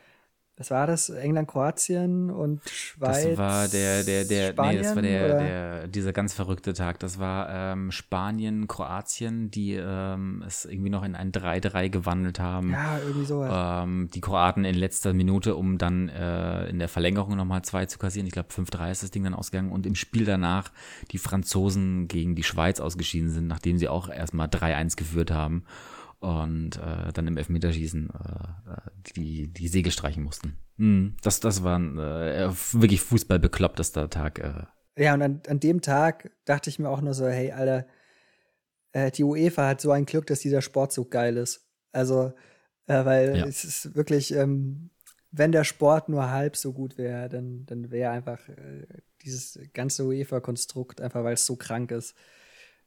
was 0.56 0.70
war 0.70 0.86
das? 0.86 1.10
England, 1.10 1.48
Kroatien 1.48 2.30
und 2.30 2.62
Schweiz. 2.70 3.24
Das 3.24 3.38
war 3.40 3.68
der, 3.68 4.04
der, 4.04 4.24
der, 4.24 4.52
Spanien, 4.52 4.76
nee, 4.76 4.84
das 4.84 4.96
war 4.96 5.02
der, 5.02 5.40
der, 5.40 5.88
dieser 5.88 6.14
ganz 6.14 6.36
verrückte 6.36 6.74
Tag. 6.74 7.00
Das 7.00 7.18
war 7.18 7.50
ähm, 7.50 7.92
Spanien, 7.92 8.68
Kroatien, 8.68 9.50
die 9.50 9.74
ähm, 9.74 10.44
es 10.46 10.66
irgendwie 10.66 10.92
noch 10.92 11.04
in 11.04 11.16
ein 11.16 11.32
3-3 11.32 11.90
gewandelt 11.90 12.40
haben. 12.40 12.72
Ja, 12.72 13.00
irgendwie 13.00 13.26
so. 13.26 13.44
Ähm, 13.44 14.10
die 14.14 14.22
Kroaten 14.22 14.64
in 14.64 14.76
letzter 14.76 15.14
Minute, 15.14 15.56
um 15.56 15.80
dann 15.80 16.10
äh, 16.10 16.68
in 16.68 16.78
der 16.78 16.88
Verlängerung 16.88 17.36
nochmal 17.36 17.64
zwei 17.64 17.88
zu 17.88 17.98
kassieren. 17.98 18.28
Ich 18.28 18.34
glaube, 18.34 18.50
5-3 18.50 18.92
ist 18.92 19.02
das 19.02 19.10
Ding 19.10 19.24
dann 19.24 19.34
ausgegangen. 19.34 19.72
Und 19.72 19.88
im 19.88 19.96
Spiel 19.96 20.24
danach 20.24 20.72
die 21.12 21.18
Franzosen 21.18 22.08
gegen 22.08 22.36
die 22.36 22.44
Schweiz 22.44 22.80
ausgeschieden 22.80 23.32
sind, 23.32 23.48
nachdem 23.48 23.80
sie 23.80 23.88
auch 23.88 24.08
erstmal 24.08 24.48
3-1 24.50 24.98
geführt 24.98 25.32
haben 25.32 25.64
und 26.24 26.78
äh, 26.78 27.12
dann 27.12 27.28
im 27.28 27.36
Elfmeterschießen 27.36 28.10
äh, 28.10 28.90
die, 29.14 29.52
die 29.52 29.68
Segel 29.68 29.92
streichen 29.92 30.24
mussten. 30.24 30.58
Mhm. 30.78 31.18
Das, 31.22 31.42
das 31.42 31.66
war 31.66 31.78
ein 31.78 31.98
äh, 31.98 32.50
wirklich 32.72 33.02
fußballbeklopptester 33.02 34.10
Tag. 34.10 34.40
Äh. 34.40 35.04
Ja, 35.04 35.16
und 35.16 35.22
an, 35.22 35.42
an 35.50 35.60
dem 35.60 35.82
Tag 35.82 36.32
dachte 36.46 36.70
ich 36.70 36.80
mir 36.80 36.88
auch 36.88 37.02
nur 37.02 37.14
so, 37.14 37.28
hey, 37.28 37.52
Alter, 37.52 37.86
äh, 38.94 39.12
die 39.12 39.26
UEFA 39.26 39.68
hat 39.68 39.82
so 39.82 39.92
ein 39.92 40.06
Glück, 40.06 40.26
dass 40.28 40.40
dieser 40.40 40.62
Sport 40.62 40.94
so 40.94 41.04
geil 41.04 41.36
ist. 41.36 41.68
Also, 41.92 42.32
äh, 42.88 43.04
weil 43.04 43.38
ja. 43.40 43.46
es 43.46 43.66
ist 43.66 43.94
wirklich, 43.94 44.34
ähm, 44.34 44.92
wenn 45.30 45.52
der 45.52 45.66
Sport 45.66 46.08
nur 46.08 46.30
halb 46.32 46.56
so 46.56 46.72
gut 46.72 46.98
wäre, 46.98 47.28
dann, 47.28 47.66
dann 47.66 47.92
wäre 47.92 48.12
einfach 48.12 48.48
äh, 48.48 48.88
dieses 49.24 49.60
ganze 49.74 50.06
UEFA-Konstrukt, 50.06 51.02
einfach 51.02 51.26
weil 51.26 51.34
es 51.34 51.46
so 51.46 51.58
krank 51.58 51.92
ist, 51.92 52.16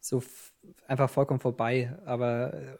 so 0.00 0.22
einfach 0.86 1.10
vollkommen 1.10 1.40
vorbei. 1.40 1.98
Aber 2.06 2.54
äh, 2.54 2.78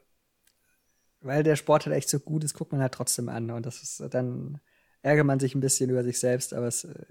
weil 1.26 1.42
der 1.42 1.56
Sport 1.56 1.86
halt 1.86 1.96
echt 1.96 2.08
so 2.08 2.18
gut 2.20 2.44
ist, 2.44 2.54
guckt 2.54 2.72
man 2.72 2.80
halt 2.80 2.92
trotzdem 2.92 3.28
an. 3.28 3.50
Und 3.50 3.66
das 3.66 3.82
ist, 3.82 4.02
dann 4.14 4.60
ärgert 5.02 5.26
man 5.26 5.40
sich 5.40 5.54
ein 5.54 5.60
bisschen 5.60 5.90
über 5.90 6.02
sich 6.02 6.18
selbst, 6.18 6.54
aber 6.54 6.66
es, 6.66 6.84
äh, 6.84 7.04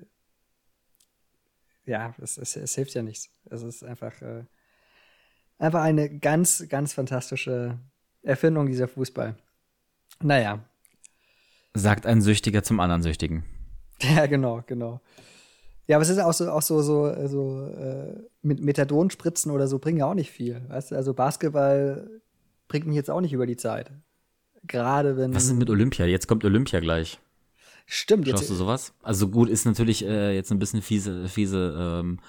ja, 1.85 2.15
es, 2.21 2.37
es, 2.37 2.55
es, 2.55 2.75
hilft 2.75 2.93
ja 2.93 3.03
nichts. 3.03 3.29
Es 3.49 3.61
ist 3.61 3.83
einfach, 3.83 4.21
äh, 4.21 4.43
einfach 5.57 5.81
eine 5.81 6.19
ganz, 6.19 6.67
ganz 6.67 6.93
fantastische 6.93 7.79
Erfindung, 8.23 8.67
dieser 8.67 8.87
Fußball. 8.87 9.35
Naja. 10.21 10.63
Sagt 11.73 12.05
ein 12.05 12.21
Süchtiger 12.21 12.63
zum 12.63 12.79
anderen 12.79 13.03
Süchtigen. 13.03 13.43
Ja, 14.01 14.25
genau, 14.25 14.61
genau. 14.67 14.99
Ja, 15.87 15.95
aber 15.95 16.03
es 16.03 16.09
ist 16.09 16.19
auch 16.19 16.33
so, 16.33 16.51
auch 16.51 16.61
so, 16.61 16.81
so, 16.81 17.27
so 17.27 17.67
äh, 17.67 18.19
mit 18.41 18.61
Methadonspritzen 18.61 19.51
oder 19.51 19.67
so 19.67 19.79
bringen 19.79 19.99
ja 19.99 20.05
auch 20.05 20.15
nicht 20.15 20.31
viel. 20.31 20.61
Weißt 20.67 20.91
du, 20.91 20.95
also 20.95 21.13
Basketball 21.13 22.21
bringt 22.67 22.87
mich 22.87 22.95
jetzt 22.95 23.09
auch 23.09 23.21
nicht 23.21 23.33
über 23.33 23.45
die 23.45 23.55
Zeit. 23.55 23.91
Gerade 24.67 25.17
wenn. 25.17 25.33
Was 25.33 25.43
ist 25.43 25.49
denn 25.49 25.57
mit 25.57 25.69
Olympia? 25.69 26.05
Jetzt 26.05 26.27
kommt 26.27 26.43
Olympia 26.45 26.79
gleich. 26.79 27.19
Stimmt. 27.85 28.27
Schaust 28.27 28.49
du 28.49 28.55
sowas? 28.55 28.93
Also 29.03 29.29
gut, 29.29 29.49
ist 29.49 29.65
natürlich 29.65 30.03
äh, 30.05 30.33
jetzt 30.33 30.51
ein 30.51 30.59
bisschen 30.59 30.81
fiese, 30.81 31.27
fiese 31.27 32.01
ähm, 32.01 32.19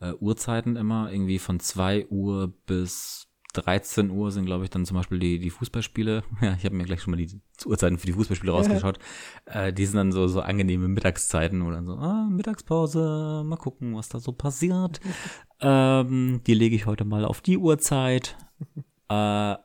äh, 0.00 0.12
Uhrzeiten 0.20 0.76
immer. 0.76 1.10
Irgendwie 1.10 1.38
von 1.38 1.60
2 1.60 2.08
Uhr 2.08 2.52
bis 2.66 3.28
13 3.54 4.10
Uhr 4.10 4.30
sind, 4.30 4.46
glaube 4.46 4.64
ich, 4.64 4.70
dann 4.70 4.84
zum 4.84 4.96
Beispiel 4.96 5.18
die, 5.18 5.38
die 5.38 5.50
Fußballspiele. 5.50 6.22
Ja, 6.42 6.54
ich 6.54 6.64
habe 6.64 6.74
mir 6.74 6.84
gleich 6.84 7.02
schon 7.02 7.12
mal 7.12 7.16
die 7.16 7.40
Uhrzeiten 7.64 7.98
für 7.98 8.06
die 8.06 8.12
Fußballspiele 8.12 8.52
rausgeschaut. 8.52 8.98
äh, 9.46 9.72
die 9.72 9.86
sind 9.86 9.96
dann 9.96 10.12
so, 10.12 10.26
so 10.28 10.40
angenehme 10.40 10.88
Mittagszeiten, 10.88 11.60
dann 11.60 11.86
so, 11.86 11.94
ah, 11.94 12.28
Mittagspause, 12.30 13.42
mal 13.44 13.56
gucken, 13.56 13.94
was 13.94 14.08
da 14.08 14.20
so 14.20 14.32
passiert. 14.32 15.00
ähm, 15.60 16.40
die 16.46 16.54
lege 16.54 16.76
ich 16.76 16.86
heute 16.86 17.04
mal 17.04 17.24
auf 17.24 17.40
die 17.40 17.58
Uhrzeit. 17.58 18.36
Äh, 19.08 19.56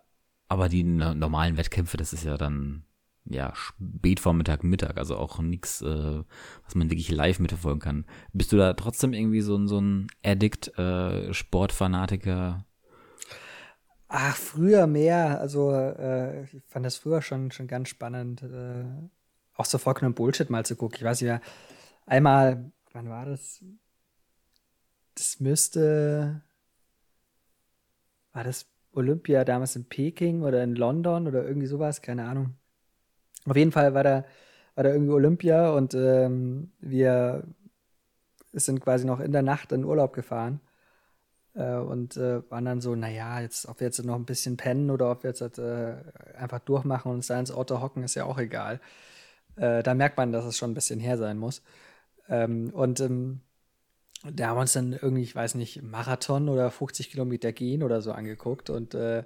aber 0.48 0.70
die 0.70 0.84
normalen 0.84 1.58
Wettkämpfe, 1.58 1.98
das 1.98 2.14
ist 2.14 2.24
ja 2.24 2.38
dann 2.38 2.84
ja 3.30 3.54
Spätvormittag, 3.56 4.64
Mittag, 4.64 4.98
also 4.98 5.18
auch 5.18 5.40
nichts, 5.40 5.82
äh, 5.82 6.24
was 6.64 6.76
man 6.76 6.90
wirklich 6.90 7.12
live 7.12 7.40
mitverfolgen 7.40 7.82
kann. 7.82 8.06
Bist 8.34 8.52
du 8.52 8.58
da 8.58 8.74
trotzdem 8.74 9.14
irgendwie 9.14 9.42
so, 9.42 9.66
so 9.68 9.80
ein 9.80 10.08
Addict, 10.24 10.78
äh, 10.78 11.34
Sportfanatiker? 11.34 12.66
Ach, 14.08 14.36
früher 14.36 14.88
mehr. 14.88 15.40
Also 15.42 15.72
äh, 15.72 16.44
ich 16.44 16.64
fand 16.68 16.86
das 16.86 16.98
früher 16.98 17.22
schon, 17.22 17.52
schon 17.52 17.68
ganz 17.68 17.90
spannend, 17.90 18.42
äh, 18.44 18.86
auch 19.54 19.66
so 19.66 19.78
vollkommen 19.78 20.14
Bullshit 20.14 20.50
mal 20.50 20.66
zu 20.66 20.76
gucken. 20.76 20.98
Ich 20.98 21.04
weiß 21.04 21.20
ja, 21.22 21.42
einmal, 22.06 22.72
wann 22.94 23.10
war 23.10 23.26
das? 23.26 23.64
Das 25.16 25.40
müsste, 25.40 26.44
war 28.32 28.44
das 28.44 28.68
Olympia 28.98 29.46
damals 29.46 29.76
in 29.76 29.86
Peking 29.86 30.44
oder 30.44 30.64
in 30.64 30.76
London 30.76 31.28
oder 31.28 31.46
irgendwie 31.46 31.68
sowas, 31.68 32.02
keine 32.02 32.26
Ahnung. 32.26 32.56
Auf 33.46 33.56
jeden 33.56 33.72
Fall 33.72 33.94
war 33.94 34.04
da, 34.04 34.26
war 34.76 34.84
da 34.84 34.92
irgendwie 34.92 35.14
Olympia 35.14 35.70
und 35.72 35.94
ähm, 35.94 36.72
wir 36.80 37.44
sind 38.54 38.82
quasi 38.82 39.06
noch 39.06 39.20
in 39.20 39.32
der 39.32 39.44
Nacht 39.44 39.72
in 39.72 39.86
Urlaub 39.86 40.14
gefahren 40.14 40.62
äh, 41.54 41.76
und 41.76 42.18
äh, 42.18 42.50
waren 42.50 42.66
dann 42.66 42.82
so, 42.82 42.96
naja, 42.96 43.40
jetzt, 43.42 43.68
ob 43.68 43.80
wir 43.80 43.88
jetzt 43.88 44.04
noch 44.04 44.16
ein 44.16 44.26
bisschen 44.26 44.58
pennen 44.58 44.90
oder 44.92 45.12
ob 45.12 45.24
wir 45.24 45.32
jetzt 45.32 45.60
äh, 45.60 45.96
einfach 46.38 46.60
durchmachen 46.60 47.12
und 47.12 47.18
uns 47.18 47.28
da 47.28 47.40
ins 47.40 47.52
Auto 47.52 47.82
hocken, 47.82 48.04
ist 48.04 48.16
ja 48.16 48.26
auch 48.26 48.40
egal. 48.40 48.80
Äh, 49.56 49.84
da 49.84 49.94
merkt 49.94 50.18
man, 50.18 50.32
dass 50.32 50.46
es 50.46 50.58
schon 50.58 50.72
ein 50.72 50.76
bisschen 50.76 51.00
her 51.00 51.18
sein 51.18 51.38
muss. 51.38 51.62
Ähm, 52.30 52.72
und 52.74 53.00
ähm, 53.00 53.42
da 54.34 54.48
haben 54.48 54.58
wir 54.58 54.62
uns 54.62 54.74
dann 54.74 54.94
irgendwie, 54.94 55.24
ich 55.24 55.36
weiß 55.36 55.56
nicht, 55.56 55.84
Marathon 55.84 56.50
oder 56.50 56.72
50 56.72 57.12
Kilometer 57.12 57.52
gehen 57.52 57.84
oder 57.84 58.02
so 58.02 58.12
angeguckt 58.12 58.70
und 58.70 58.94
äh, 58.94 59.24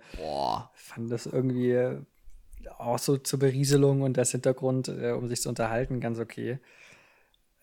fand 0.74 1.12
das 1.12 1.26
irgendwie 1.26 1.78
auch 2.78 2.99
so 2.99 3.18
zur 3.18 3.39
Berieselung 3.39 4.02
und 4.02 4.18
das 4.18 4.32
Hintergrund, 4.32 4.88
äh, 4.88 5.12
um 5.12 5.28
sich 5.28 5.41
zu 5.41 5.49
unterhalten, 5.49 5.99
ganz 5.99 6.20
okay. 6.20 6.60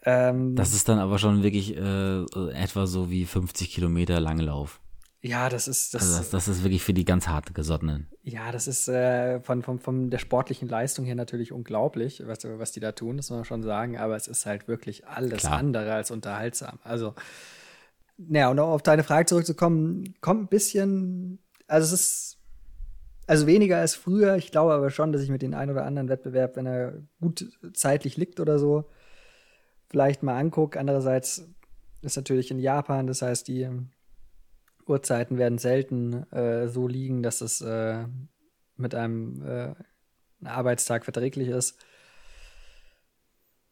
Ähm, 0.04 0.54
das 0.54 0.74
ist 0.74 0.88
dann 0.88 0.98
aber 0.98 1.18
schon 1.18 1.42
wirklich 1.42 1.76
äh, 1.76 2.22
etwa 2.52 2.86
so 2.86 3.10
wie 3.10 3.24
50 3.24 3.70
Kilometer 3.70 4.20
Langlauf. 4.20 4.80
Ja, 5.20 5.48
das 5.48 5.66
ist 5.66 5.94
das, 5.94 6.02
also 6.02 6.18
das, 6.18 6.30
das 6.30 6.48
ist 6.48 6.62
wirklich 6.62 6.82
für 6.84 6.94
die 6.94 7.04
ganz 7.04 7.26
hart 7.26 7.52
gesottenen. 7.52 8.06
Ja, 8.22 8.52
das 8.52 8.68
ist 8.68 8.88
äh, 8.88 9.40
von, 9.40 9.62
von, 9.62 9.80
von 9.80 10.10
der 10.10 10.18
sportlichen 10.18 10.68
Leistung 10.68 11.04
her 11.04 11.16
natürlich 11.16 11.50
unglaublich, 11.50 12.22
was, 12.24 12.38
was 12.44 12.70
die 12.70 12.78
da 12.80 12.92
tun, 12.92 13.16
das 13.16 13.30
muss 13.30 13.38
man 13.38 13.44
schon 13.44 13.62
sagen, 13.64 13.98
aber 13.98 14.14
es 14.14 14.28
ist 14.28 14.46
halt 14.46 14.68
wirklich 14.68 15.08
alles 15.08 15.40
Klar. 15.40 15.58
andere 15.58 15.92
als 15.92 16.12
unterhaltsam. 16.12 16.78
Also, 16.84 17.14
naja, 18.16 18.48
und 18.48 18.60
auf 18.60 18.82
deine 18.82 19.02
Frage 19.02 19.26
zurückzukommen, 19.26 20.14
kommt 20.20 20.44
ein 20.44 20.48
bisschen, 20.48 21.40
also 21.66 21.92
es 21.92 22.00
ist, 22.00 22.38
also 23.26 23.46
weniger 23.48 23.78
als 23.78 23.96
früher, 23.96 24.36
ich 24.36 24.52
glaube 24.52 24.72
aber 24.72 24.90
schon, 24.90 25.12
dass 25.12 25.22
ich 25.22 25.30
mit 25.30 25.42
den 25.42 25.54
ein 25.54 25.68
oder 25.68 25.84
anderen 25.84 26.08
Wettbewerb, 26.08 26.54
wenn 26.54 26.66
er 26.66 26.94
gut 27.20 27.44
zeitlich 27.74 28.16
liegt 28.16 28.38
oder 28.38 28.58
so, 28.58 28.88
vielleicht 29.88 30.22
mal 30.22 30.38
angucke. 30.38 30.78
Andererseits 30.78 31.46
ist 32.02 32.16
natürlich 32.16 32.50
in 32.50 32.58
Japan, 32.60 33.06
das 33.06 33.20
heißt, 33.22 33.48
die 33.48 33.68
Uhrzeiten 34.88 35.38
werden 35.38 35.58
selten 35.58 36.30
äh, 36.32 36.68
so 36.68 36.88
liegen, 36.88 37.22
dass 37.22 37.40
es 37.40 37.60
äh, 37.60 38.04
mit 38.76 38.94
einem 38.94 39.42
äh, 39.46 39.74
Arbeitstag 40.44 41.04
verträglich 41.04 41.48
ist. 41.48 41.78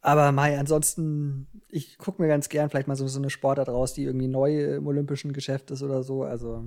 Aber 0.01 0.31
Mai, 0.31 0.57
ansonsten, 0.57 1.47
ich 1.67 1.97
gucke 1.97 2.21
mir 2.21 2.27
ganz 2.27 2.49
gern 2.49 2.69
vielleicht 2.69 2.87
mal 2.87 2.95
so, 2.95 3.07
so 3.07 3.19
eine 3.19 3.29
Sportart 3.29 3.67
raus, 3.67 3.93
die 3.93 4.03
irgendwie 4.03 4.27
neu 4.27 4.75
im 4.75 4.87
olympischen 4.87 5.33
Geschäft 5.33 5.71
ist 5.71 5.81
oder 5.81 6.03
so. 6.03 6.23
Also, 6.23 6.63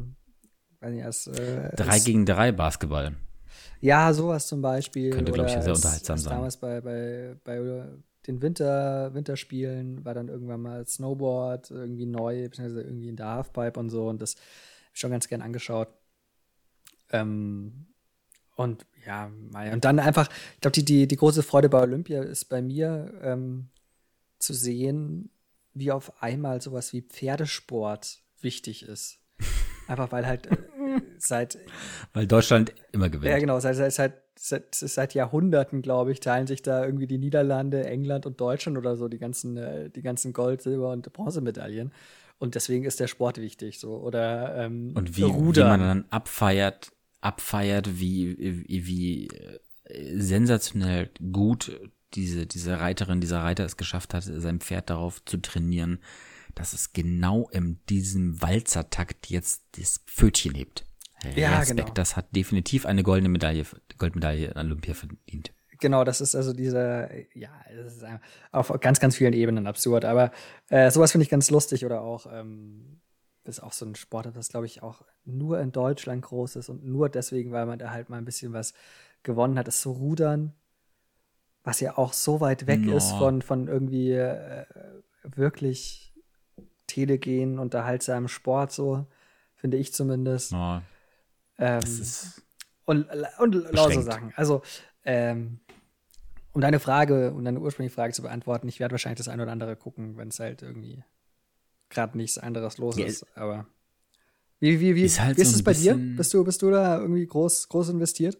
weiß 0.80 0.92
nicht, 0.92 1.04
als, 1.04 1.26
äh, 1.26 1.74
drei 1.76 1.92
als, 1.92 2.04
gegen 2.04 2.26
drei 2.26 2.52
Basketball. 2.52 3.16
Ja, 3.80 4.12
sowas 4.12 4.46
zum 4.46 4.60
Beispiel. 4.60 5.10
Könnte, 5.10 5.32
glaube 5.32 5.48
ich, 5.48 5.62
sehr 5.62 5.74
unterhaltsam 5.74 6.18
sein. 6.18 6.34
Damals 6.34 6.56
bei, 6.58 6.80
bei, 6.80 7.36
bei 7.44 7.86
den 8.30 8.42
Winter, 8.42 9.12
Winterspielen 9.14 10.04
war 10.04 10.14
dann 10.14 10.28
irgendwann 10.28 10.62
mal 10.62 10.86
Snowboard 10.86 11.70
irgendwie 11.70 12.06
neu, 12.06 12.48
beziehungsweise 12.48 12.82
irgendwie 12.82 13.08
in 13.08 13.16
der 13.16 13.26
Halfpipe 13.26 13.78
und 13.78 13.90
so. 13.90 14.08
Und 14.08 14.22
das 14.22 14.34
habe 14.34 14.44
ich 14.94 15.00
schon 15.00 15.10
ganz 15.10 15.28
gern 15.28 15.42
angeschaut. 15.42 15.88
Ähm, 17.10 17.86
und 18.56 18.86
ja, 19.06 19.30
und 19.72 19.84
dann 19.84 19.98
einfach, 19.98 20.28
ich 20.54 20.60
glaube, 20.60 20.74
die, 20.74 20.84
die, 20.84 21.08
die 21.08 21.16
große 21.16 21.42
Freude 21.42 21.68
bei 21.68 21.80
Olympia 21.80 22.22
ist 22.22 22.46
bei 22.46 22.60
mir 22.60 23.12
ähm, 23.22 23.70
zu 24.38 24.52
sehen, 24.52 25.30
wie 25.72 25.92
auf 25.92 26.22
einmal 26.22 26.60
sowas 26.60 26.92
wie 26.92 27.02
Pferdesport 27.02 28.18
wichtig 28.40 28.82
ist. 28.82 29.18
Einfach 29.88 30.12
weil 30.12 30.26
halt 30.26 30.46
äh, 30.46 30.56
seit. 31.18 31.58
Weil 32.12 32.26
Deutschland 32.26 32.74
immer 32.92 33.08
gewinnt. 33.08 33.30
Ja, 33.30 33.38
genau, 33.38 33.58
seit, 33.60 33.76
seit, 33.76 33.92
seit, 33.92 34.22
seit, 34.42 34.74
seit 34.74 35.12
Jahrhunderten, 35.14 35.82
glaube 35.82 36.12
ich, 36.12 36.20
teilen 36.20 36.46
sich 36.46 36.62
da 36.62 36.84
irgendwie 36.84 37.06
die 37.06 37.18
Niederlande, 37.18 37.84
England 37.84 38.24
und 38.24 38.40
Deutschland 38.40 38.78
oder 38.78 38.96
so 38.96 39.08
die 39.08 39.18
ganzen, 39.18 39.56
äh, 39.58 39.90
die 39.90 40.00
ganzen 40.00 40.32
Gold-, 40.32 40.62
Silber- 40.62 40.92
und 40.92 41.12
Bronzemedaillen. 41.12 41.92
Und 42.38 42.54
deswegen 42.54 42.84
ist 42.86 43.00
der 43.00 43.06
Sport 43.06 43.36
wichtig, 43.38 43.78
so. 43.78 43.96
Oder 43.96 44.56
ähm, 44.56 44.92
Und 44.94 45.18
wie, 45.18 45.24
wie 45.24 45.60
man 45.60 45.80
dann 45.80 46.04
abfeiert, 46.08 46.90
abfeiert, 47.20 48.00
wie, 48.00 48.64
wie, 48.66 49.28
äh, 49.28 50.18
sensationell 50.18 51.10
gut 51.32 51.78
diese, 52.14 52.46
diese 52.46 52.80
Reiterin, 52.80 53.20
dieser 53.20 53.40
Reiter 53.40 53.66
es 53.66 53.76
geschafft 53.76 54.14
hat, 54.14 54.24
sein 54.24 54.60
Pferd 54.60 54.88
darauf 54.88 55.22
zu 55.26 55.36
trainieren, 55.36 55.98
dass 56.54 56.72
es 56.72 56.94
genau 56.94 57.48
in 57.50 57.78
diesem 57.90 58.40
Walzertakt 58.40 59.28
jetzt 59.28 59.62
das 59.72 59.98
Pfötchen 60.06 60.54
hebt. 60.54 60.86
Ja, 61.36 61.58
Respekt, 61.58 61.80
genau. 61.80 61.92
das 61.92 62.16
hat 62.16 62.34
definitiv 62.34 62.86
eine 62.86 63.02
goldene 63.02 63.28
Medaille, 63.28 63.64
Goldmedaille 63.98 64.48
in 64.48 64.56
Olympia 64.56 64.94
verdient. 64.94 65.52
Genau, 65.78 66.04
das 66.04 66.20
ist 66.20 66.34
also 66.34 66.52
diese, 66.52 67.08
ja, 67.34 67.50
das 67.74 67.96
ist 67.96 68.04
auf 68.52 68.72
ganz, 68.80 69.00
ganz 69.00 69.16
vielen 69.16 69.32
Ebenen 69.32 69.66
absurd. 69.66 70.04
Aber 70.04 70.30
äh, 70.68 70.90
sowas 70.90 71.12
finde 71.12 71.24
ich 71.24 71.30
ganz 71.30 71.50
lustig 71.50 71.84
oder 71.84 72.02
auch, 72.02 72.26
ähm, 72.30 73.00
das 73.44 73.58
ist 73.58 73.64
auch 73.64 73.72
so 73.72 73.86
ein 73.86 73.94
Sport, 73.94 74.30
das 74.34 74.48
glaube 74.48 74.66
ich 74.66 74.82
auch 74.82 75.02
nur 75.24 75.58
in 75.60 75.72
Deutschland 75.72 76.22
groß 76.22 76.56
ist 76.56 76.68
und 76.68 76.84
nur 76.84 77.08
deswegen, 77.08 77.52
weil 77.52 77.66
man 77.66 77.78
da 77.78 77.90
halt 77.90 78.10
mal 78.10 78.18
ein 78.18 78.26
bisschen 78.26 78.52
was 78.52 78.74
gewonnen 79.22 79.58
hat, 79.58 79.68
ist 79.68 79.80
so 79.80 79.92
Rudern, 79.92 80.52
was 81.64 81.80
ja 81.80 81.96
auch 81.96 82.12
so 82.12 82.40
weit 82.40 82.66
weg 82.66 82.80
no. 82.80 82.96
ist 82.96 83.12
von, 83.12 83.40
von 83.40 83.66
irgendwie 83.66 84.12
äh, 84.12 84.66
wirklich 85.22 86.12
telegenen, 86.86 87.58
unterhaltsamen 87.58 88.28
Sport, 88.28 88.72
so, 88.72 89.06
finde 89.54 89.78
ich 89.78 89.94
zumindest. 89.94 90.52
No. 90.52 90.82
Ähm, 91.60 91.82
und, 92.86 93.06
und 93.38 93.54
lauter 93.72 94.02
Sachen. 94.02 94.32
Also, 94.34 94.62
ähm, 95.04 95.60
um 96.52 96.60
deine 96.60 96.80
Frage, 96.80 97.32
um 97.32 97.44
deine 97.44 97.60
ursprüngliche 97.60 97.94
Frage 97.94 98.12
zu 98.12 98.22
beantworten, 98.22 98.66
ich 98.66 98.80
werde 98.80 98.92
wahrscheinlich 98.92 99.18
das 99.18 99.28
ein 99.28 99.40
oder 99.40 99.52
andere 99.52 99.76
gucken, 99.76 100.16
wenn 100.16 100.28
es 100.28 100.40
halt 100.40 100.62
irgendwie 100.62 101.04
gerade 101.90 102.16
nichts 102.16 102.38
anderes 102.38 102.78
los 102.78 102.96
ja. 102.96 103.06
ist. 103.06 103.26
Aber 103.36 103.66
wie, 104.58 104.80
wie, 104.80 104.96
wie, 104.96 105.04
ist, 105.04 105.20
halt 105.20 105.36
wie 105.36 105.42
ist 105.42 105.52
so 105.52 105.56
es 105.56 105.62
bei 105.62 105.74
dir? 105.74 105.94
Bist 105.94 106.34
du, 106.34 106.42
bist 106.44 106.62
du 106.62 106.70
da 106.70 106.98
irgendwie 106.98 107.26
groß, 107.26 107.68
groß 107.68 107.90
investiert? 107.90 108.38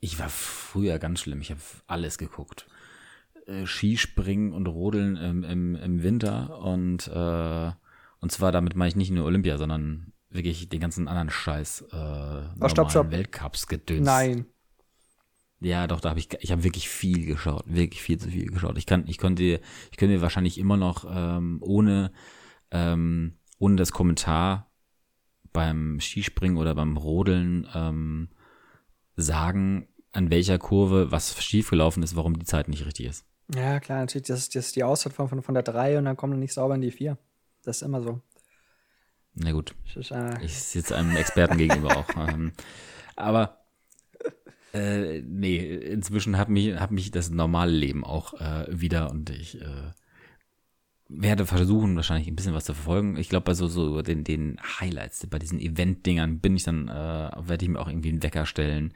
Ich 0.00 0.18
war 0.18 0.28
früher 0.28 0.98
ganz 0.98 1.20
schlimm. 1.20 1.40
Ich 1.40 1.50
habe 1.50 1.60
alles 1.86 2.18
geguckt. 2.18 2.66
Äh, 3.46 3.66
Skispringen 3.66 4.52
und 4.52 4.66
Rodeln 4.66 5.16
im, 5.16 5.44
im, 5.44 5.74
im 5.74 6.02
Winter 6.02 6.58
und 6.60 7.08
äh, 7.08 7.72
und 8.20 8.32
zwar 8.32 8.52
damit 8.52 8.74
meine 8.74 8.88
ich 8.88 8.96
nicht 8.96 9.10
nur 9.10 9.26
Olympia, 9.26 9.58
sondern 9.58 10.13
wirklich 10.34 10.68
den 10.68 10.80
ganzen 10.80 11.08
anderen 11.08 11.30
Scheiß 11.30 11.82
äh, 11.92 12.42
oh, 12.60 12.68
stopp, 12.68 12.90
stopp. 12.90 13.10
Weltcups 13.10 13.66
gedöns. 13.66 14.04
Nein. 14.04 14.46
Ja, 15.60 15.86
doch, 15.86 16.00
da 16.00 16.10
habe 16.10 16.20
ich, 16.20 16.28
ich 16.40 16.52
habe 16.52 16.64
wirklich 16.64 16.88
viel 16.88 17.24
geschaut, 17.24 17.64
wirklich 17.66 18.02
viel 18.02 18.18
zu 18.18 18.28
viel 18.28 18.50
geschaut. 18.50 18.76
Ich 18.76 18.86
kann, 18.86 19.04
ich 19.06 19.16
konnte, 19.16 19.42
ich 19.42 19.96
könnte 19.96 20.20
wahrscheinlich 20.20 20.58
immer 20.58 20.76
noch 20.76 21.06
ähm, 21.08 21.58
ohne, 21.62 22.12
ähm, 22.70 23.38
ohne 23.58 23.76
das 23.76 23.92
Kommentar 23.92 24.70
beim 25.52 26.00
Skispringen 26.00 26.58
oder 26.58 26.74
beim 26.74 26.96
Rodeln 26.96 27.66
ähm, 27.74 28.28
sagen, 29.16 29.88
an 30.12 30.30
welcher 30.30 30.58
Kurve 30.58 31.10
was 31.10 31.42
schiefgelaufen 31.42 32.02
ist, 32.02 32.16
warum 32.16 32.38
die 32.38 32.44
Zeit 32.44 32.68
nicht 32.68 32.84
richtig 32.84 33.06
ist. 33.06 33.24
Ja, 33.54 33.80
klar, 33.80 34.00
natürlich, 34.00 34.26
das, 34.26 34.48
das 34.48 34.66
ist 34.66 34.76
die 34.76 34.84
Ausfahrt 34.84 35.14
von, 35.14 35.28
von, 35.28 35.42
von 35.42 35.54
der 35.54 35.62
3 35.62 35.98
und 35.98 36.04
dann 36.04 36.16
kommen 36.16 36.34
wir 36.34 36.38
nicht 36.38 36.52
sauber 36.52 36.74
in 36.74 36.80
die 36.80 36.90
4. 36.90 37.16
Das 37.62 37.76
ist 37.76 37.82
immer 37.82 38.02
so. 38.02 38.20
Na 39.34 39.52
gut. 39.52 39.74
Ist, 39.94 40.12
ich 40.42 40.58
sitze 40.58 40.96
einem 40.96 41.16
Experten 41.16 41.58
gegenüber 41.58 41.96
auch. 41.96 42.08
Ähm, 42.16 42.52
aber 43.16 43.64
äh, 44.72 45.20
nee, 45.22 45.58
inzwischen 45.58 46.36
hat 46.36 46.48
mich, 46.48 46.74
hat 46.80 46.90
mich 46.90 47.10
das 47.10 47.30
normale 47.30 47.72
Leben 47.72 48.04
auch 48.04 48.34
äh, 48.34 48.66
wieder 48.68 49.10
und 49.10 49.30
ich 49.30 49.60
äh, 49.60 49.92
werde 51.08 51.46
versuchen, 51.46 51.96
wahrscheinlich 51.96 52.28
ein 52.28 52.36
bisschen 52.36 52.54
was 52.54 52.64
zu 52.64 52.74
verfolgen. 52.74 53.16
Ich 53.16 53.28
glaube, 53.28 53.44
bei 53.44 53.54
so, 53.54 53.68
so 53.68 54.02
den, 54.02 54.24
den 54.24 54.58
Highlights, 54.80 55.26
bei 55.28 55.38
diesen 55.38 55.60
Event-Dingern 55.60 56.40
bin 56.40 56.56
ich 56.56 56.64
dann, 56.64 56.88
äh, 56.88 56.92
werde 56.92 57.64
ich 57.64 57.68
mir 57.68 57.80
auch 57.80 57.88
irgendwie 57.88 58.08
einen 58.08 58.22
Wecker 58.22 58.46
stellen. 58.46 58.94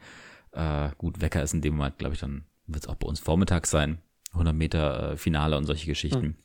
Äh, 0.51 0.89
gut, 0.97 1.21
Wecker 1.21 1.43
ist 1.43 1.53
in 1.53 1.61
dem 1.61 1.77
Moment, 1.77 1.97
glaube 1.97 2.15
ich, 2.15 2.19
dann 2.19 2.45
wird 2.67 2.83
es 2.83 2.89
auch 2.89 2.95
bei 2.95 3.07
uns 3.07 3.19
vormittags 3.19 3.69
sein. 3.69 3.99
100 4.31 4.55
Meter 4.55 5.11
äh, 5.11 5.17
Finale 5.17 5.57
und 5.57 5.65
solche 5.65 5.87
Geschichten. 5.87 6.37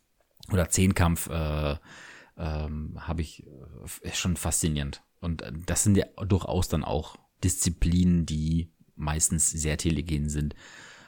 Mhm. 0.49 0.53
Oder 0.53 0.69
Zehnkampf 0.69 1.29
äh, 1.29 1.77
ähm, 2.37 2.95
habe 2.99 3.23
ich 3.23 3.45
äh, 4.03 4.13
schon 4.13 4.37
faszinierend. 4.37 5.03
Und 5.21 5.43
äh, 5.43 5.53
das 5.67 5.85
sind 5.85 5.97
ja 5.97 6.07
durchaus 6.27 6.69
dann 6.69 6.85
auch 6.85 7.17
Disziplinen, 7.43 8.27
die 8.27 8.73
meistens 8.97 9.51
sehr 9.51 9.77
telegen 9.77 10.29
sind. 10.29 10.55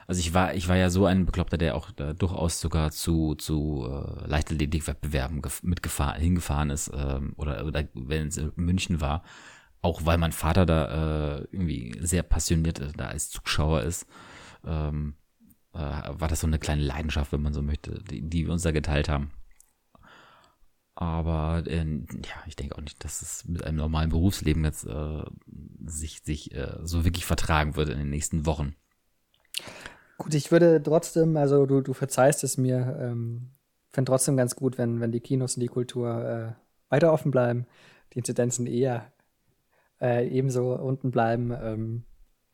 Also 0.07 0.21
ich 0.21 0.33
war, 0.33 0.53
ich 0.53 0.69
war 0.69 0.77
ja 0.77 0.89
so 0.89 1.05
ein 1.05 1.25
Bekloppter, 1.25 1.57
der 1.57 1.75
auch 1.75 1.91
da 1.91 2.13
durchaus 2.13 2.61
sogar 2.61 2.91
zu, 2.91 3.35
zu 3.35 3.85
äh, 3.89 4.27
Leichtathletikwettbewerben 4.27 5.41
mitgefahren, 5.63 6.21
hingefahren 6.21 6.69
ist, 6.69 6.89
ähm, 6.93 7.33
oder, 7.35 7.65
oder 7.65 7.87
wenn 7.93 8.27
es 8.27 8.37
in 8.37 8.53
München 8.55 9.01
war, 9.01 9.23
auch 9.81 10.05
weil 10.05 10.17
mein 10.17 10.31
Vater 10.31 10.65
da 10.65 11.39
äh, 11.39 11.47
irgendwie 11.51 11.93
sehr 11.99 12.23
passioniert 12.23 12.79
äh, 12.79 12.93
da 12.95 13.07
als 13.07 13.29
Zuschauer 13.29 13.81
ist, 13.81 14.07
ähm, 14.65 15.15
äh, 15.73 15.79
war 15.79 16.29
das 16.29 16.39
so 16.39 16.47
eine 16.47 16.59
kleine 16.59 16.83
Leidenschaft, 16.83 17.33
wenn 17.33 17.41
man 17.41 17.53
so 17.53 17.61
möchte, 17.61 18.01
die, 18.09 18.21
die 18.21 18.45
wir 18.45 18.53
uns 18.53 18.63
da 18.63 18.71
geteilt 18.71 19.09
haben. 19.09 19.31
Aber 20.99 21.61
äh, 21.67 21.85
ja, 21.85 22.43
ich 22.47 22.55
denke 22.55 22.75
auch 22.75 22.81
nicht, 22.81 23.03
dass 23.05 23.21
es 23.21 23.45
mit 23.47 23.63
einem 23.63 23.77
normalen 23.77 24.09
Berufsleben 24.09 24.65
jetzt 24.65 24.83
äh, 24.87 25.21
sich, 25.85 26.21
sich 26.23 26.55
äh, 26.55 26.79
so 26.81 27.05
wirklich 27.05 27.23
vertragen 27.23 27.75
wird 27.75 27.89
in 27.89 27.99
den 27.99 28.09
nächsten 28.09 28.47
Wochen. 28.47 28.75
Gut, 30.17 30.33
ich 30.33 30.51
würde 30.51 30.81
trotzdem, 30.81 31.37
also 31.37 31.67
du, 31.67 31.81
du 31.81 31.93
verzeihst 31.93 32.43
es 32.43 32.57
mir, 32.57 32.97
ähm, 32.99 33.51
finde 33.93 34.09
trotzdem 34.09 34.37
ganz 34.37 34.55
gut, 34.55 34.79
wenn, 34.79 34.99
wenn 34.99 35.11
die 35.11 35.19
Kinos 35.19 35.55
und 35.55 35.59
die 35.61 35.67
Kultur 35.67 36.25
äh, 36.25 36.91
weiter 36.91 37.13
offen 37.13 37.29
bleiben, 37.29 37.67
die 38.13 38.17
Inzidenzen 38.17 38.65
eher 38.65 39.11
äh, 40.01 40.27
ebenso 40.27 40.73
unten 40.73 41.11
bleiben. 41.11 41.51
Ähm, 41.61 42.03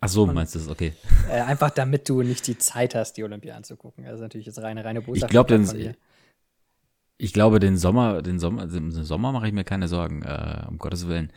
Ach 0.02 0.10
so, 0.10 0.24
und, 0.24 0.34
meinst 0.34 0.54
du 0.54 0.60
das, 0.60 0.68
okay. 0.68 0.92
Äh, 1.30 1.40
einfach 1.40 1.70
damit 1.70 2.10
du 2.10 2.24
nicht 2.24 2.46
die 2.48 2.58
Zeit 2.58 2.94
hast, 2.94 3.14
die 3.14 3.24
Olympia 3.24 3.56
anzugucken. 3.56 4.06
Also 4.06 4.22
natürlich 4.22 4.48
jetzt 4.48 4.62
reine, 4.62 4.84
reine 4.84 5.02
Botschaft. 5.02 5.24
Ich 5.24 5.30
glaube, 5.30 5.48
ich 7.18 7.34
glaube, 7.34 7.60
den 7.60 7.78
Sommer, 7.78 8.22
den 8.22 8.40
Sommer, 8.40 8.64
im 8.64 8.92
Sommer 8.92 9.32
mache 9.32 9.48
ich 9.48 9.54
mir 9.54 9.64
keine 9.64 9.88
Sorgen, 9.88 10.24
äh, 10.24 10.66
um 10.68 10.78
Gottes 10.78 11.08
Willen. 11.08 11.32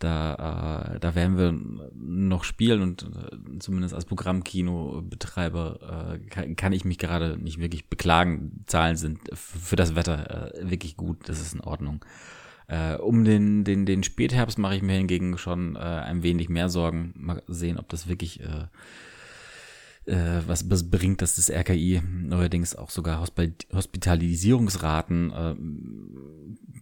Da, 0.00 0.94
äh, 0.94 1.00
da 1.00 1.14
werden 1.14 1.38
wir 1.38 1.52
noch 1.94 2.44
spielen 2.44 2.82
und 2.82 3.04
äh, 3.04 3.58
zumindest 3.58 3.94
als 3.94 4.04
Programmkinobetreiber 4.04 6.14
äh, 6.14 6.18
kann, 6.26 6.56
kann 6.56 6.72
ich 6.72 6.84
mich 6.84 6.98
gerade 6.98 7.38
nicht 7.38 7.58
wirklich 7.58 7.88
beklagen. 7.88 8.64
Zahlen 8.66 8.96
sind 8.96 9.20
für 9.32 9.76
das 9.76 9.94
Wetter 9.94 10.54
äh, 10.54 10.70
wirklich 10.70 10.96
gut, 10.96 11.28
das 11.28 11.40
ist 11.40 11.54
in 11.54 11.60
Ordnung. 11.60 12.04
Äh, 12.66 12.96
um 12.96 13.24
den, 13.24 13.64
den, 13.64 13.86
den 13.86 14.02
Spätherbst 14.02 14.58
mache 14.58 14.76
ich 14.76 14.82
mir 14.82 14.96
hingegen 14.96 15.38
schon 15.38 15.76
äh, 15.76 15.78
ein 15.78 16.22
wenig 16.22 16.48
mehr 16.48 16.68
Sorgen. 16.68 17.14
Mal 17.16 17.42
sehen, 17.46 17.78
ob 17.78 17.88
das 17.88 18.08
wirklich 18.08 18.40
äh, 18.40 18.66
äh, 20.06 20.42
was, 20.46 20.70
was 20.70 20.90
bringt, 20.90 21.22
dass 21.22 21.36
das 21.36 21.50
RKI 21.50 22.02
neuerdings 22.04 22.76
auch 22.76 22.90
sogar 22.90 23.20
Hospitalisierungsraten 23.20 25.30
äh, 25.30 25.54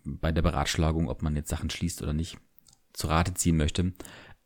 bei 0.04 0.32
der 0.32 0.42
Beratschlagung, 0.42 1.08
ob 1.08 1.22
man 1.22 1.36
jetzt 1.36 1.50
Sachen 1.50 1.70
schließt 1.70 2.02
oder 2.02 2.12
nicht, 2.12 2.38
zu 2.92 3.06
Rate 3.06 3.34
ziehen 3.34 3.56
möchte. 3.56 3.92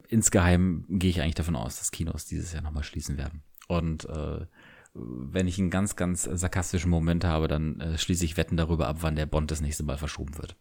Insgeheim 0.09 0.85
gehe 0.89 1.11
ich 1.11 1.20
eigentlich 1.20 1.35
davon 1.35 1.57
aus, 1.57 1.79
dass 1.79 1.91
Kinos 1.91 2.27
dieses 2.27 2.53
Jahr 2.53 2.62
nochmal 2.62 2.85
schließen 2.85 3.18
werden. 3.18 3.43
Und 3.68 4.09
äh, 4.09 4.47
wenn 4.95 5.47
ich 5.47 5.59
einen 5.59 5.70
ganz, 5.70 5.97
ganz 5.97 6.24
sarkastischen 6.24 6.91
Moment 6.91 7.24
habe, 7.24 7.49
dann 7.49 7.81
äh, 7.81 7.99
schließe 7.99 8.24
ich 8.24 8.37
Wetten 8.37 8.57
darüber 8.57 8.89
ab, 8.89 8.99
wann 9.01 9.16
der 9.16 9.27
Bond 9.27 9.51
das 9.51 9.61
nächste 9.61 9.83
Mal 9.83 9.99
verschoben 9.99 10.39
wird. 10.39 10.57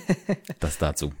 das 0.60 0.78
dazu. 0.78 1.12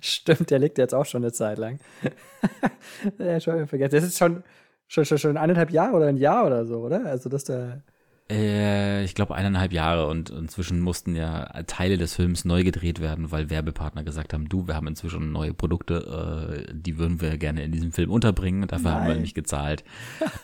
Stimmt, 0.00 0.50
der 0.50 0.58
liegt 0.58 0.78
jetzt 0.78 0.94
auch 0.94 1.06
schon 1.06 1.22
eine 1.22 1.32
Zeit 1.32 1.58
lang. 1.58 1.78
ja, 3.18 3.40
schon 3.40 3.66
vergessen. 3.66 3.94
Das 3.94 4.04
ist 4.04 4.18
schon, 4.18 4.42
schon, 4.88 5.04
schon, 5.04 5.18
schon 5.18 5.36
eineinhalb 5.36 5.70
Jahre 5.70 5.96
oder 5.96 6.06
ein 6.06 6.16
Jahr 6.16 6.46
oder 6.46 6.66
so, 6.66 6.80
oder? 6.80 7.06
Also, 7.06 7.28
dass 7.28 7.44
der. 7.44 7.82
Äh, 8.30 9.04
ich 9.04 9.14
glaube 9.14 9.34
eineinhalb 9.34 9.72
Jahre 9.72 10.06
und 10.06 10.30
inzwischen 10.30 10.80
mussten 10.80 11.14
ja 11.14 11.44
Teile 11.66 11.98
des 11.98 12.14
Films 12.14 12.46
neu 12.46 12.64
gedreht 12.64 13.00
werden, 13.00 13.30
weil 13.30 13.50
Werbepartner 13.50 14.02
gesagt 14.02 14.32
haben, 14.32 14.48
du, 14.48 14.66
wir 14.66 14.76
haben 14.76 14.86
inzwischen 14.86 15.30
neue 15.30 15.52
Produkte, 15.52 16.64
äh, 16.66 16.72
die 16.74 16.96
würden 16.96 17.20
wir 17.20 17.36
gerne 17.36 17.62
in 17.64 17.72
diesem 17.72 17.92
Film 17.92 18.10
unterbringen, 18.10 18.66
dafür 18.66 18.90
Nein. 18.90 18.94
haben 18.94 19.06
wir 19.08 19.14
nämlich 19.14 19.34
gezahlt. 19.34 19.84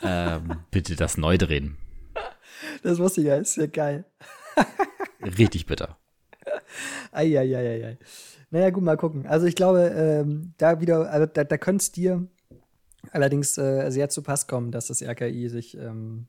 ähm, 0.03 0.59
bitte 0.71 0.95
das 0.97 1.17
neu 1.17 1.39
drehen. 1.39 1.77
Das 2.83 2.99
wusste 2.99 3.23
ich 3.23 3.27
ja, 3.27 3.37
ist 3.37 3.57
ja 3.57 3.67
geil. 3.67 4.05
Richtig 5.39 5.65
bitter. 5.65 5.97
Eieieiei. 7.11 7.99
Naja, 8.51 8.71
gut, 8.71 8.83
mal 8.83 8.97
gucken. 8.97 9.27
Also 9.27 9.47
ich 9.47 9.55
glaube, 9.55 9.81
ähm, 9.95 10.55
da 10.59 10.81
wieder, 10.81 11.11
also 11.11 11.27
da, 11.27 11.45
da 11.45 11.57
könnte 11.57 11.83
es 11.83 11.93
dir 11.93 12.27
allerdings 13.13 13.57
äh, 13.59 13.91
sehr 13.91 14.09
zu 14.09 14.23
Pass 14.23 14.47
kommen, 14.47 14.73
dass 14.73 14.87
das 14.89 15.03
RKI 15.03 15.49
sich 15.49 15.77
ähm, 15.77 16.29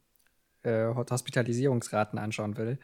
äh, 0.63 0.85
Hospitalisierungsraten 0.93 2.19
anschauen 2.19 2.57
will. 2.57 2.79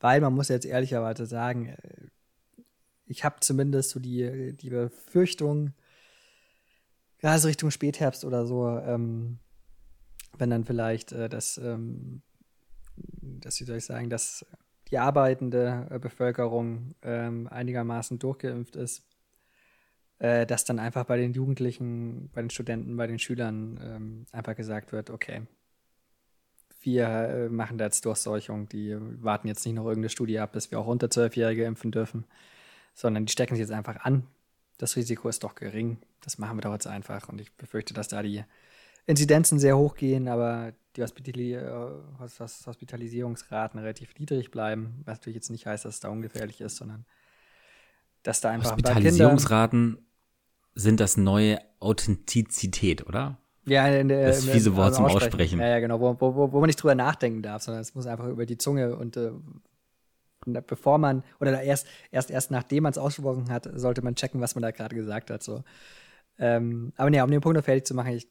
Weil 0.00 0.20
man 0.20 0.34
muss 0.34 0.48
jetzt 0.48 0.66
ehrlicherweise 0.66 1.26
sagen, 1.26 1.66
äh, 1.66 2.08
ich 3.06 3.24
habe 3.24 3.36
zumindest 3.40 3.90
so 3.90 4.00
die, 4.00 4.52
die 4.56 4.70
Befürchtung, 4.70 5.72
gerade 7.18 7.38
so 7.38 7.48
Richtung 7.48 7.70
Spätherbst 7.70 8.24
oder 8.24 8.46
so, 8.46 8.68
ähm, 8.68 9.38
wenn 10.38 10.50
dann 10.50 10.64
vielleicht 10.64 11.12
äh, 11.12 11.28
das, 11.28 11.58
ähm, 11.58 12.22
das, 12.96 13.60
wie 13.60 13.64
soll 13.64 13.78
ich 13.78 13.84
sagen, 13.84 14.10
dass 14.10 14.44
die 14.90 14.98
arbeitende 14.98 15.86
äh, 15.90 15.98
Bevölkerung 15.98 16.94
ähm, 17.02 17.48
einigermaßen 17.48 18.18
durchgeimpft 18.18 18.76
ist, 18.76 19.04
äh, 20.18 20.46
dass 20.46 20.64
dann 20.64 20.78
einfach 20.78 21.04
bei 21.04 21.16
den 21.16 21.32
Jugendlichen, 21.32 22.30
bei 22.32 22.40
den 22.40 22.50
Studenten, 22.50 22.96
bei 22.96 23.06
den 23.06 23.18
Schülern 23.18 23.78
ähm, 23.82 24.26
einfach 24.32 24.56
gesagt 24.56 24.92
wird, 24.92 25.10
okay, 25.10 25.42
wir 26.80 27.06
äh, 27.06 27.48
machen 27.48 27.78
da 27.78 27.84
jetzt 27.84 28.04
Durchseuchung, 28.04 28.68
die 28.68 28.96
warten 29.22 29.48
jetzt 29.48 29.66
nicht 29.66 29.74
noch 29.74 29.84
irgendeine 29.84 30.08
Studie 30.08 30.38
ab, 30.38 30.52
dass 30.52 30.70
wir 30.70 30.78
auch 30.78 30.86
unter 30.86 31.10
Zwölfjährige 31.10 31.64
impfen 31.64 31.90
dürfen, 31.90 32.24
sondern 32.94 33.26
die 33.26 33.32
stecken 33.32 33.56
sich 33.56 33.62
jetzt 33.62 33.72
einfach 33.72 34.04
an. 34.04 34.26
Das 34.78 34.96
Risiko 34.96 35.28
ist 35.28 35.42
doch 35.42 35.54
gering. 35.54 35.98
Das 36.22 36.38
machen 36.38 36.56
wir 36.56 36.62
doch 36.62 36.72
jetzt 36.72 36.86
einfach. 36.86 37.28
Und 37.28 37.40
ich 37.40 37.52
befürchte, 37.54 37.92
dass 37.92 38.08
da 38.08 38.22
die 38.22 38.44
Inzidenzen 39.06 39.58
sehr 39.58 39.76
hoch 39.76 39.96
gehen, 39.96 40.28
aber 40.28 40.72
die 40.96 41.02
äh, 41.02 41.90
Hospitalisierungsraten 42.18 43.80
relativ 43.80 44.18
niedrig 44.18 44.50
bleiben, 44.50 45.02
was 45.04 45.18
natürlich 45.18 45.36
jetzt 45.36 45.50
nicht 45.50 45.66
heißt, 45.66 45.84
dass 45.84 45.94
es 45.94 46.00
da 46.00 46.08
ungefährlich 46.08 46.60
ist, 46.60 46.76
sondern 46.76 47.04
dass 48.22 48.40
da 48.40 48.50
einfach 48.50 48.70
Hospitalisierungsraten 48.70 50.05
sind 50.76 51.00
das 51.00 51.16
neue 51.16 51.58
Authentizität, 51.80 53.06
oder? 53.06 53.38
Ja, 53.64 53.88
in 53.88 54.08
der, 54.08 54.28
das 54.28 54.44
fiese 54.44 54.76
Wort 54.76 54.86
also 54.86 54.96
zum 54.98 55.06
Aussprechen. 55.06 55.26
Aussprechen. 55.26 55.60
Ja, 55.60 55.68
ja, 55.68 55.80
genau, 55.80 55.98
wo, 55.98 56.16
wo, 56.20 56.52
wo 56.52 56.60
man 56.60 56.68
nicht 56.68 56.80
drüber 56.80 56.94
nachdenken 56.94 57.42
darf, 57.42 57.62
sondern 57.62 57.82
es 57.82 57.94
muss 57.94 58.06
einfach 58.06 58.28
über 58.28 58.46
die 58.46 58.58
Zunge 58.58 58.94
und 58.94 59.16
äh, 59.16 59.32
bevor 60.44 60.98
man, 60.98 61.24
oder 61.40 61.60
erst, 61.60 61.88
erst, 62.12 62.30
erst 62.30 62.52
nachdem 62.52 62.84
man 62.84 62.92
es 62.92 62.98
ausgesprochen 62.98 63.50
hat, 63.50 63.68
sollte 63.74 64.02
man 64.02 64.14
checken, 64.14 64.40
was 64.40 64.54
man 64.54 64.62
da 64.62 64.70
gerade 64.70 64.94
gesagt 64.94 65.30
hat. 65.30 65.42
So. 65.42 65.64
Ähm, 66.38 66.92
aber 66.96 67.10
nee, 67.10 67.20
um 67.20 67.30
den 67.30 67.40
Punkt 67.40 67.56
noch 67.56 67.64
fertig 67.64 67.86
zu 67.86 67.94
machen, 67.94 68.12
ich 68.12 68.28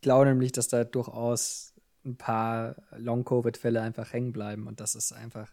glaube 0.00 0.26
nämlich, 0.26 0.50
dass 0.50 0.66
da 0.66 0.82
durchaus 0.82 1.74
ein 2.04 2.16
paar 2.16 2.76
Long-Covid-Fälle 2.96 3.80
einfach 3.80 4.12
hängen 4.12 4.32
bleiben 4.32 4.66
und 4.66 4.80
das 4.80 4.96
ist 4.96 5.12
einfach 5.12 5.52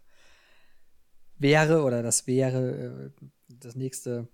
wäre 1.38 1.84
oder 1.84 2.02
das 2.02 2.26
wäre 2.26 3.12
äh, 3.20 3.26
das 3.50 3.76
nächste 3.76 4.28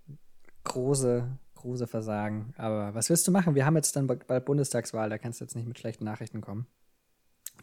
große 0.64 1.28
große 1.60 1.88
Versagen. 1.88 2.54
Aber 2.58 2.94
was 2.96 3.10
willst 3.10 3.28
du 3.28 3.32
machen? 3.32 3.56
Wir 3.56 3.66
haben 3.66 3.76
jetzt 3.76 3.96
dann 3.96 4.08
bald 4.08 4.46
Bundestagswahl, 4.46 5.10
da 5.10 5.18
kannst 5.18 5.40
du 5.40 5.46
jetzt 5.46 5.56
nicht 5.56 5.68
mit 5.68 5.78
schlechten 5.78 6.06
Nachrichten 6.06 6.42
kommen. 6.42 6.68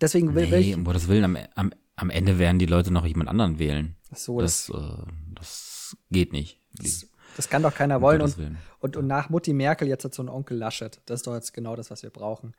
Deswegen 0.00 0.34
will, 0.34 0.48
nee, 0.48 0.56
ich. 0.58 0.74
um 0.74 0.84
Gottes 0.84 1.08
Willen, 1.08 1.24
am, 1.24 1.38
am, 1.54 1.72
am 1.96 2.10
Ende 2.10 2.38
werden 2.38 2.58
die 2.58 2.66
Leute 2.66 2.92
noch 2.92 3.06
jemand 3.06 3.30
anderen 3.30 3.58
wählen. 3.58 3.96
Ach 4.12 4.16
so, 4.16 4.40
das, 4.40 4.66
das, 4.66 4.76
äh, 4.76 5.06
das 5.34 5.96
geht 6.10 6.32
nicht. 6.32 6.60
Das, 6.74 7.06
das, 7.36 7.48
kann 7.48 7.62
doch 7.62 7.74
keiner 7.74 8.02
wollen. 8.02 8.20
Und, 8.20 8.36
und, 8.80 8.96
und, 8.98 9.06
nach 9.06 9.30
Mutti 9.30 9.54
Merkel 9.54 9.88
jetzt 9.88 10.04
hat 10.04 10.14
so 10.14 10.22
ein 10.22 10.28
Onkel 10.28 10.58
Laschet. 10.58 11.00
Das 11.06 11.20
ist 11.20 11.26
doch 11.26 11.34
jetzt 11.34 11.54
genau 11.54 11.76
das, 11.76 11.90
was 11.90 12.02
wir 12.02 12.10
brauchen, 12.10 12.54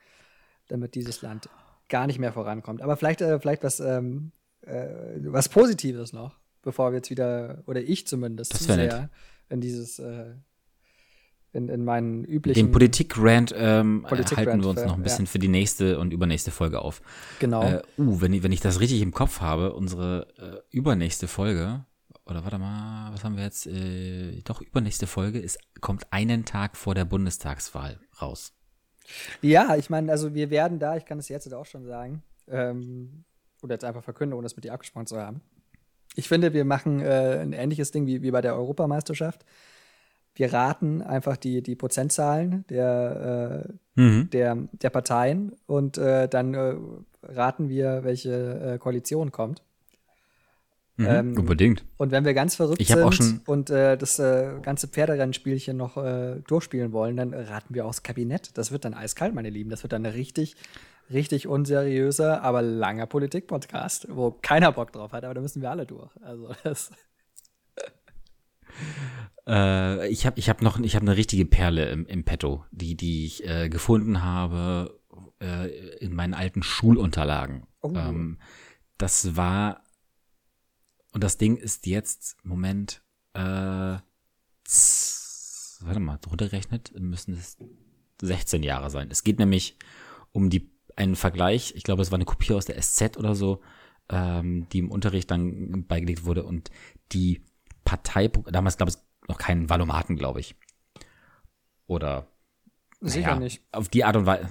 damit 0.67 0.95
dieses 0.95 1.21
Land 1.21 1.47
gar 1.89 2.07
nicht 2.07 2.17
mehr 2.17 2.33
vorankommt. 2.33 2.81
Aber 2.81 2.97
vielleicht, 2.97 3.21
äh, 3.21 3.39
vielleicht 3.39 3.63
was, 3.63 3.79
ähm, 3.79 4.31
äh, 4.61 5.19
was 5.19 5.47
Positives 5.47 6.13
noch, 6.13 6.39
bevor 6.63 6.91
wir 6.91 6.97
jetzt 6.97 7.11
wieder, 7.11 7.61
oder 7.67 7.81
ich 7.81 8.07
zumindest, 8.07 8.57
zu 8.57 8.63
sehr 8.63 8.77
nett. 8.77 9.09
In 9.49 9.61
dieses 9.61 9.99
äh, 9.99 10.33
in, 11.53 11.69
in 11.69 11.83
meinen 11.83 12.23
üblichen. 12.23 12.67
Den 12.67 12.71
Politik-Rant 12.71 13.53
ähm, 13.57 14.05
Politik 14.07 14.37
halten 14.37 14.61
wir 14.61 14.69
uns 14.69 14.83
noch 14.83 14.95
ein 14.95 15.03
bisschen 15.03 15.25
ja. 15.25 15.31
für 15.31 15.39
die 15.39 15.47
nächste 15.47 15.99
und 15.99 16.13
übernächste 16.13 16.51
Folge 16.51 16.79
auf. 16.79 17.01
Genau. 17.39 17.63
Äh, 17.63 17.81
uh, 17.97 18.21
wenn, 18.21 18.43
wenn 18.43 18.51
ich 18.51 18.61
das 18.61 18.79
richtig 18.79 19.01
im 19.01 19.11
Kopf 19.11 19.41
habe, 19.41 19.73
unsere 19.73 20.27
äh, 20.37 20.75
übernächste 20.75 21.27
Folge, 21.27 21.85
oder 22.25 22.43
warte 22.43 22.59
mal, 22.59 23.11
was 23.13 23.23
haben 23.23 23.37
wir 23.37 23.43
jetzt? 23.43 23.65
Äh, 23.67 24.41
doch, 24.43 24.61
übernächste 24.61 25.07
Folge 25.07 25.39
ist, 25.39 25.57
kommt 25.81 26.11
einen 26.11 26.45
Tag 26.45 26.75
vor 26.77 26.93
der 26.93 27.05
Bundestagswahl 27.05 27.99
raus. 28.21 28.53
Ja, 29.41 29.75
ich 29.77 29.89
meine, 29.89 30.11
also 30.11 30.33
wir 30.33 30.49
werden 30.49 30.79
da, 30.79 30.97
ich 30.97 31.05
kann 31.05 31.17
es 31.17 31.29
jetzt 31.29 31.51
auch 31.53 31.65
schon 31.65 31.85
sagen, 31.85 32.23
ähm, 32.49 33.23
oder 33.63 33.75
jetzt 33.75 33.85
einfach 33.85 34.03
verkünden, 34.03 34.37
ohne 34.37 34.45
es 34.45 34.55
mit 34.55 34.65
dir 34.65 34.73
abgesprochen 34.73 35.07
zu 35.07 35.17
haben. 35.17 35.41
Ich 36.17 36.27
finde, 36.27 36.53
wir 36.53 36.65
machen 36.65 36.99
äh, 36.99 37.39
ein 37.41 37.53
ähnliches 37.53 37.91
Ding 37.91 38.05
wie, 38.05 38.21
wie 38.21 38.31
bei 38.31 38.41
der 38.41 38.55
Europameisterschaft 38.55 39.45
wir 40.37 40.53
raten 40.53 41.01
einfach 41.01 41.35
die, 41.35 41.61
die 41.61 41.75
Prozentzahlen 41.75 42.63
der, 42.69 43.65
äh, 43.95 44.01
mhm. 44.01 44.29
der, 44.29 44.57
der 44.71 44.89
Parteien 44.89 45.53
und 45.65 45.97
äh, 45.97 46.27
dann 46.27 46.53
äh, 46.53 46.75
raten 47.23 47.69
wir, 47.69 48.03
welche 48.03 48.75
äh, 48.75 48.77
Koalition 48.77 49.31
kommt. 49.31 49.63
Mhm, 50.97 51.05
ähm, 51.05 51.37
unbedingt. 51.37 51.85
Und 51.97 52.11
wenn 52.11 52.25
wir 52.25 52.33
ganz 52.33 52.55
verrückt 52.55 52.83
sind 52.85 53.47
und 53.47 53.69
äh, 53.69 53.97
das 53.97 54.17
ganze 54.17 54.87
Pferderennspielchen 54.87 55.77
noch 55.77 55.95
durchspielen 56.47 56.91
wollen, 56.91 57.17
dann 57.17 57.33
raten 57.33 57.73
wir 57.73 57.85
auch 57.85 57.91
das 57.91 58.03
Kabinett. 58.03 58.57
Das 58.57 58.71
wird 58.71 58.85
dann 58.85 58.93
eiskalt, 58.93 59.35
meine 59.35 59.49
Lieben. 59.49 59.69
Das 59.69 59.83
wird 59.83 59.93
dann 59.93 60.05
richtig, 60.05 60.55
richtig 61.11 61.47
unseriöser, 61.47 62.41
aber 62.43 62.61
langer 62.61 63.05
Politik-Podcast, 63.05 64.07
wo 64.09 64.31
keiner 64.31 64.71
Bock 64.71 64.91
drauf 64.91 65.11
hat, 65.11 65.23
aber 65.23 65.33
da 65.33 65.41
müssen 65.41 65.61
wir 65.61 65.71
alle 65.71 65.85
durch. 65.85 66.11
Also 66.21 66.53
das 66.63 66.91
äh, 69.47 70.07
ich 70.09 70.25
habe 70.25 70.39
ich 70.39 70.49
hab 70.49 70.61
noch 70.61 70.79
ich 70.79 70.95
hab 70.95 71.01
eine 71.01 71.17
richtige 71.17 71.45
Perle 71.45 71.89
im, 71.89 72.05
im 72.05 72.23
Petto, 72.23 72.65
die, 72.71 72.95
die 72.95 73.25
ich 73.25 73.47
äh, 73.47 73.69
gefunden 73.69 74.23
habe 74.23 74.99
äh, 75.41 75.97
in 75.97 76.13
meinen 76.13 76.33
alten 76.33 76.63
Schulunterlagen. 76.63 77.65
Oh. 77.81 77.93
Ähm, 77.95 78.39
das 78.97 79.35
war, 79.35 79.83
und 81.13 81.23
das 81.23 81.37
Ding 81.37 81.55
ist 81.57 81.85
jetzt, 81.85 82.37
Moment, 82.43 83.03
äh, 83.33 83.39
warte 85.79 85.99
mal, 85.99 86.17
drunter 86.17 86.49
gerechnet, 86.49 86.93
müssen 86.99 87.33
es 87.33 87.57
16 88.21 88.63
Jahre 88.63 88.89
sein. 88.89 89.09
Es 89.11 89.23
geht 89.23 89.39
nämlich 89.39 89.77
um 90.31 90.49
die 90.49 90.71
einen 90.97 91.15
Vergleich, 91.15 91.73
ich 91.75 91.83
glaube, 91.83 92.01
es 92.01 92.11
war 92.11 92.17
eine 92.17 92.25
Kopie 92.25 92.53
aus 92.53 92.65
der 92.65 92.81
SZ 92.81 93.17
oder 93.17 93.35
so, 93.35 93.61
ähm, 94.09 94.67
die 94.69 94.79
im 94.79 94.91
Unterricht 94.91 95.31
dann 95.31 95.85
beigelegt 95.87 96.25
wurde 96.25 96.43
und 96.43 96.69
die 97.11 97.41
Partei, 97.85 98.27
damals 98.27 98.77
gab 98.77 98.87
es 98.87 99.07
noch 99.27 99.37
keinen 99.37 99.69
Valomaten, 99.69 100.17
glaube 100.17 100.39
ich. 100.41 100.55
Oder 101.85 102.27
Sicher 102.99 103.27
naja, 103.27 103.39
nicht. 103.39 103.61
Auf 103.71 103.89
die 103.89 104.03
Art 104.03 104.15
und 104.15 104.25
Weise. 104.25 104.49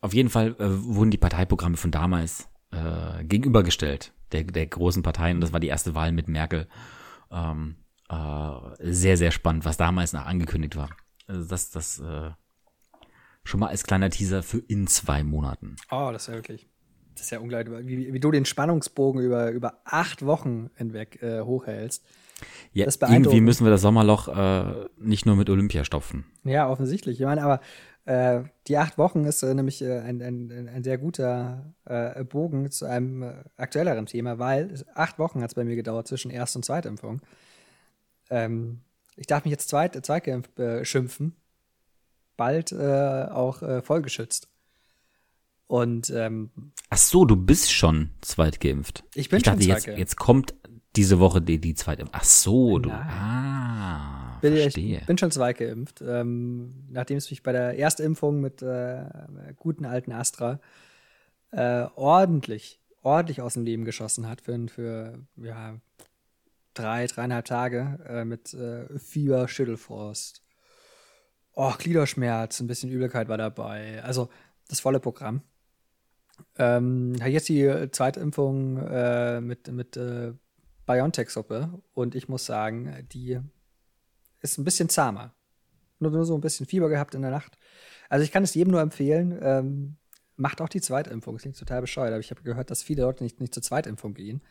Auf 0.00 0.12
jeden 0.14 0.28
Fall 0.28 0.54
äh, 0.58 0.84
wurden 0.84 1.10
die 1.10 1.18
Parteiprogramme 1.18 1.76
von 1.76 1.90
damals 1.90 2.48
äh, 2.70 3.24
gegenübergestellt, 3.24 4.12
der, 4.32 4.44
der 4.44 4.66
großen 4.66 5.02
Parteien. 5.02 5.40
Das 5.40 5.52
war 5.52 5.60
die 5.60 5.68
erste 5.68 5.94
Wahl 5.94 6.12
mit 6.12 6.28
Merkel. 6.28 6.68
Ähm, 7.30 7.76
äh, 8.08 8.52
sehr, 8.78 9.16
sehr 9.16 9.30
spannend, 9.30 9.64
was 9.64 9.76
damals 9.76 10.12
noch 10.12 10.26
angekündigt 10.26 10.76
war. 10.76 10.90
Also 11.26 11.48
das, 11.48 11.70
das 11.70 11.98
äh, 11.98 12.30
schon 13.46 13.60
mal 13.60 13.68
als 13.68 13.84
kleiner 13.84 14.10
Teaser 14.10 14.42
für 14.42 14.58
in 14.58 14.86
zwei 14.86 15.22
Monaten. 15.22 15.76
Oh, 15.90 16.10
das 16.12 16.22
ist 16.22 16.28
ja 16.28 16.34
wirklich. 16.34 16.68
Das 17.14 17.24
ist 17.24 17.30
ja 17.30 17.38
unglaublich, 17.38 17.86
wie, 17.86 18.12
wie 18.12 18.20
du 18.20 18.30
den 18.30 18.44
Spannungsbogen 18.44 19.22
über, 19.22 19.50
über 19.50 19.80
acht 19.84 20.26
Wochen 20.26 20.70
hinweg 20.76 21.22
äh, 21.22 21.40
hochhältst. 21.40 22.04
Ja, 22.74 22.84
irgendwie 22.84 23.40
müssen 23.40 23.64
wir 23.64 23.70
das 23.70 23.80
Sommerloch 23.80 24.28
äh, 24.28 24.86
nicht 24.98 25.24
nur 25.24 25.36
mit 25.36 25.48
Olympia 25.48 25.84
stopfen. 25.84 26.26
Ja, 26.44 26.68
offensichtlich. 26.68 27.18
Ich 27.18 27.24
meine, 27.24 27.42
aber 27.42 27.60
äh, 28.04 28.44
die 28.66 28.76
acht 28.76 28.98
Wochen 28.98 29.24
ist 29.24 29.42
äh, 29.42 29.54
nämlich 29.54 29.80
äh, 29.80 30.00
ein, 30.00 30.20
ein, 30.20 30.68
ein 30.68 30.84
sehr 30.84 30.98
guter 30.98 31.74
äh, 31.86 32.22
Bogen 32.24 32.70
zu 32.70 32.84
einem 32.84 33.24
aktuelleren 33.56 34.04
Thema, 34.04 34.38
weil 34.38 34.84
acht 34.94 35.18
Wochen 35.18 35.40
hat 35.40 35.50
es 35.50 35.54
bei 35.54 35.64
mir 35.64 35.76
gedauert 35.76 36.06
zwischen 36.06 36.30
Erst- 36.30 36.56
und 36.56 36.64
Zweitimpfung. 36.64 37.22
Ähm, 38.28 38.80
ich 39.16 39.26
darf 39.26 39.44
mich 39.44 39.52
jetzt 39.52 39.68
zweit, 39.68 40.04
zweitgeimpft 40.04 40.58
äh, 40.58 40.84
Bald 42.36 42.72
auch 42.72 43.82
vollgeschützt. 43.82 44.48
Und 45.66 46.10
ähm, 46.10 46.50
Ach 46.90 46.96
so, 46.96 47.24
du 47.24 47.36
bist 47.36 47.72
schon 47.72 48.10
zweitgeimpft. 48.20 49.04
Ich 49.14 49.28
bin 49.28 49.38
ich 49.38 49.42
dachte, 49.42 49.62
schon 49.62 49.70
jetzt, 49.72 49.86
jetzt 49.86 50.16
kommt 50.16 50.54
diese 50.94 51.18
Woche 51.18 51.42
die, 51.42 51.60
die 51.60 51.74
zweite. 51.74 52.04
Ach 52.12 52.24
so, 52.24 52.78
du. 52.78 52.88
Nein. 52.88 53.06
Ah, 53.08 54.38
bin 54.40 54.56
verstehe. 54.56 55.00
Ich 55.00 55.06
bin 55.06 55.18
schon 55.18 55.30
zweitgeimpft. 55.30 56.02
Ähm, 56.06 56.86
nachdem 56.88 57.16
es 57.18 57.30
mich 57.30 57.42
bei 57.42 57.52
der 57.52 57.78
Erstimpfung 57.78 58.40
mit 58.40 58.62
äh, 58.62 59.04
guten 59.56 59.84
alten 59.84 60.12
Astra 60.12 60.60
äh, 61.50 61.86
ordentlich, 61.96 62.80
ordentlich 63.02 63.42
aus 63.42 63.54
dem 63.54 63.64
Leben 63.64 63.84
geschossen 63.84 64.28
hat 64.28 64.40
für, 64.40 64.68
für 64.68 65.18
ja, 65.36 65.76
drei, 66.74 67.06
dreieinhalb 67.06 67.44
Tage 67.44 67.98
äh, 68.08 68.24
mit 68.24 68.54
äh, 68.54 68.98
Fieber, 68.98 69.48
Schüttelfrost. 69.48 70.42
Oh, 71.58 71.72
Gliederschmerz, 71.78 72.60
ein 72.60 72.66
bisschen 72.66 72.90
Übelkeit 72.90 73.28
war 73.28 73.38
dabei. 73.38 74.02
Also 74.04 74.28
das 74.68 74.80
volle 74.80 75.00
Programm. 75.00 75.40
Ähm, 76.58 77.14
jetzt 77.14 77.48
die 77.48 77.88
zweite 77.92 78.20
Impfung 78.20 78.76
äh, 78.76 79.40
mit, 79.40 79.66
mit 79.72 79.96
äh, 79.96 80.34
BioNTech-Suppe 80.84 81.82
und 81.94 82.14
ich 82.14 82.28
muss 82.28 82.44
sagen, 82.44 83.06
die 83.10 83.40
ist 84.42 84.58
ein 84.58 84.64
bisschen 84.64 84.90
zahmer. 84.90 85.34
Nur, 85.98 86.10
nur 86.10 86.26
so 86.26 86.34
ein 86.34 86.42
bisschen 86.42 86.66
Fieber 86.66 86.90
gehabt 86.90 87.14
in 87.14 87.22
der 87.22 87.30
Nacht. 87.30 87.56
Also 88.10 88.22
ich 88.22 88.32
kann 88.32 88.44
es 88.44 88.52
jedem 88.52 88.72
nur 88.72 88.82
empfehlen, 88.82 89.38
ähm, 89.40 89.96
macht 90.36 90.60
auch 90.60 90.68
die 90.68 90.82
Zweitimpfung. 90.82 91.36
Das 91.36 91.42
klingt 91.42 91.58
total 91.58 91.80
bescheuert, 91.80 92.12
aber 92.12 92.20
ich 92.20 92.30
habe 92.30 92.42
gehört, 92.42 92.70
dass 92.70 92.82
viele 92.82 93.02
Leute 93.02 93.24
nicht, 93.24 93.40
nicht 93.40 93.54
zur 93.54 93.62
Zweitimpfung 93.62 94.12
gehen, 94.12 94.42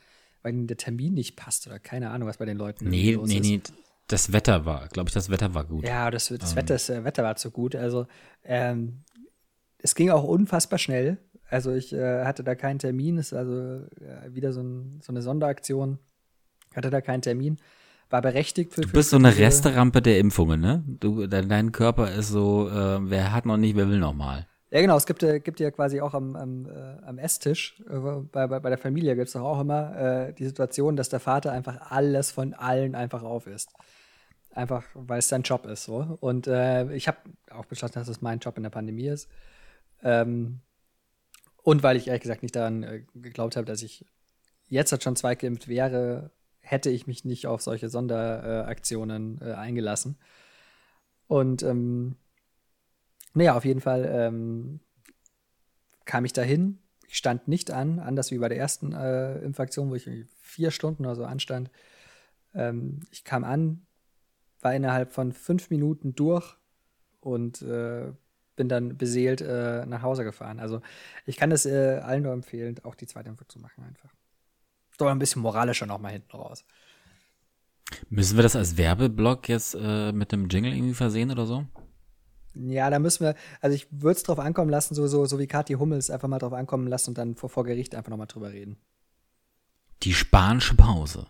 weil 0.41 0.55
ihnen 0.55 0.65
der 0.65 0.77
Termin 0.77 1.13
nicht 1.13 1.35
passt 1.35 1.67
oder 1.67 1.77
keine 1.77 2.09
Ahnung, 2.09 2.27
was 2.27 2.37
bei 2.37 2.45
den 2.45 2.57
Leuten 2.57 2.89
nee, 2.89 3.13
los 3.13 3.29
nee, 3.29 3.35
ist. 3.35 3.41
Nee, 3.43 3.57
nee, 3.57 3.84
das 4.07 4.31
Wetter 4.31 4.65
war, 4.65 4.87
glaube 4.89 5.09
ich, 5.09 5.13
das 5.13 5.29
Wetter 5.29 5.53
war 5.53 5.63
gut. 5.63 5.87
Ja, 5.87 6.11
das, 6.11 6.27
das 6.27 6.51
ähm. 6.51 6.57
Wetter, 6.57 6.73
das 6.75 6.89
äh, 6.89 7.03
Wetter 7.03 7.23
war 7.23 7.35
zu 7.35 7.51
gut. 7.51 7.75
Also 7.75 8.07
ähm, 8.43 9.03
es 9.79 9.95
ging 9.95 10.09
auch 10.09 10.23
unfassbar 10.23 10.79
schnell. 10.79 11.17
Also 11.49 11.73
ich 11.73 11.93
äh, 11.93 12.23
hatte 12.25 12.43
da 12.43 12.55
keinen 12.55 12.79
Termin. 12.79 13.17
Es 13.17 13.27
ist 13.31 13.37
also 13.37 13.53
äh, 13.53 14.33
wieder 14.33 14.53
so, 14.53 14.61
ein, 14.61 14.99
so, 15.01 15.11
eine 15.11 15.21
Sonderaktion. 15.21 15.99
Hatte 16.75 16.89
da 16.89 17.01
keinen 17.01 17.21
Termin. 17.21 17.57
War 18.09 18.21
berechtigt 18.21 18.73
für. 18.73 18.81
Du 18.81 18.91
bist 18.91 19.09
so 19.09 19.17
eine 19.17 19.35
Resterampe 19.37 20.01
der 20.01 20.19
Impfungen, 20.19 20.61
ne? 20.61 20.83
Du, 20.87 21.25
dein 21.25 21.71
Körper 21.71 22.11
ist 22.11 22.29
so, 22.29 22.69
äh, 22.69 22.99
wer 23.09 23.33
hat 23.33 23.45
noch 23.45 23.57
nicht, 23.57 23.75
wer 23.75 23.89
will 23.89 23.99
noch 23.99 24.13
mal. 24.13 24.47
Ja, 24.69 24.81
genau. 24.81 24.97
Es 24.97 25.05
gibt, 25.05 25.23
äh, 25.23 25.39
gibt 25.39 25.59
ja 25.59 25.71
quasi 25.71 26.01
auch 26.01 26.13
am, 26.13 26.35
am, 26.35 26.65
äh, 26.67 27.05
am 27.05 27.17
Esstisch, 27.17 27.81
bei, 28.31 28.47
bei, 28.47 28.59
bei 28.59 28.69
der 28.69 28.77
Familie 28.77 29.15
gibt 29.15 29.29
es 29.29 29.35
auch 29.35 29.59
immer 29.59 30.31
die 30.33 30.45
Situation, 30.45 30.95
dass 30.95 31.09
der 31.09 31.19
Vater 31.19 31.51
einfach 31.51 31.91
alles 31.91 32.31
von 32.31 32.53
allen 32.53 32.93
einfach 32.93 33.23
auf 33.23 33.47
ist. 33.47 33.71
Einfach, 34.55 34.85
weil 34.93 35.19
es 35.19 35.27
sein 35.27 35.41
Job 35.41 35.65
ist. 35.65 35.83
so. 35.83 36.17
Und 36.21 36.47
äh, 36.47 36.91
ich 36.95 37.09
habe 37.09 37.17
auch 37.51 37.65
beschlossen, 37.65 37.95
dass 37.95 38.07
es 38.07 38.21
mein 38.21 38.39
Job 38.39 38.55
in 38.55 38.63
der 38.63 38.69
Pandemie 38.69 39.07
ist. 39.07 39.29
Ähm, 40.01 40.61
und 41.61 41.83
weil 41.83 41.97
ich 41.97 42.07
ehrlich 42.07 42.21
gesagt 42.21 42.41
nicht 42.41 42.55
daran 42.55 42.83
äh, 42.83 43.03
geglaubt 43.15 43.57
habe, 43.57 43.65
dass 43.65 43.83
ich 43.83 44.05
jetzt 44.69 44.93
halt 44.93 45.03
schon 45.03 45.17
zweigeimpft 45.17 45.67
wäre, 45.67 46.31
hätte 46.61 46.89
ich 46.89 47.05
mich 47.05 47.25
nicht 47.25 47.47
auf 47.47 47.61
solche 47.61 47.89
Sonderaktionen 47.89 49.41
äh, 49.41 49.53
eingelassen. 49.53 50.17
Und 51.27 51.61
ähm, 51.61 52.15
naja, 53.33 53.57
auf 53.57 53.65
jeden 53.65 53.81
Fall 53.81 54.09
ähm, 54.09 54.79
kam 56.05 56.23
ich 56.23 56.31
dahin. 56.31 56.79
Ich 57.09 57.17
stand 57.17 57.49
nicht 57.49 57.71
an, 57.71 57.99
anders 57.99 58.31
wie 58.31 58.37
bei 58.37 58.47
der 58.47 58.57
ersten 58.57 58.93
äh, 58.93 59.39
Impfaktion, 59.39 59.89
wo 59.89 59.95
ich 59.95 60.09
vier 60.39 60.71
Stunden 60.71 61.05
oder 61.05 61.15
so 61.15 61.25
anstand. 61.25 61.69
Ähm, 62.53 63.01
ich 63.11 63.25
kam 63.25 63.43
an, 63.43 63.84
war 64.65 64.73
innerhalb 64.73 65.13
von 65.13 65.31
fünf 65.31 65.69
Minuten 65.69 66.15
durch 66.15 66.57
und 67.21 67.61
äh, 67.61 68.11
bin 68.55 68.67
dann 68.67 68.97
beseelt 68.97 69.41
äh, 69.41 69.85
nach 69.85 70.01
Hause 70.01 70.23
gefahren. 70.23 70.59
Also 70.59 70.81
ich 71.27 71.37
kann 71.37 71.51
es 71.51 71.67
äh, 71.67 72.01
allen 72.03 72.23
nur 72.23 72.33
empfehlen, 72.33 72.75
auch 72.83 72.95
die 72.95 73.05
zweite 73.05 73.29
Impfung 73.29 73.47
zu 73.47 73.59
machen 73.59 73.83
einfach. 73.83 74.09
Doch 74.97 75.07
ein 75.07 75.19
bisschen 75.19 75.43
moralischer 75.43 75.85
noch 75.85 75.99
mal 75.99 76.11
hinten 76.11 76.35
raus. 76.35 76.65
Müssen 78.09 78.37
wir 78.37 78.43
das 78.43 78.55
als 78.55 78.75
Werbeblock 78.75 79.47
jetzt 79.49 79.77
äh, 79.79 80.11
mit 80.11 80.33
einem 80.33 80.47
Jingle 80.49 80.73
irgendwie 80.73 80.95
versehen 80.95 81.29
oder 81.29 81.45
so? 81.45 81.65
Ja, 82.55 82.89
da 82.89 82.97
müssen 82.97 83.25
wir, 83.25 83.35
also 83.61 83.75
ich 83.75 83.87
würde 83.91 84.17
es 84.17 84.23
drauf 84.23 84.39
ankommen 84.39 84.71
lassen, 84.71 84.95
so, 84.95 85.05
so, 85.05 85.25
so 85.25 85.37
wie 85.37 85.45
Kathi 85.45 85.73
Hummels 85.73 86.09
einfach 86.09 86.29
mal 86.29 86.39
drauf 86.39 86.53
ankommen 86.53 86.87
lassen 86.87 87.11
und 87.11 87.17
dann 87.19 87.35
vor, 87.35 87.49
vor 87.49 87.65
Gericht 87.65 87.93
einfach 87.93 88.09
nochmal 88.09 88.27
drüber 88.27 88.51
reden. 88.51 88.77
Die 90.01 90.13
spanische 90.13 90.75
Pause. 90.75 91.27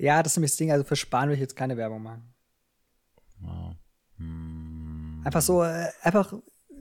Ja, 0.00 0.22
das 0.22 0.32
ist 0.32 0.36
nämlich 0.38 0.52
das 0.52 0.56
Ding, 0.56 0.72
also 0.72 0.82
für 0.84 0.96
Span 0.96 1.28
will 1.28 1.34
ich 1.34 1.40
jetzt 1.40 1.56
keine 1.56 1.76
Werbung 1.76 2.02
machen. 2.02 2.32
Wow. 3.40 3.74
Hm. 4.16 5.20
Einfach 5.24 5.42
so, 5.42 5.62
äh, 5.62 5.88
einfach 6.02 6.32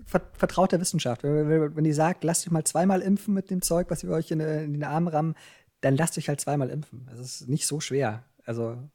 vertraut 0.06 0.72
der 0.72 0.80
Wissenschaft. 0.80 1.24
Wenn, 1.24 1.76
wenn 1.76 1.84
die 1.84 1.92
sagt, 1.92 2.24
lasst 2.24 2.48
euch 2.48 2.52
mal 2.52 2.64
zweimal 2.64 3.02
impfen 3.02 3.34
mit 3.34 3.50
dem 3.52 3.62
Zeug, 3.62 3.90
was 3.90 4.04
wir 4.04 4.12
euch 4.12 4.32
in, 4.32 4.40
in 4.40 4.74
den 4.74 4.84
Arm 4.86 5.08
rammen, 5.08 5.36
dann 5.82 5.98
lasst 5.98 6.18
euch 6.18 6.30
halt 6.30 6.40
zweimal 6.40 6.70
impfen. 6.70 7.08
Das 7.10 7.20
ist 7.20 7.50
nicht 7.50 7.68
so 7.68 7.82
schwer. 7.82 8.24
Also. 8.46 8.90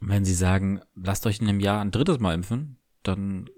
Wenn 0.00 0.24
sie 0.24 0.34
sagen, 0.34 0.80
lasst 0.94 1.24
euch 1.26 1.40
in 1.40 1.48
einem 1.48 1.60
Jahr 1.60 1.80
ein 1.80 1.92
drittes 1.92 2.18
Mal 2.18 2.34
impfen, 2.34 2.78
dann 3.04 3.48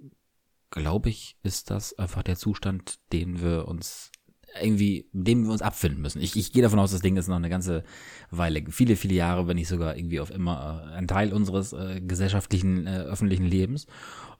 glaube 0.71 1.09
ich, 1.09 1.39
ist 1.43 1.71
das 1.71 1.99
einfach 1.99 2.23
der 2.23 2.37
Zustand, 2.37 3.01
den 3.13 3.41
wir 3.41 3.67
uns 3.67 4.13
irgendwie, 4.61 5.09
dem 5.13 5.45
wir 5.45 5.53
uns 5.53 5.63
abfinden 5.63 6.01
müssen. 6.03 6.21
Ich, 6.21 6.37
ich 6.37 6.53
gehe 6.53 6.63
davon 6.63 6.79
aus, 6.79 6.93
das 6.93 7.01
Ding 7.01 7.17
ist 7.17 7.29
noch 7.29 7.37
eine 7.37 7.49
ganze 7.49 7.85
Weile, 8.31 8.65
viele, 8.71 8.97
viele 8.97 9.15
Jahre, 9.15 9.49
wenn 9.49 9.57
nicht 9.57 9.69
sogar 9.69 9.97
irgendwie 9.97 10.21
auf 10.21 10.31
immer 10.31 10.89
äh, 10.91 10.95
ein 10.95 11.09
Teil 11.09 11.33
unseres 11.33 11.73
äh, 11.73 12.01
gesellschaftlichen, 12.01 12.87
äh, 12.87 13.01
öffentlichen 13.01 13.47
Lebens. 13.47 13.87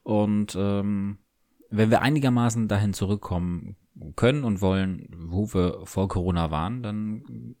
Und 0.03 0.55
ähm, 0.55 1.17
wenn 1.69 1.89
wir 1.89 2.01
einigermaßen 2.01 2.67
dahin 2.67 2.93
zurückkommen 2.93 3.75
können 4.15 4.43
und 4.43 4.61
wollen, 4.61 5.07
wo 5.15 5.53
wir 5.53 5.85
vor 5.85 6.07
Corona 6.07 6.51
waren, 6.51 6.83
dann 6.83 7.55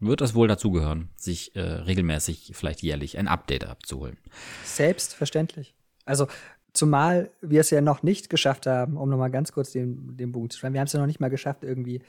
wird 0.00 0.20
das 0.20 0.34
wohl 0.34 0.48
dazugehören, 0.48 1.10
sich 1.14 1.54
äh, 1.54 1.60
regelmäßig, 1.60 2.52
vielleicht 2.54 2.82
jährlich, 2.82 3.18
ein 3.18 3.28
Update 3.28 3.64
abzuholen. 3.64 4.18
Selbstverständlich. 4.64 5.74
Also 6.04 6.26
zumal 6.72 7.30
wir 7.40 7.60
es 7.60 7.70
ja 7.70 7.80
noch 7.80 8.02
nicht 8.02 8.30
geschafft 8.30 8.66
haben, 8.66 8.96
um 8.96 9.08
nochmal 9.08 9.30
ganz 9.30 9.52
kurz 9.52 9.72
den, 9.72 10.16
den 10.16 10.32
Bogen 10.32 10.50
zu 10.50 10.58
schreiben, 10.58 10.74
wir 10.74 10.80
haben 10.80 10.86
es 10.86 10.92
ja 10.92 11.00
noch 11.00 11.06
nicht 11.06 11.20
mal 11.20 11.30
geschafft, 11.30 11.64
irgendwie 11.64 12.02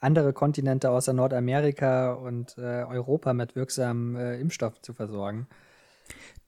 andere 0.00 0.32
Kontinente 0.32 0.90
außer 0.90 1.12
Nordamerika 1.12 2.12
und 2.12 2.56
äh, 2.58 2.84
Europa 2.84 3.32
mit 3.32 3.56
wirksamen 3.56 4.16
äh, 4.16 4.40
Impfstoffen 4.40 4.82
zu 4.82 4.92
versorgen. 4.92 5.48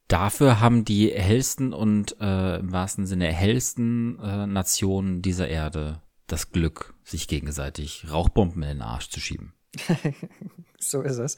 Dafür 0.09 0.61
haben 0.61 0.85
die 0.85 1.11
hellsten 1.11 1.73
und 1.73 2.17
äh, 2.21 2.59
im 2.59 2.73
wahrsten 2.73 3.07
Sinne 3.07 3.27
hellsten 3.27 4.19
äh, 4.19 4.47
Nationen 4.47 5.23
dieser 5.23 5.49
Erde 5.49 6.03
das 6.27 6.51
Glück, 6.51 6.95
sich 7.05 7.29
gegenseitig 7.29 8.07
Rauchbomben 8.11 8.63
in 8.63 8.69
den 8.69 8.83
Arsch 8.83 9.09
zu 9.11 9.21
schieben. 9.21 9.53
so 10.79 11.03
ist 11.03 11.19
es. 11.19 11.37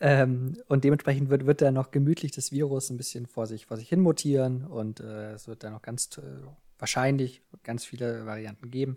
Ähm, 0.00 0.56
und 0.66 0.84
dementsprechend 0.84 1.30
wird, 1.30 1.46
wird 1.46 1.62
da 1.62 1.70
noch 1.70 1.90
gemütlich 1.90 2.32
das 2.32 2.52
Virus 2.52 2.90
ein 2.90 2.96
bisschen 2.96 3.26
vor 3.26 3.46
sich, 3.46 3.66
vor 3.66 3.76
sich 3.76 3.88
hin 3.88 4.00
mutieren 4.00 4.64
und 4.64 5.00
äh, 5.00 5.32
es 5.32 5.46
wird 5.46 5.62
da 5.62 5.70
noch 5.70 5.82
ganz 5.82 6.18
äh, 6.18 6.22
wahrscheinlich 6.78 7.42
ganz 7.62 7.84
viele 7.84 8.26
Varianten 8.26 8.70
geben. 8.70 8.96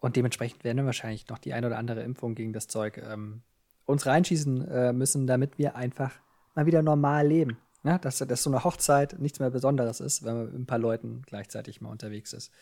Und 0.00 0.16
dementsprechend 0.16 0.64
werden 0.64 0.78
wir 0.78 0.86
wahrscheinlich 0.86 1.28
noch 1.28 1.38
die 1.38 1.52
ein 1.52 1.64
oder 1.64 1.78
andere 1.78 2.02
Impfung 2.02 2.34
gegen 2.34 2.52
das 2.52 2.68
Zeug 2.68 2.98
ähm, 2.98 3.42
uns 3.84 4.06
reinschießen 4.06 4.68
äh, 4.68 4.92
müssen, 4.92 5.26
damit 5.26 5.58
wir 5.58 5.74
einfach 5.74 6.12
mal 6.54 6.66
wieder 6.66 6.82
normal 6.82 7.26
leben. 7.26 7.58
Ja, 7.84 7.96
dass, 7.96 8.18
dass 8.18 8.42
so 8.42 8.50
eine 8.50 8.64
Hochzeit 8.64 9.18
nichts 9.20 9.38
mehr 9.38 9.50
Besonderes 9.50 10.00
ist, 10.00 10.24
wenn 10.24 10.36
man 10.36 10.46
mit 10.46 10.54
ein 10.54 10.66
paar 10.66 10.78
Leuten 10.78 11.22
gleichzeitig 11.24 11.80
mal 11.80 11.90
unterwegs 11.90 12.32
ist. 12.32 12.52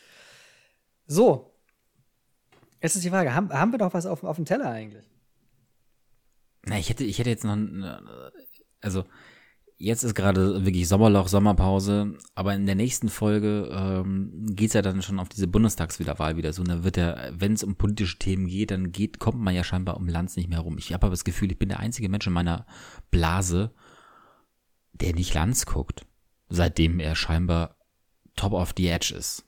So. 1.07 1.53
Jetzt 2.81 2.95
ist 2.95 3.03
die 3.03 3.09
Frage, 3.09 3.33
haben, 3.33 3.51
haben 3.51 3.71
wir 3.71 3.79
doch 3.79 3.95
was 3.95 4.05
auf, 4.05 4.23
auf 4.23 4.35
dem 4.35 4.45
Teller 4.45 4.69
eigentlich? 4.69 5.09
Na, 6.67 6.77
ich 6.77 6.89
hätte, 6.89 7.03
ich 7.03 7.19
hätte 7.19 7.29
jetzt 7.29 7.45
noch, 7.45 7.57
also, 8.81 9.05
jetzt 9.77 10.03
ist 10.03 10.15
gerade 10.15 10.65
wirklich 10.65 10.87
Sommerloch, 10.87 11.27
Sommerpause, 11.27 12.17
aber 12.35 12.53
in 12.55 12.65
der 12.65 12.75
nächsten 12.75 13.09
Folge 13.09 13.69
ähm, 13.71 14.31
geht 14.55 14.73
ja 14.73 14.81
dann 14.81 15.01
schon 15.01 15.19
auf 15.19 15.29
diese 15.29 15.47
Bundestagswiederwahl 15.47 16.35
wieder 16.35 16.51
so. 16.51 16.61
Und 16.61 16.69
da 16.69 16.83
wird 16.83 16.97
ja, 16.97 17.15
wenn 17.31 17.53
es 17.53 17.63
um 17.63 17.75
politische 17.75 18.17
Themen 18.17 18.47
geht, 18.47 18.71
dann 18.71 18.91
geht, 18.91 19.19
kommt 19.19 19.39
man 19.39 19.55
ja 19.55 19.63
scheinbar 19.63 19.97
um 19.97 20.07
Lanz 20.07 20.35
nicht 20.35 20.49
mehr 20.49 20.59
rum. 20.59 20.77
Ich 20.77 20.93
habe 20.93 21.05
aber 21.05 21.13
das 21.13 21.23
Gefühl, 21.23 21.51
ich 21.51 21.59
bin 21.59 21.69
der 21.69 21.79
einzige 21.79 22.09
Mensch 22.09 22.27
in 22.27 22.33
meiner 22.33 22.65
Blase, 23.11 23.71
der 24.93 25.13
nicht 25.13 25.33
Lanz 25.33 25.65
guckt, 25.65 26.05
seitdem 26.49 26.99
er 26.99 27.15
scheinbar 27.15 27.75
top 28.35 28.53
of 28.53 28.73
the 28.75 28.87
edge 28.87 29.13
ist. 29.15 29.45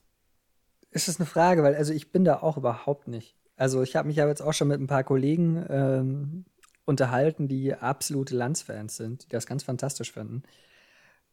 Ist 0.92 1.08
das 1.08 1.18
eine 1.18 1.26
Frage, 1.26 1.62
weil 1.62 1.74
also 1.74 1.92
ich 1.92 2.12
bin 2.12 2.24
da 2.24 2.40
auch 2.40 2.56
überhaupt 2.56 3.08
nicht. 3.08 3.36
Also 3.56 3.82
ich 3.82 3.94
habe 3.94 4.08
mich 4.08 4.16
ja 4.16 4.26
jetzt 4.26 4.42
auch 4.42 4.54
schon 4.54 4.68
mit 4.68 4.80
ein 4.80 4.86
paar 4.86 5.04
Kollegen 5.04 5.64
ähm, 5.68 6.44
unterhalten, 6.90 7.48
die 7.48 7.72
absolute 7.74 8.36
Landsfans 8.36 8.96
sind, 8.96 9.24
die 9.24 9.28
das 9.30 9.46
ganz 9.46 9.62
fantastisch 9.62 10.12
finden. 10.12 10.42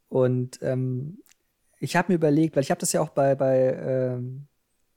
Und 0.08 0.62
ähm, 0.62 1.22
ich 1.80 1.96
habe 1.96 2.12
mir 2.12 2.16
überlegt, 2.16 2.56
weil 2.56 2.64
ich 2.64 2.72
habe 2.72 2.80
das 2.80 2.94
ja 2.94 3.02
auch 3.02 3.10
bei, 3.10 3.36
bei, 3.36 3.74
ähm, 3.74 4.48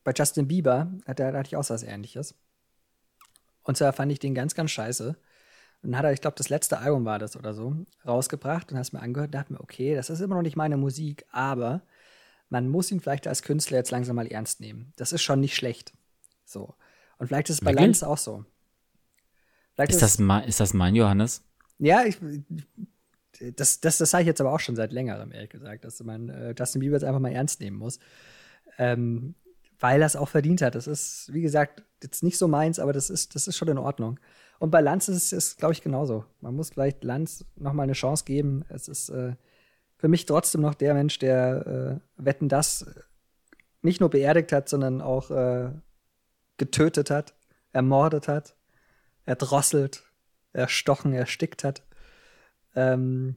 bei 0.05 0.13
Justin 0.15 0.47
Bieber, 0.47 0.93
da, 1.07 1.15
da 1.15 1.33
hatte 1.33 1.49
ich 1.49 1.57
auch 1.57 1.69
was 1.69 1.83
ähnliches. 1.83 2.35
Und 3.63 3.77
zwar 3.77 3.93
fand 3.93 4.13
ich 4.13 4.19
den 4.19 4.35
ganz, 4.35 4.55
ganz 4.55 4.71
scheiße. 4.71 5.17
Und 5.83 5.93
dann 5.93 5.97
hat 5.97 6.05
er, 6.05 6.13
ich 6.13 6.21
glaube, 6.21 6.37
das 6.37 6.51
letzte 6.51 6.79
Album 6.79 7.05
war 7.07 7.19
das 7.19 7.37
oder 7.37 7.55
so, 7.55 7.75
rausgebracht 8.07 8.71
und 8.71 8.79
hast 8.79 8.93
mir 8.93 9.01
angehört, 9.01 9.35
dachte 9.35 9.55
mir, 9.55 9.61
okay, 9.61 9.95
das 9.95 10.11
ist 10.11 10.21
immer 10.21 10.35
noch 10.35 10.43
nicht 10.43 10.57
meine 10.57 10.77
Musik, 10.77 11.25
aber 11.33 11.83
man 12.51 12.69
muss 12.69 12.91
ihn 12.91 13.01
vielleicht 13.01 13.27
als 13.27 13.43
Künstler 13.43 13.79
jetzt 13.79 13.91
langsam 13.91 14.17
mal 14.17 14.27
ernst 14.27 14.61
nehmen. 14.61 14.93
Das 14.97 15.13
ist 15.13 15.23
schon 15.23 15.41
nicht 15.41 15.57
schlecht. 15.57 15.95
So. 16.45 16.75
Und 17.17 17.29
vielleicht 17.29 17.49
ist 17.49 17.57
es 17.57 17.65
bei 17.65 17.73
Lanz 17.73 18.03
auch 18.03 18.19
so. 18.19 18.45
Vielleicht 19.81 19.93
ist, 19.93 20.03
das 20.03 20.18
mein, 20.18 20.45
ist 20.45 20.61
das 20.61 20.74
mein 20.74 20.95
Johannes? 20.95 21.43
Ja, 21.78 22.05
ich, 22.05 22.18
das, 23.57 23.81
das, 23.81 23.97
das 23.97 24.11
sage 24.11 24.22
ich 24.22 24.26
jetzt 24.26 24.41
aber 24.41 24.53
auch 24.53 24.61
schon 24.61 24.76
seit 24.76 24.93
längerem, 24.93 25.33
ehrlich 25.33 25.49
gesagt, 25.49 25.85
dass 25.85 26.03
man 26.05 26.28
äh, 26.28 26.55
Justin 26.59 26.81
Bieber 26.81 26.97
jetzt 26.97 27.05
einfach 27.05 27.20
mal 27.20 27.33
ernst 27.33 27.61
nehmen 27.61 27.78
muss. 27.78 27.99
Ähm, 28.76 29.35
weil 29.78 30.03
er 30.03 30.07
es 30.07 30.16
auch 30.16 30.28
verdient 30.28 30.61
hat. 30.61 30.74
Das 30.74 30.87
ist, 30.87 31.33
wie 31.33 31.41
gesagt, 31.41 31.83
jetzt 32.03 32.22
nicht 32.22 32.37
so 32.37 32.47
meins, 32.47 32.78
aber 32.78 32.93
das 32.93 33.09
ist, 33.09 33.35
das 33.35 33.47
ist 33.47 33.57
schon 33.57 33.68
in 33.68 33.78
Ordnung. 33.78 34.20
Und 34.59 34.70
bei 34.70 34.83
Lanz 34.83 35.09
ist 35.09 35.33
es, 35.33 35.57
glaube 35.57 35.72
ich, 35.72 35.81
genauso. 35.81 36.26
Man 36.43 36.55
muss 36.55 36.68
vielleicht 36.68 37.03
Lanz 37.03 37.47
noch 37.57 37.72
mal 37.72 37.85
eine 37.85 37.95
Chance 37.95 38.24
geben. 38.26 38.66
Es 38.68 38.89
ist 38.89 39.09
äh, 39.09 39.37
für 39.97 40.09
mich 40.09 40.26
trotzdem 40.26 40.61
noch 40.61 40.74
der 40.74 40.93
Mensch, 40.93 41.18
der 41.18 42.01
äh, 42.18 42.22
Wetten 42.22 42.51
das 42.51 42.85
nicht 43.81 44.01
nur 44.01 44.11
beerdigt 44.11 44.53
hat, 44.53 44.68
sondern 44.68 45.01
auch 45.01 45.31
äh, 45.31 45.70
getötet 46.59 47.09
hat, 47.09 47.35
ermordet 47.72 48.28
hat, 48.28 48.55
erdrosselt, 49.27 50.05
erstochen, 50.53 51.12
erstickt 51.12 51.64
hat. 51.64 51.83
Ähm, 52.75 53.37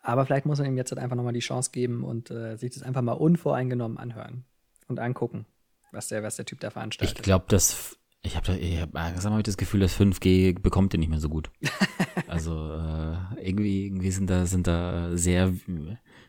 aber 0.00 0.26
vielleicht 0.26 0.46
muss 0.46 0.58
man 0.58 0.68
ihm 0.68 0.76
jetzt 0.76 0.90
halt 0.90 1.00
einfach 1.00 1.16
noch 1.16 1.24
mal 1.24 1.32
die 1.32 1.40
Chance 1.40 1.70
geben 1.70 2.04
und 2.04 2.30
äh, 2.30 2.56
sich 2.56 2.72
das 2.72 2.82
einfach 2.82 3.02
mal 3.02 3.12
unvoreingenommen 3.12 3.98
anhören 3.98 4.44
und 4.88 4.98
angucken, 4.98 5.46
was 5.92 6.08
der, 6.08 6.22
was 6.22 6.36
der 6.36 6.44
Typ 6.44 6.60
da 6.60 6.70
veranstaltet. 6.70 7.18
Ich 7.18 7.22
glaube, 7.22 7.46
das 7.48 7.96
ich 8.22 8.36
habe 8.36 8.56
ich 8.56 8.80
hab, 8.80 8.92
langsam 8.92 9.32
hab 9.32 9.40
ich 9.40 9.44
das 9.44 9.56
Gefühl, 9.56 9.80
das 9.80 9.98
5G 9.98 10.60
bekommt 10.60 10.92
ihr 10.94 10.98
nicht 10.98 11.08
mehr 11.08 11.20
so 11.20 11.28
gut. 11.28 11.50
also 12.26 12.72
äh, 12.72 13.46
irgendwie, 13.46 13.86
irgendwie 13.86 14.10
sind 14.10 14.28
da 14.28 14.46
sind 14.46 14.66
da 14.66 15.16
sehr 15.16 15.52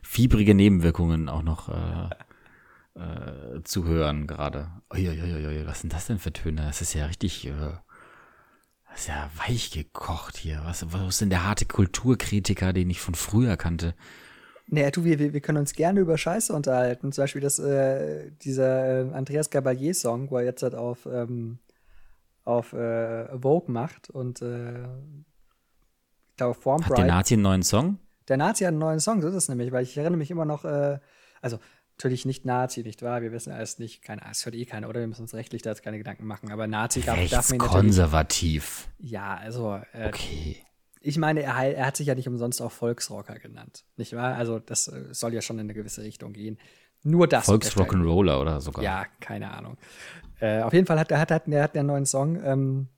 fiebrige 0.02 0.54
Nebenwirkungen 0.54 1.28
auch 1.28 1.42
noch 1.42 1.68
äh, 1.68 2.08
äh, 2.94 3.62
zu 3.64 3.84
hören 3.84 4.26
gerade. 4.26 4.70
Was 4.90 5.80
sind 5.80 5.92
das 5.92 6.06
denn 6.06 6.18
für 6.18 6.32
Töne? 6.32 6.62
Das 6.62 6.80
ist 6.80 6.94
ja 6.94 7.06
richtig, 7.06 7.46
äh, 7.46 7.72
das 8.90 9.00
ist 9.00 9.08
ja 9.08 9.30
weich 9.46 9.70
gekocht 9.70 10.36
hier. 10.36 10.60
Was, 10.64 10.92
was 10.92 11.08
ist 11.08 11.20
denn 11.20 11.30
der 11.30 11.44
harte 11.44 11.66
Kulturkritiker, 11.66 12.72
den 12.72 12.90
ich 12.90 13.00
von 13.00 13.14
früher 13.14 13.56
kannte? 13.56 13.94
Naja, 14.66 14.90
du, 14.90 15.04
wir, 15.04 15.18
wir 15.32 15.40
können 15.40 15.58
uns 15.58 15.72
gerne 15.72 16.00
über 16.00 16.18
Scheiße 16.18 16.52
unterhalten. 16.52 17.12
Zum 17.12 17.22
Beispiel 17.22 17.40
das, 17.40 17.58
äh, 17.58 18.30
dieser 18.42 19.06
äh, 19.06 19.14
Andreas 19.14 19.50
Gabalier-Song, 19.50 20.30
wo 20.30 20.36
er 20.36 20.44
jetzt 20.44 20.62
halt 20.62 20.74
auf 20.74 21.06
ähm, 21.06 21.58
auf 22.48 22.72
äh, 22.72 23.38
Vogue 23.38 23.70
macht 23.70 24.08
und 24.08 24.40
äh, 24.40 24.84
ich 26.30 26.36
glaube 26.38 26.54
Form 26.54 26.82
Hat 26.84 26.96
der 26.96 27.04
Nazi 27.04 27.34
einen 27.34 27.42
neuen 27.42 27.62
Song? 27.62 27.98
Der 28.26 28.38
Nazi 28.38 28.64
hat 28.64 28.68
einen 28.68 28.78
neuen 28.78 29.00
Song, 29.00 29.20
so 29.20 29.28
ist 29.28 29.34
es 29.34 29.48
nämlich, 29.50 29.70
weil 29.70 29.82
ich 29.82 29.96
erinnere 29.98 30.16
mich 30.16 30.30
immer 30.30 30.46
noch, 30.46 30.64
äh, 30.64 30.98
also 31.42 31.58
natürlich 31.98 32.24
nicht 32.24 32.44
Nazi, 32.44 32.84
nicht 32.84 33.02
wahr? 33.02 33.22
Wir 33.22 33.32
wissen 33.32 33.52
alles 33.52 33.80
nicht, 33.80 34.02
keine, 34.02 34.22
es 34.30 34.46
hört 34.46 34.54
eh 34.54 34.64
keiner, 34.64 34.88
oder? 34.88 35.00
Wir 35.00 35.08
müssen 35.08 35.22
uns 35.22 35.34
rechtlich 35.34 35.62
da 35.62 35.70
jetzt 35.70 35.82
keine 35.82 35.98
Gedanken 35.98 36.26
machen, 36.26 36.52
aber 36.52 36.68
Nazi 36.68 37.00
darf, 37.00 37.18
darf 37.28 37.50
mir 37.50 37.58
konservativ. 37.58 38.88
Ja, 39.00 39.36
also 39.36 39.80
äh, 39.92 40.06
okay. 40.06 40.62
Ich 41.00 41.18
meine, 41.18 41.42
er, 41.42 41.54
er, 41.54 41.86
hat 41.86 41.96
sich 41.96 42.06
ja 42.06 42.14
nicht 42.14 42.28
umsonst 42.28 42.62
auch 42.62 42.70
Volksrocker 42.70 43.38
genannt, 43.40 43.84
nicht 43.96 44.14
wahr? 44.14 44.36
Also 44.36 44.60
das 44.60 44.86
äh, 44.86 45.12
soll 45.12 45.34
ja 45.34 45.42
schon 45.42 45.58
in 45.58 45.66
eine 45.66 45.74
gewisse 45.74 46.02
Richtung 46.02 46.32
gehen. 46.32 46.58
Nur 47.02 47.26
das. 47.26 47.48
Volksrock'n'Roller 47.48 48.40
oder 48.40 48.60
sogar. 48.60 48.84
Ja, 48.84 49.06
keine 49.20 49.50
Ahnung. 49.50 49.76
Äh, 50.40 50.62
auf 50.62 50.72
jeden 50.72 50.86
Fall 50.86 50.98
hat 51.00 51.10
er 51.10 51.18
hat, 51.18 51.30
hat, 51.32 51.46
hat 51.48 51.76
einen 51.76 51.86
neuen 51.86 52.06
Song. 52.06 52.40
Ähm, 52.44 52.88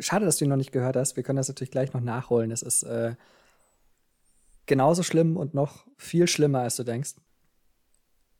schade, 0.00 0.24
dass 0.24 0.38
du 0.38 0.44
ihn 0.44 0.48
noch 0.48 0.56
nicht 0.56 0.72
gehört 0.72 0.96
hast. 0.96 1.16
Wir 1.16 1.22
können 1.22 1.36
das 1.36 1.48
natürlich 1.48 1.70
gleich 1.70 1.92
noch 1.92 2.00
nachholen. 2.00 2.50
Es 2.50 2.62
ist 2.62 2.82
äh, 2.82 3.14
genauso 4.66 5.02
schlimm 5.02 5.36
und 5.36 5.54
noch 5.54 5.84
viel 5.96 6.26
schlimmer, 6.26 6.60
als 6.60 6.76
du 6.76 6.84
denkst. 6.84 7.14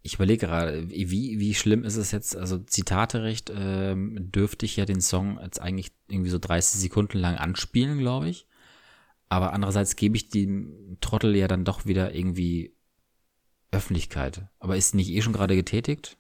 Ich 0.02 0.14
überlege 0.14 0.46
gerade, 0.46 0.88
wie, 0.88 1.38
wie 1.38 1.54
schlimm 1.54 1.84
ist 1.84 1.96
es 1.96 2.10
jetzt? 2.10 2.36
Also 2.36 2.58
Zitaterecht 2.58 3.52
ähm, 3.54 4.30
dürfte 4.32 4.64
ich 4.64 4.76
ja 4.76 4.86
den 4.86 5.00
Song 5.00 5.38
jetzt 5.42 5.60
eigentlich 5.60 5.92
irgendwie 6.08 6.30
so 6.30 6.38
30 6.38 6.80
Sekunden 6.80 7.18
lang 7.18 7.36
anspielen, 7.36 7.98
glaube 7.98 8.28
ich. 8.28 8.46
Aber 9.28 9.52
andererseits 9.52 9.96
gebe 9.96 10.16
ich 10.16 10.30
dem 10.30 10.96
Trottel 11.00 11.36
ja 11.36 11.48
dann 11.48 11.64
doch 11.64 11.86
wieder 11.86 12.14
irgendwie 12.14 12.74
Öffentlichkeit. 13.70 14.42
Aber 14.58 14.76
ist 14.76 14.94
nicht 14.94 15.10
eh 15.10 15.22
schon 15.22 15.32
gerade 15.32 15.54
getätigt? 15.54 16.16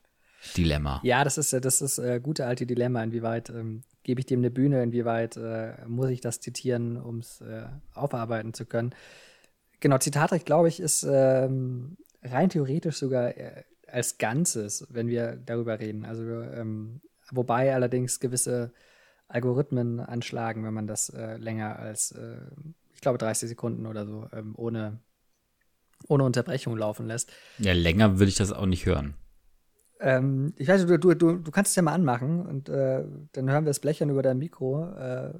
Dilemma. 0.56 1.00
Ja, 1.02 1.24
das 1.24 1.36
ist 1.36 1.52
das 1.52 1.82
ist 1.82 1.98
äh, 1.98 2.20
gute 2.22 2.46
alte 2.46 2.66
Dilemma. 2.66 3.02
Inwieweit 3.02 3.50
ähm, 3.50 3.82
gebe 4.02 4.20
ich 4.20 4.26
dem 4.26 4.40
eine 4.40 4.50
Bühne? 4.50 4.82
Inwieweit 4.82 5.36
äh, 5.36 5.74
muss 5.86 6.10
ich 6.10 6.20
das 6.20 6.40
zitieren, 6.40 6.96
um 6.96 7.18
es 7.18 7.40
äh, 7.40 7.66
aufarbeiten 7.94 8.54
zu 8.54 8.64
können? 8.64 8.94
Genau, 9.80 9.98
Zitatrecht, 9.98 10.46
glaube 10.46 10.68
ich, 10.68 10.80
ist 10.80 11.06
ähm, 11.08 11.96
rein 12.22 12.48
theoretisch 12.50 12.96
sogar 12.96 13.36
äh, 13.36 13.64
als 13.92 14.18
Ganzes, 14.18 14.86
wenn 14.90 15.08
wir 15.08 15.36
darüber 15.36 15.78
reden. 15.78 16.04
Also 16.04 16.22
ähm, 16.22 17.00
wobei 17.30 17.74
allerdings 17.74 18.20
gewisse 18.20 18.72
Algorithmen 19.28 20.00
anschlagen, 20.00 20.64
wenn 20.64 20.74
man 20.74 20.86
das 20.86 21.10
äh, 21.10 21.36
länger 21.36 21.78
als, 21.78 22.12
äh, 22.12 22.36
ich 22.92 23.00
glaube, 23.00 23.18
30 23.18 23.48
Sekunden 23.48 23.86
oder 23.86 24.06
so 24.06 24.28
ähm, 24.32 24.54
ohne 24.56 24.98
ohne 26.08 26.24
Unterbrechung 26.24 26.76
laufen 26.76 27.06
lässt. 27.06 27.30
Ja, 27.58 27.72
länger 27.72 28.18
würde 28.18 28.30
ich 28.30 28.36
das 28.36 28.52
auch 28.52 28.66
nicht 28.66 28.86
hören. 28.86 29.14
Ähm, 30.00 30.54
ich 30.56 30.66
weiß, 30.68 30.86
du, 30.86 30.98
du, 30.98 31.14
du, 31.14 31.36
du 31.36 31.50
kannst 31.50 31.70
es 31.70 31.76
ja 31.76 31.82
mal 31.82 31.92
anmachen 31.92 32.46
und 32.46 32.68
äh, 32.68 33.04
dann 33.32 33.50
hören 33.50 33.64
wir 33.64 33.70
es 33.70 33.80
blechern 33.80 34.08
über 34.08 34.22
dein 34.22 34.38
Mikro. 34.38 34.84
Äh, 34.94 35.34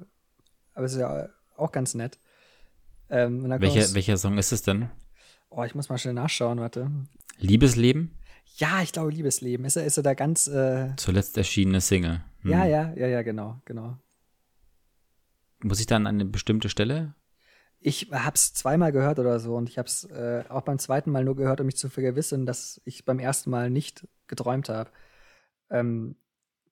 aber 0.73 0.85
es 0.85 0.93
ist 0.93 0.99
ja 0.99 1.29
auch 1.57 1.71
ganz 1.71 1.95
nett. 1.95 2.19
Ähm, 3.09 3.49
welcher, 3.59 3.93
welcher 3.93 4.17
Song 4.17 4.37
ist 4.37 4.51
es 4.51 4.61
denn? 4.61 4.89
Oh, 5.49 5.63
ich 5.63 5.75
muss 5.75 5.89
mal 5.89 5.97
schnell 5.97 6.13
nachschauen, 6.13 6.59
warte. 6.59 6.89
Liebesleben? 7.39 8.11
Ja, 8.55 8.81
ich 8.81 8.91
glaube 8.91 9.11
Liebesleben. 9.11 9.65
Ist 9.65 9.75
er, 9.75 9.85
ist 9.85 9.97
er 9.97 10.03
da 10.03 10.13
ganz. 10.13 10.47
Äh 10.47 10.95
Zuletzt 10.97 11.37
erschienene 11.37 11.81
Single. 11.81 12.21
Hm. 12.41 12.51
Ja, 12.51 12.65
ja, 12.65 12.93
ja, 12.95 13.07
ja, 13.07 13.21
genau, 13.21 13.61
genau. 13.65 13.97
Muss 15.63 15.79
ich 15.79 15.85
dann 15.85 16.07
an 16.07 16.15
eine 16.15 16.25
bestimmte 16.25 16.69
Stelle? 16.69 17.15
ich 17.81 18.11
habe 18.11 18.35
es 18.35 18.53
zweimal 18.53 18.91
gehört 18.91 19.17
oder 19.17 19.39
so 19.39 19.55
und 19.55 19.67
ich 19.67 19.77
habe 19.77 19.87
es 19.87 20.03
äh, 20.05 20.43
auch 20.49 20.61
beim 20.61 20.77
zweiten 20.77 21.11
Mal 21.11 21.23
nur 21.23 21.35
gehört, 21.35 21.59
um 21.59 21.65
mich 21.65 21.77
zu 21.77 21.89
vergewissen, 21.89 22.45
dass 22.45 22.79
ich 22.85 23.05
beim 23.05 23.17
ersten 23.17 23.49
Mal 23.49 23.71
nicht 23.71 24.07
geträumt 24.27 24.69
habe. 24.69 24.91
Ähm, 25.71 26.15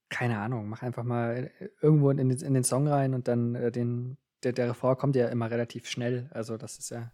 keine 0.09 0.39
Ahnung, 0.39 0.69
mach 0.69 0.83
einfach 0.83 1.03
mal 1.03 1.51
äh, 1.59 1.69
irgendwo 1.81 2.11
in, 2.11 2.17
den, 2.17 2.29
in 2.29 2.53
den 2.53 2.63
Song 2.63 2.87
rein 2.87 3.15
und 3.15 3.27
dann 3.27 3.55
äh, 3.55 3.71
den, 3.71 4.17
der, 4.43 4.53
der 4.53 4.69
Refrain 4.69 4.97
kommt 4.97 5.15
ja 5.15 5.29
immer 5.29 5.49
relativ 5.49 5.87
schnell. 5.87 6.29
Also 6.31 6.57
das 6.57 6.77
ist 6.77 6.91
ja. 6.91 7.11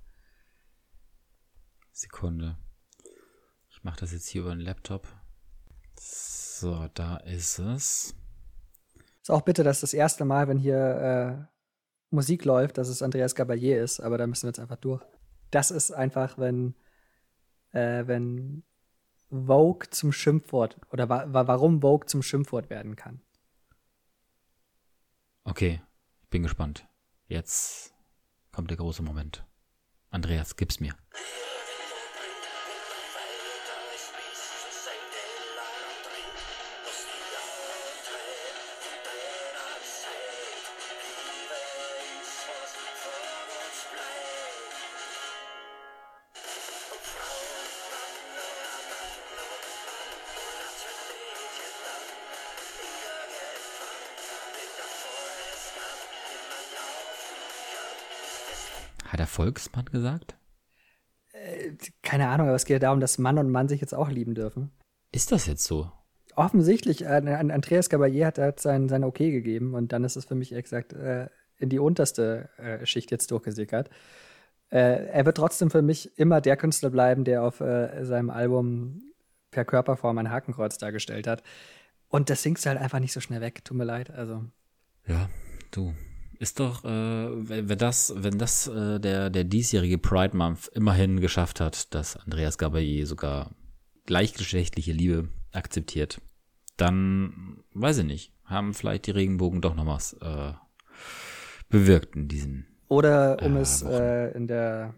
Sekunde. 1.93 2.57
Mache 3.85 3.99
das 3.99 4.13
jetzt 4.13 4.27
hier 4.27 4.41
über 4.41 4.49
den 4.49 4.61
Laptop. 4.61 5.07
So, 5.99 6.89
da 6.95 7.17
ist 7.17 7.59
es. 7.59 8.15
Ist 9.21 9.29
auch 9.29 9.43
bitte 9.43 9.63
das, 9.63 9.81
das 9.81 9.93
erste 9.93 10.25
Mal, 10.25 10.47
wenn 10.47 10.57
hier 10.57 10.75
äh, 10.75 11.45
Musik 12.09 12.45
läuft, 12.45 12.79
dass 12.79 12.87
es 12.87 13.03
Andreas 13.03 13.35
Gabalier 13.35 13.83
ist, 13.83 13.99
aber 13.99 14.17
da 14.17 14.25
müssen 14.25 14.45
wir 14.45 14.49
jetzt 14.49 14.59
einfach 14.59 14.77
durch. 14.77 15.05
Das 15.51 15.69
ist 15.69 15.91
einfach, 15.91 16.39
wenn, 16.39 16.73
äh, 17.73 18.07
wenn 18.07 18.63
Vogue 19.29 19.87
zum 19.91 20.11
Schimpfwort 20.11 20.79
oder 20.89 21.07
wa 21.07 21.27
warum 21.29 21.81
Vogue 21.81 22.07
zum 22.07 22.23
Schimpfwort 22.23 22.71
werden 22.71 22.95
kann. 22.95 23.21
Okay, 25.43 25.79
ich 26.23 26.29
bin 26.31 26.41
gespannt. 26.41 26.87
Jetzt 27.27 27.93
kommt 28.51 28.71
der 28.71 28.77
große 28.77 29.03
Moment. 29.03 29.45
Andreas, 30.09 30.55
gib's 30.55 30.79
mir. 30.79 30.95
Hat 59.15 59.21
er 59.21 59.27
Volksmann 59.27 59.85
gesagt? 59.85 60.35
Äh, 61.31 61.71
keine 62.01 62.27
Ahnung, 62.27 62.47
aber 62.47 62.57
es 62.57 62.65
geht 62.65 62.73
ja 62.73 62.79
darum, 62.79 62.99
dass 62.99 63.17
Mann 63.17 63.37
und 63.37 63.49
Mann 63.49 63.69
sich 63.69 63.79
jetzt 63.79 63.95
auch 63.95 64.09
lieben 64.09 64.35
dürfen. 64.35 64.71
Ist 65.13 65.31
das 65.31 65.45
jetzt 65.45 65.63
so? 65.63 65.89
Offensichtlich, 66.35 67.03
äh, 67.05 67.07
Andreas 67.07 67.89
Gabalier 67.89 68.27
hat, 68.27 68.39
hat 68.39 68.59
sein, 68.59 68.89
sein 68.89 69.05
Okay 69.05 69.31
gegeben 69.31 69.73
und 69.73 69.93
dann 69.93 70.03
ist 70.03 70.17
es 70.17 70.25
für 70.25 70.35
mich 70.35 70.51
ehrlich 70.51 70.65
gesagt 70.65 70.91
äh, 70.91 71.29
in 71.55 71.69
die 71.69 71.79
unterste 71.79 72.49
äh, 72.57 72.85
Schicht 72.85 73.09
jetzt 73.09 73.31
durchgesickert. 73.31 73.89
Äh, 74.69 75.05
er 75.05 75.25
wird 75.25 75.37
trotzdem 75.37 75.71
für 75.71 75.81
mich 75.81 76.19
immer 76.19 76.41
der 76.41 76.57
Künstler 76.57 76.89
bleiben, 76.89 77.23
der 77.23 77.43
auf 77.43 77.61
äh, 77.61 78.03
seinem 78.03 78.29
Album 78.29 79.13
per 79.49 79.63
Körperform 79.63 80.17
ein 80.17 80.29
Hakenkreuz 80.29 80.77
dargestellt 80.77 81.25
hat. 81.25 81.41
Und 82.09 82.29
das 82.29 82.43
singst 82.43 82.65
du 82.65 82.69
halt 82.69 82.81
einfach 82.81 82.99
nicht 82.99 83.13
so 83.13 83.21
schnell 83.21 83.39
weg. 83.39 83.63
Tut 83.63 83.77
mir 83.77 83.85
leid. 83.85 84.11
Also. 84.11 84.43
Ja, 85.07 85.29
du. 85.71 85.93
Ist 86.45 86.59
doch, 86.59 86.85
äh, 86.85 86.87
wenn 86.87 87.79
das, 87.79 88.13
wenn 88.15 88.37
das 88.37 88.67
äh, 88.67 88.99
der, 88.99 89.31
der 89.31 89.43
diesjährige 89.45 89.97
Pride 89.97 90.37
Month 90.37 90.67
immerhin 90.75 91.19
geschafft 91.19 91.59
hat, 91.59 91.91
dass 91.95 92.17
Andreas 92.17 92.59
Gabayé 92.59 93.07
sogar 93.07 93.55
gleichgeschlechtliche 94.05 94.91
Liebe 94.91 95.29
akzeptiert, 95.53 96.21
dann 96.77 97.63
weiß 97.73 97.97
ich 97.97 98.05
nicht, 98.05 98.31
haben 98.43 98.75
vielleicht 98.75 99.07
die 99.07 99.11
Regenbogen 99.11 99.59
doch 99.59 99.73
noch 99.73 99.87
was 99.87 100.13
äh, 100.21 100.53
bewirkt 101.69 102.15
in 102.15 102.27
diesen. 102.27 102.67
Oder 102.89 103.41
um 103.41 103.55
äh, 103.57 103.61
es 103.61 103.81
äh, 103.81 104.29
in 104.37 104.45
der 104.45 104.93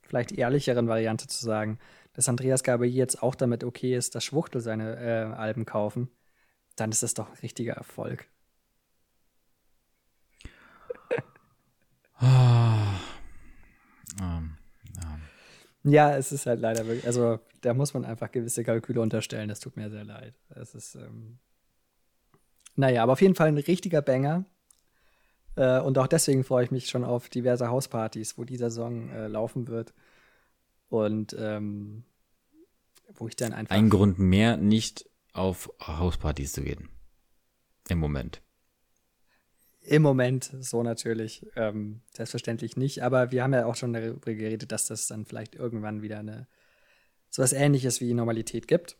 vielleicht 0.00 0.32
ehrlicheren 0.32 0.88
Variante 0.88 1.26
zu 1.26 1.44
sagen, 1.44 1.78
dass 2.14 2.30
Andreas 2.30 2.64
Gabayé 2.64 2.86
jetzt 2.86 3.22
auch 3.22 3.34
damit 3.34 3.62
okay 3.62 3.94
ist, 3.94 4.14
dass 4.14 4.24
Schwuchtel 4.24 4.62
seine 4.62 4.96
äh, 4.96 5.34
Alben 5.34 5.66
kaufen, 5.66 6.08
dann 6.76 6.90
ist 6.90 7.02
das 7.02 7.12
doch 7.12 7.28
ein 7.28 7.38
richtiger 7.42 7.74
Erfolg. 7.74 8.30
Ah. 12.20 13.00
ähm, 14.20 14.56
ja. 15.84 16.16
es 16.16 16.32
ist 16.32 16.46
halt 16.46 16.60
leider 16.60 16.86
wirklich, 16.86 17.06
also 17.06 17.40
da 17.62 17.74
muss 17.74 17.94
man 17.94 18.04
einfach 18.04 18.30
gewisse 18.30 18.62
Kalküle 18.64 19.00
unterstellen. 19.00 19.48
Das 19.48 19.60
tut 19.60 19.76
mir 19.76 19.90
sehr 19.90 20.04
leid. 20.04 20.34
Es 20.50 20.74
ist, 20.74 20.94
ähm, 20.94 21.38
naja, 22.76 23.02
aber 23.02 23.12
auf 23.12 23.22
jeden 23.22 23.34
Fall 23.34 23.48
ein 23.48 23.58
richtiger 23.58 24.02
Banger. 24.02 24.44
Äh, 25.56 25.80
und 25.80 25.98
auch 25.98 26.06
deswegen 26.06 26.44
freue 26.44 26.64
ich 26.64 26.70
mich 26.70 26.88
schon 26.88 27.04
auf 27.04 27.28
diverse 27.28 27.68
Hauspartys, 27.68 28.38
wo 28.38 28.44
dieser 28.44 28.70
Song 28.70 29.10
äh, 29.10 29.26
laufen 29.26 29.68
wird. 29.68 29.94
Und 30.88 31.36
ähm, 31.38 32.04
wo 33.14 33.28
ich 33.28 33.36
dann 33.36 33.52
einfach. 33.52 33.74
Ein 33.74 33.90
Grund 33.90 34.18
mehr, 34.18 34.56
nicht 34.56 35.08
auf 35.32 35.72
Hauspartys 35.80 36.52
zu 36.52 36.62
gehen. 36.62 36.88
Im 37.88 37.98
Moment. 37.98 38.42
Im 39.82 40.02
Moment 40.02 40.50
so 40.60 40.82
natürlich. 40.82 41.46
Ähm, 41.56 42.02
selbstverständlich 42.14 42.76
nicht. 42.76 43.02
Aber 43.02 43.32
wir 43.32 43.42
haben 43.42 43.54
ja 43.54 43.66
auch 43.66 43.76
schon 43.76 43.92
darüber 43.92 44.34
geredet, 44.34 44.72
dass 44.72 44.86
das 44.86 45.06
dann 45.06 45.24
vielleicht 45.24 45.54
irgendwann 45.54 46.02
wieder 46.02 46.18
eine 46.18 46.46
so 47.30 47.42
was 47.42 47.52
ähnliches 47.52 48.00
wie 48.00 48.12
Normalität 48.12 48.68
gibt. 48.68 48.96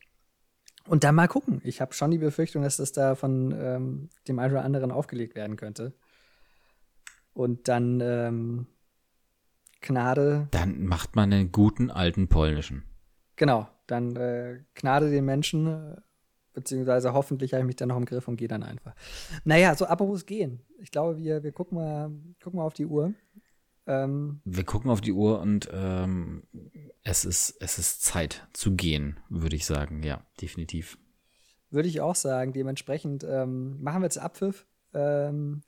Und 0.86 1.04
dann 1.04 1.14
mal 1.14 1.28
gucken. 1.28 1.60
Ich 1.64 1.80
habe 1.80 1.92
schon 1.92 2.10
die 2.10 2.18
Befürchtung, 2.18 2.62
dass 2.62 2.78
das 2.78 2.92
da 2.92 3.14
von 3.14 3.52
ähm, 3.52 4.10
dem 4.26 4.38
einen 4.38 4.52
oder 4.52 4.64
anderen 4.64 4.90
aufgelegt 4.90 5.34
werden 5.34 5.56
könnte. 5.56 5.92
Und 7.32 7.68
dann 7.68 8.00
ähm, 8.00 8.66
Gnade. 9.80 10.48
Dann 10.50 10.84
macht 10.84 11.16
man 11.16 11.32
einen 11.32 11.52
guten 11.52 11.90
alten 11.90 12.28
polnischen. 12.28 12.84
Genau, 13.36 13.68
dann 13.86 14.16
äh, 14.16 14.60
Gnade 14.74 15.10
den 15.10 15.24
Menschen, 15.24 15.96
beziehungsweise 16.52 17.12
hoffentlich 17.12 17.52
habe 17.52 17.62
ich 17.62 17.66
mich 17.66 17.76
dann 17.76 17.88
noch 17.88 17.96
im 17.96 18.04
Griff 18.04 18.28
und 18.28 18.36
gehe 18.36 18.48
dann 18.48 18.62
einfach. 18.62 18.94
Naja, 19.44 19.74
so 19.74 19.86
apropos 19.86 20.26
gehen. 20.26 20.60
Ich 20.78 20.90
glaube, 20.90 21.18
wir, 21.18 21.42
wir 21.42 21.52
gucken, 21.52 21.78
mal, 21.78 22.10
gucken 22.42 22.58
mal 22.58 22.64
auf 22.64 22.74
die 22.74 22.86
Uhr. 22.86 23.14
Ähm, 23.86 24.40
wir 24.44 24.64
gucken 24.64 24.90
auf 24.90 25.00
die 25.00 25.12
Uhr 25.12 25.40
und 25.40 25.68
ähm, 25.72 26.42
es, 27.02 27.24
ist, 27.24 27.56
es 27.60 27.78
ist 27.78 28.02
Zeit 28.02 28.46
zu 28.52 28.74
gehen, 28.74 29.18
würde 29.28 29.56
ich 29.56 29.66
sagen. 29.66 30.02
Ja, 30.02 30.24
definitiv. 30.40 30.98
Würde 31.70 31.88
ich 31.88 32.00
auch 32.00 32.16
sagen. 32.16 32.52
Dementsprechend 32.52 33.24
ähm, 33.24 33.80
machen 33.82 34.02
wir 34.02 34.06
jetzt 34.06 34.18
Abpfiff. 34.18 34.66
Ähm, 34.92 35.62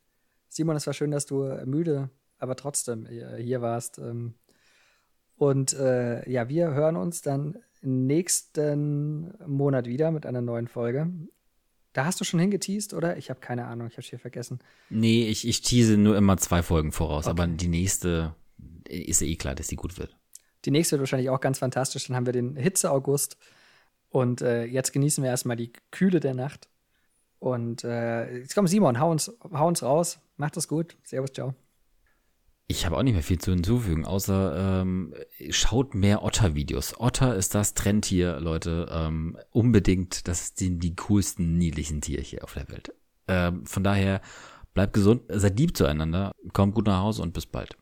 Simon, 0.49 0.77
es 0.77 0.87
war 0.87 0.95
schön, 0.95 1.11
dass 1.11 1.27
du 1.27 1.45
müde, 1.65 2.11
aber 2.39 2.57
trotzdem 2.57 3.07
hier 3.07 3.63
warst. 3.63 3.99
Ähm, 3.99 4.35
und 5.37 5.73
äh, 5.73 6.29
ja, 6.31 6.49
wir 6.49 6.73
hören 6.73 6.97
uns 6.97 7.23
dann 7.23 7.57
nächsten 7.83 9.35
Monat 9.47 9.87
wieder 9.87 10.11
mit 10.11 10.27
einer 10.27 10.41
neuen 10.41 10.69
Folge. 10.69 11.11
Da 11.93 12.07
hast 12.07 12.21
du 12.21 12.25
schon 12.25 12.41
hingeteased, 12.41 12.95
oder? 12.95 13.19
Ich 13.19 13.29
habe 13.29 13.41
keine 13.41 13.67
Ahnung, 13.67 13.89
ich 13.89 13.97
habe 13.97 14.07
hier 14.07 14.19
vergessen. 14.19 14.61
Nee, 14.89 15.29
ich, 15.29 15.47
ich 15.47 15.61
tease 15.61 15.99
nur 15.99 16.17
immer 16.17 16.39
zwei 16.39 16.63
Folgen 16.63 16.93
voraus, 16.93 17.27
okay. 17.27 17.31
aber 17.31 17.47
die 17.47 17.69
nächste 17.69 18.35
ist 18.89 19.21
ja 19.21 19.27
eh 19.27 19.37
klar, 19.37 19.55
dass 19.55 19.67
die 19.67 19.77
gut 19.77 19.99
wird. 19.99 20.17
Die 20.65 20.71
nächste 20.71 20.93
wird 20.93 21.01
wahrscheinlich 21.01 21.31
auch 21.31 21.41
ganz 21.41 21.59
fantastisch. 21.59 22.07
Dann 22.07 22.17
haben 22.17 22.27
wir 22.27 22.33
den 22.33 22.57
Hitze-August. 22.57 23.37
Und 24.11 24.43
äh, 24.43 24.65
jetzt 24.65 24.93
genießen 24.93 25.23
wir 25.25 25.31
erstmal 25.31 25.57
die 25.57 25.73
Kühle 25.91 26.21
der 26.21 26.35
Nacht. 26.35 26.69
Und 27.39 27.83
äh, 27.83 28.39
jetzt 28.39 28.55
komm, 28.55 28.69
Simon, 28.69 29.01
hau 29.01 29.11
uns, 29.11 29.33
hau 29.53 29.67
uns 29.67 29.83
raus. 29.83 30.21
Macht 30.37 30.57
es 30.57 30.69
gut. 30.69 30.97
Servus, 31.03 31.33
ciao. 31.33 31.55
Ich 32.69 32.87
habe 32.87 32.97
auch 32.97 33.03
nicht 33.03 33.15
mehr 33.15 33.23
viel 33.23 33.39
zu 33.39 33.53
hinzufügen, 33.53 34.05
außer 34.07 34.83
ähm, 34.83 35.15
schaut 35.51 35.95
mehr 35.95 36.23
Otter-Videos. 36.23 36.99
Otter 36.99 37.35
ist 37.37 37.55
das 37.55 37.75
Trendtier, 37.75 38.41
Leute. 38.41 38.89
Ähm, 38.91 39.37
unbedingt, 39.51 40.27
das 40.27 40.53
sind 40.57 40.81
die 40.81 40.97
coolsten, 40.97 41.59
niedlichen 41.59 42.01
Tiere 42.01 42.23
hier 42.23 42.45
auf 42.45 42.55
der 42.55 42.69
Welt. 42.69 42.95
Ähm, 43.29 43.67
von 43.67 43.85
daher, 43.85 44.23
bleibt 44.75 44.95
gesund, 44.95 45.23
seid 45.29 45.59
lieb 45.59 45.77
zueinander, 45.77 46.33
kommt 46.53 46.75
gut 46.75 46.87
nach 46.87 47.03
Hause 47.03 47.23
und 47.23 47.35
bis 47.35 47.47
bald. 47.47 47.77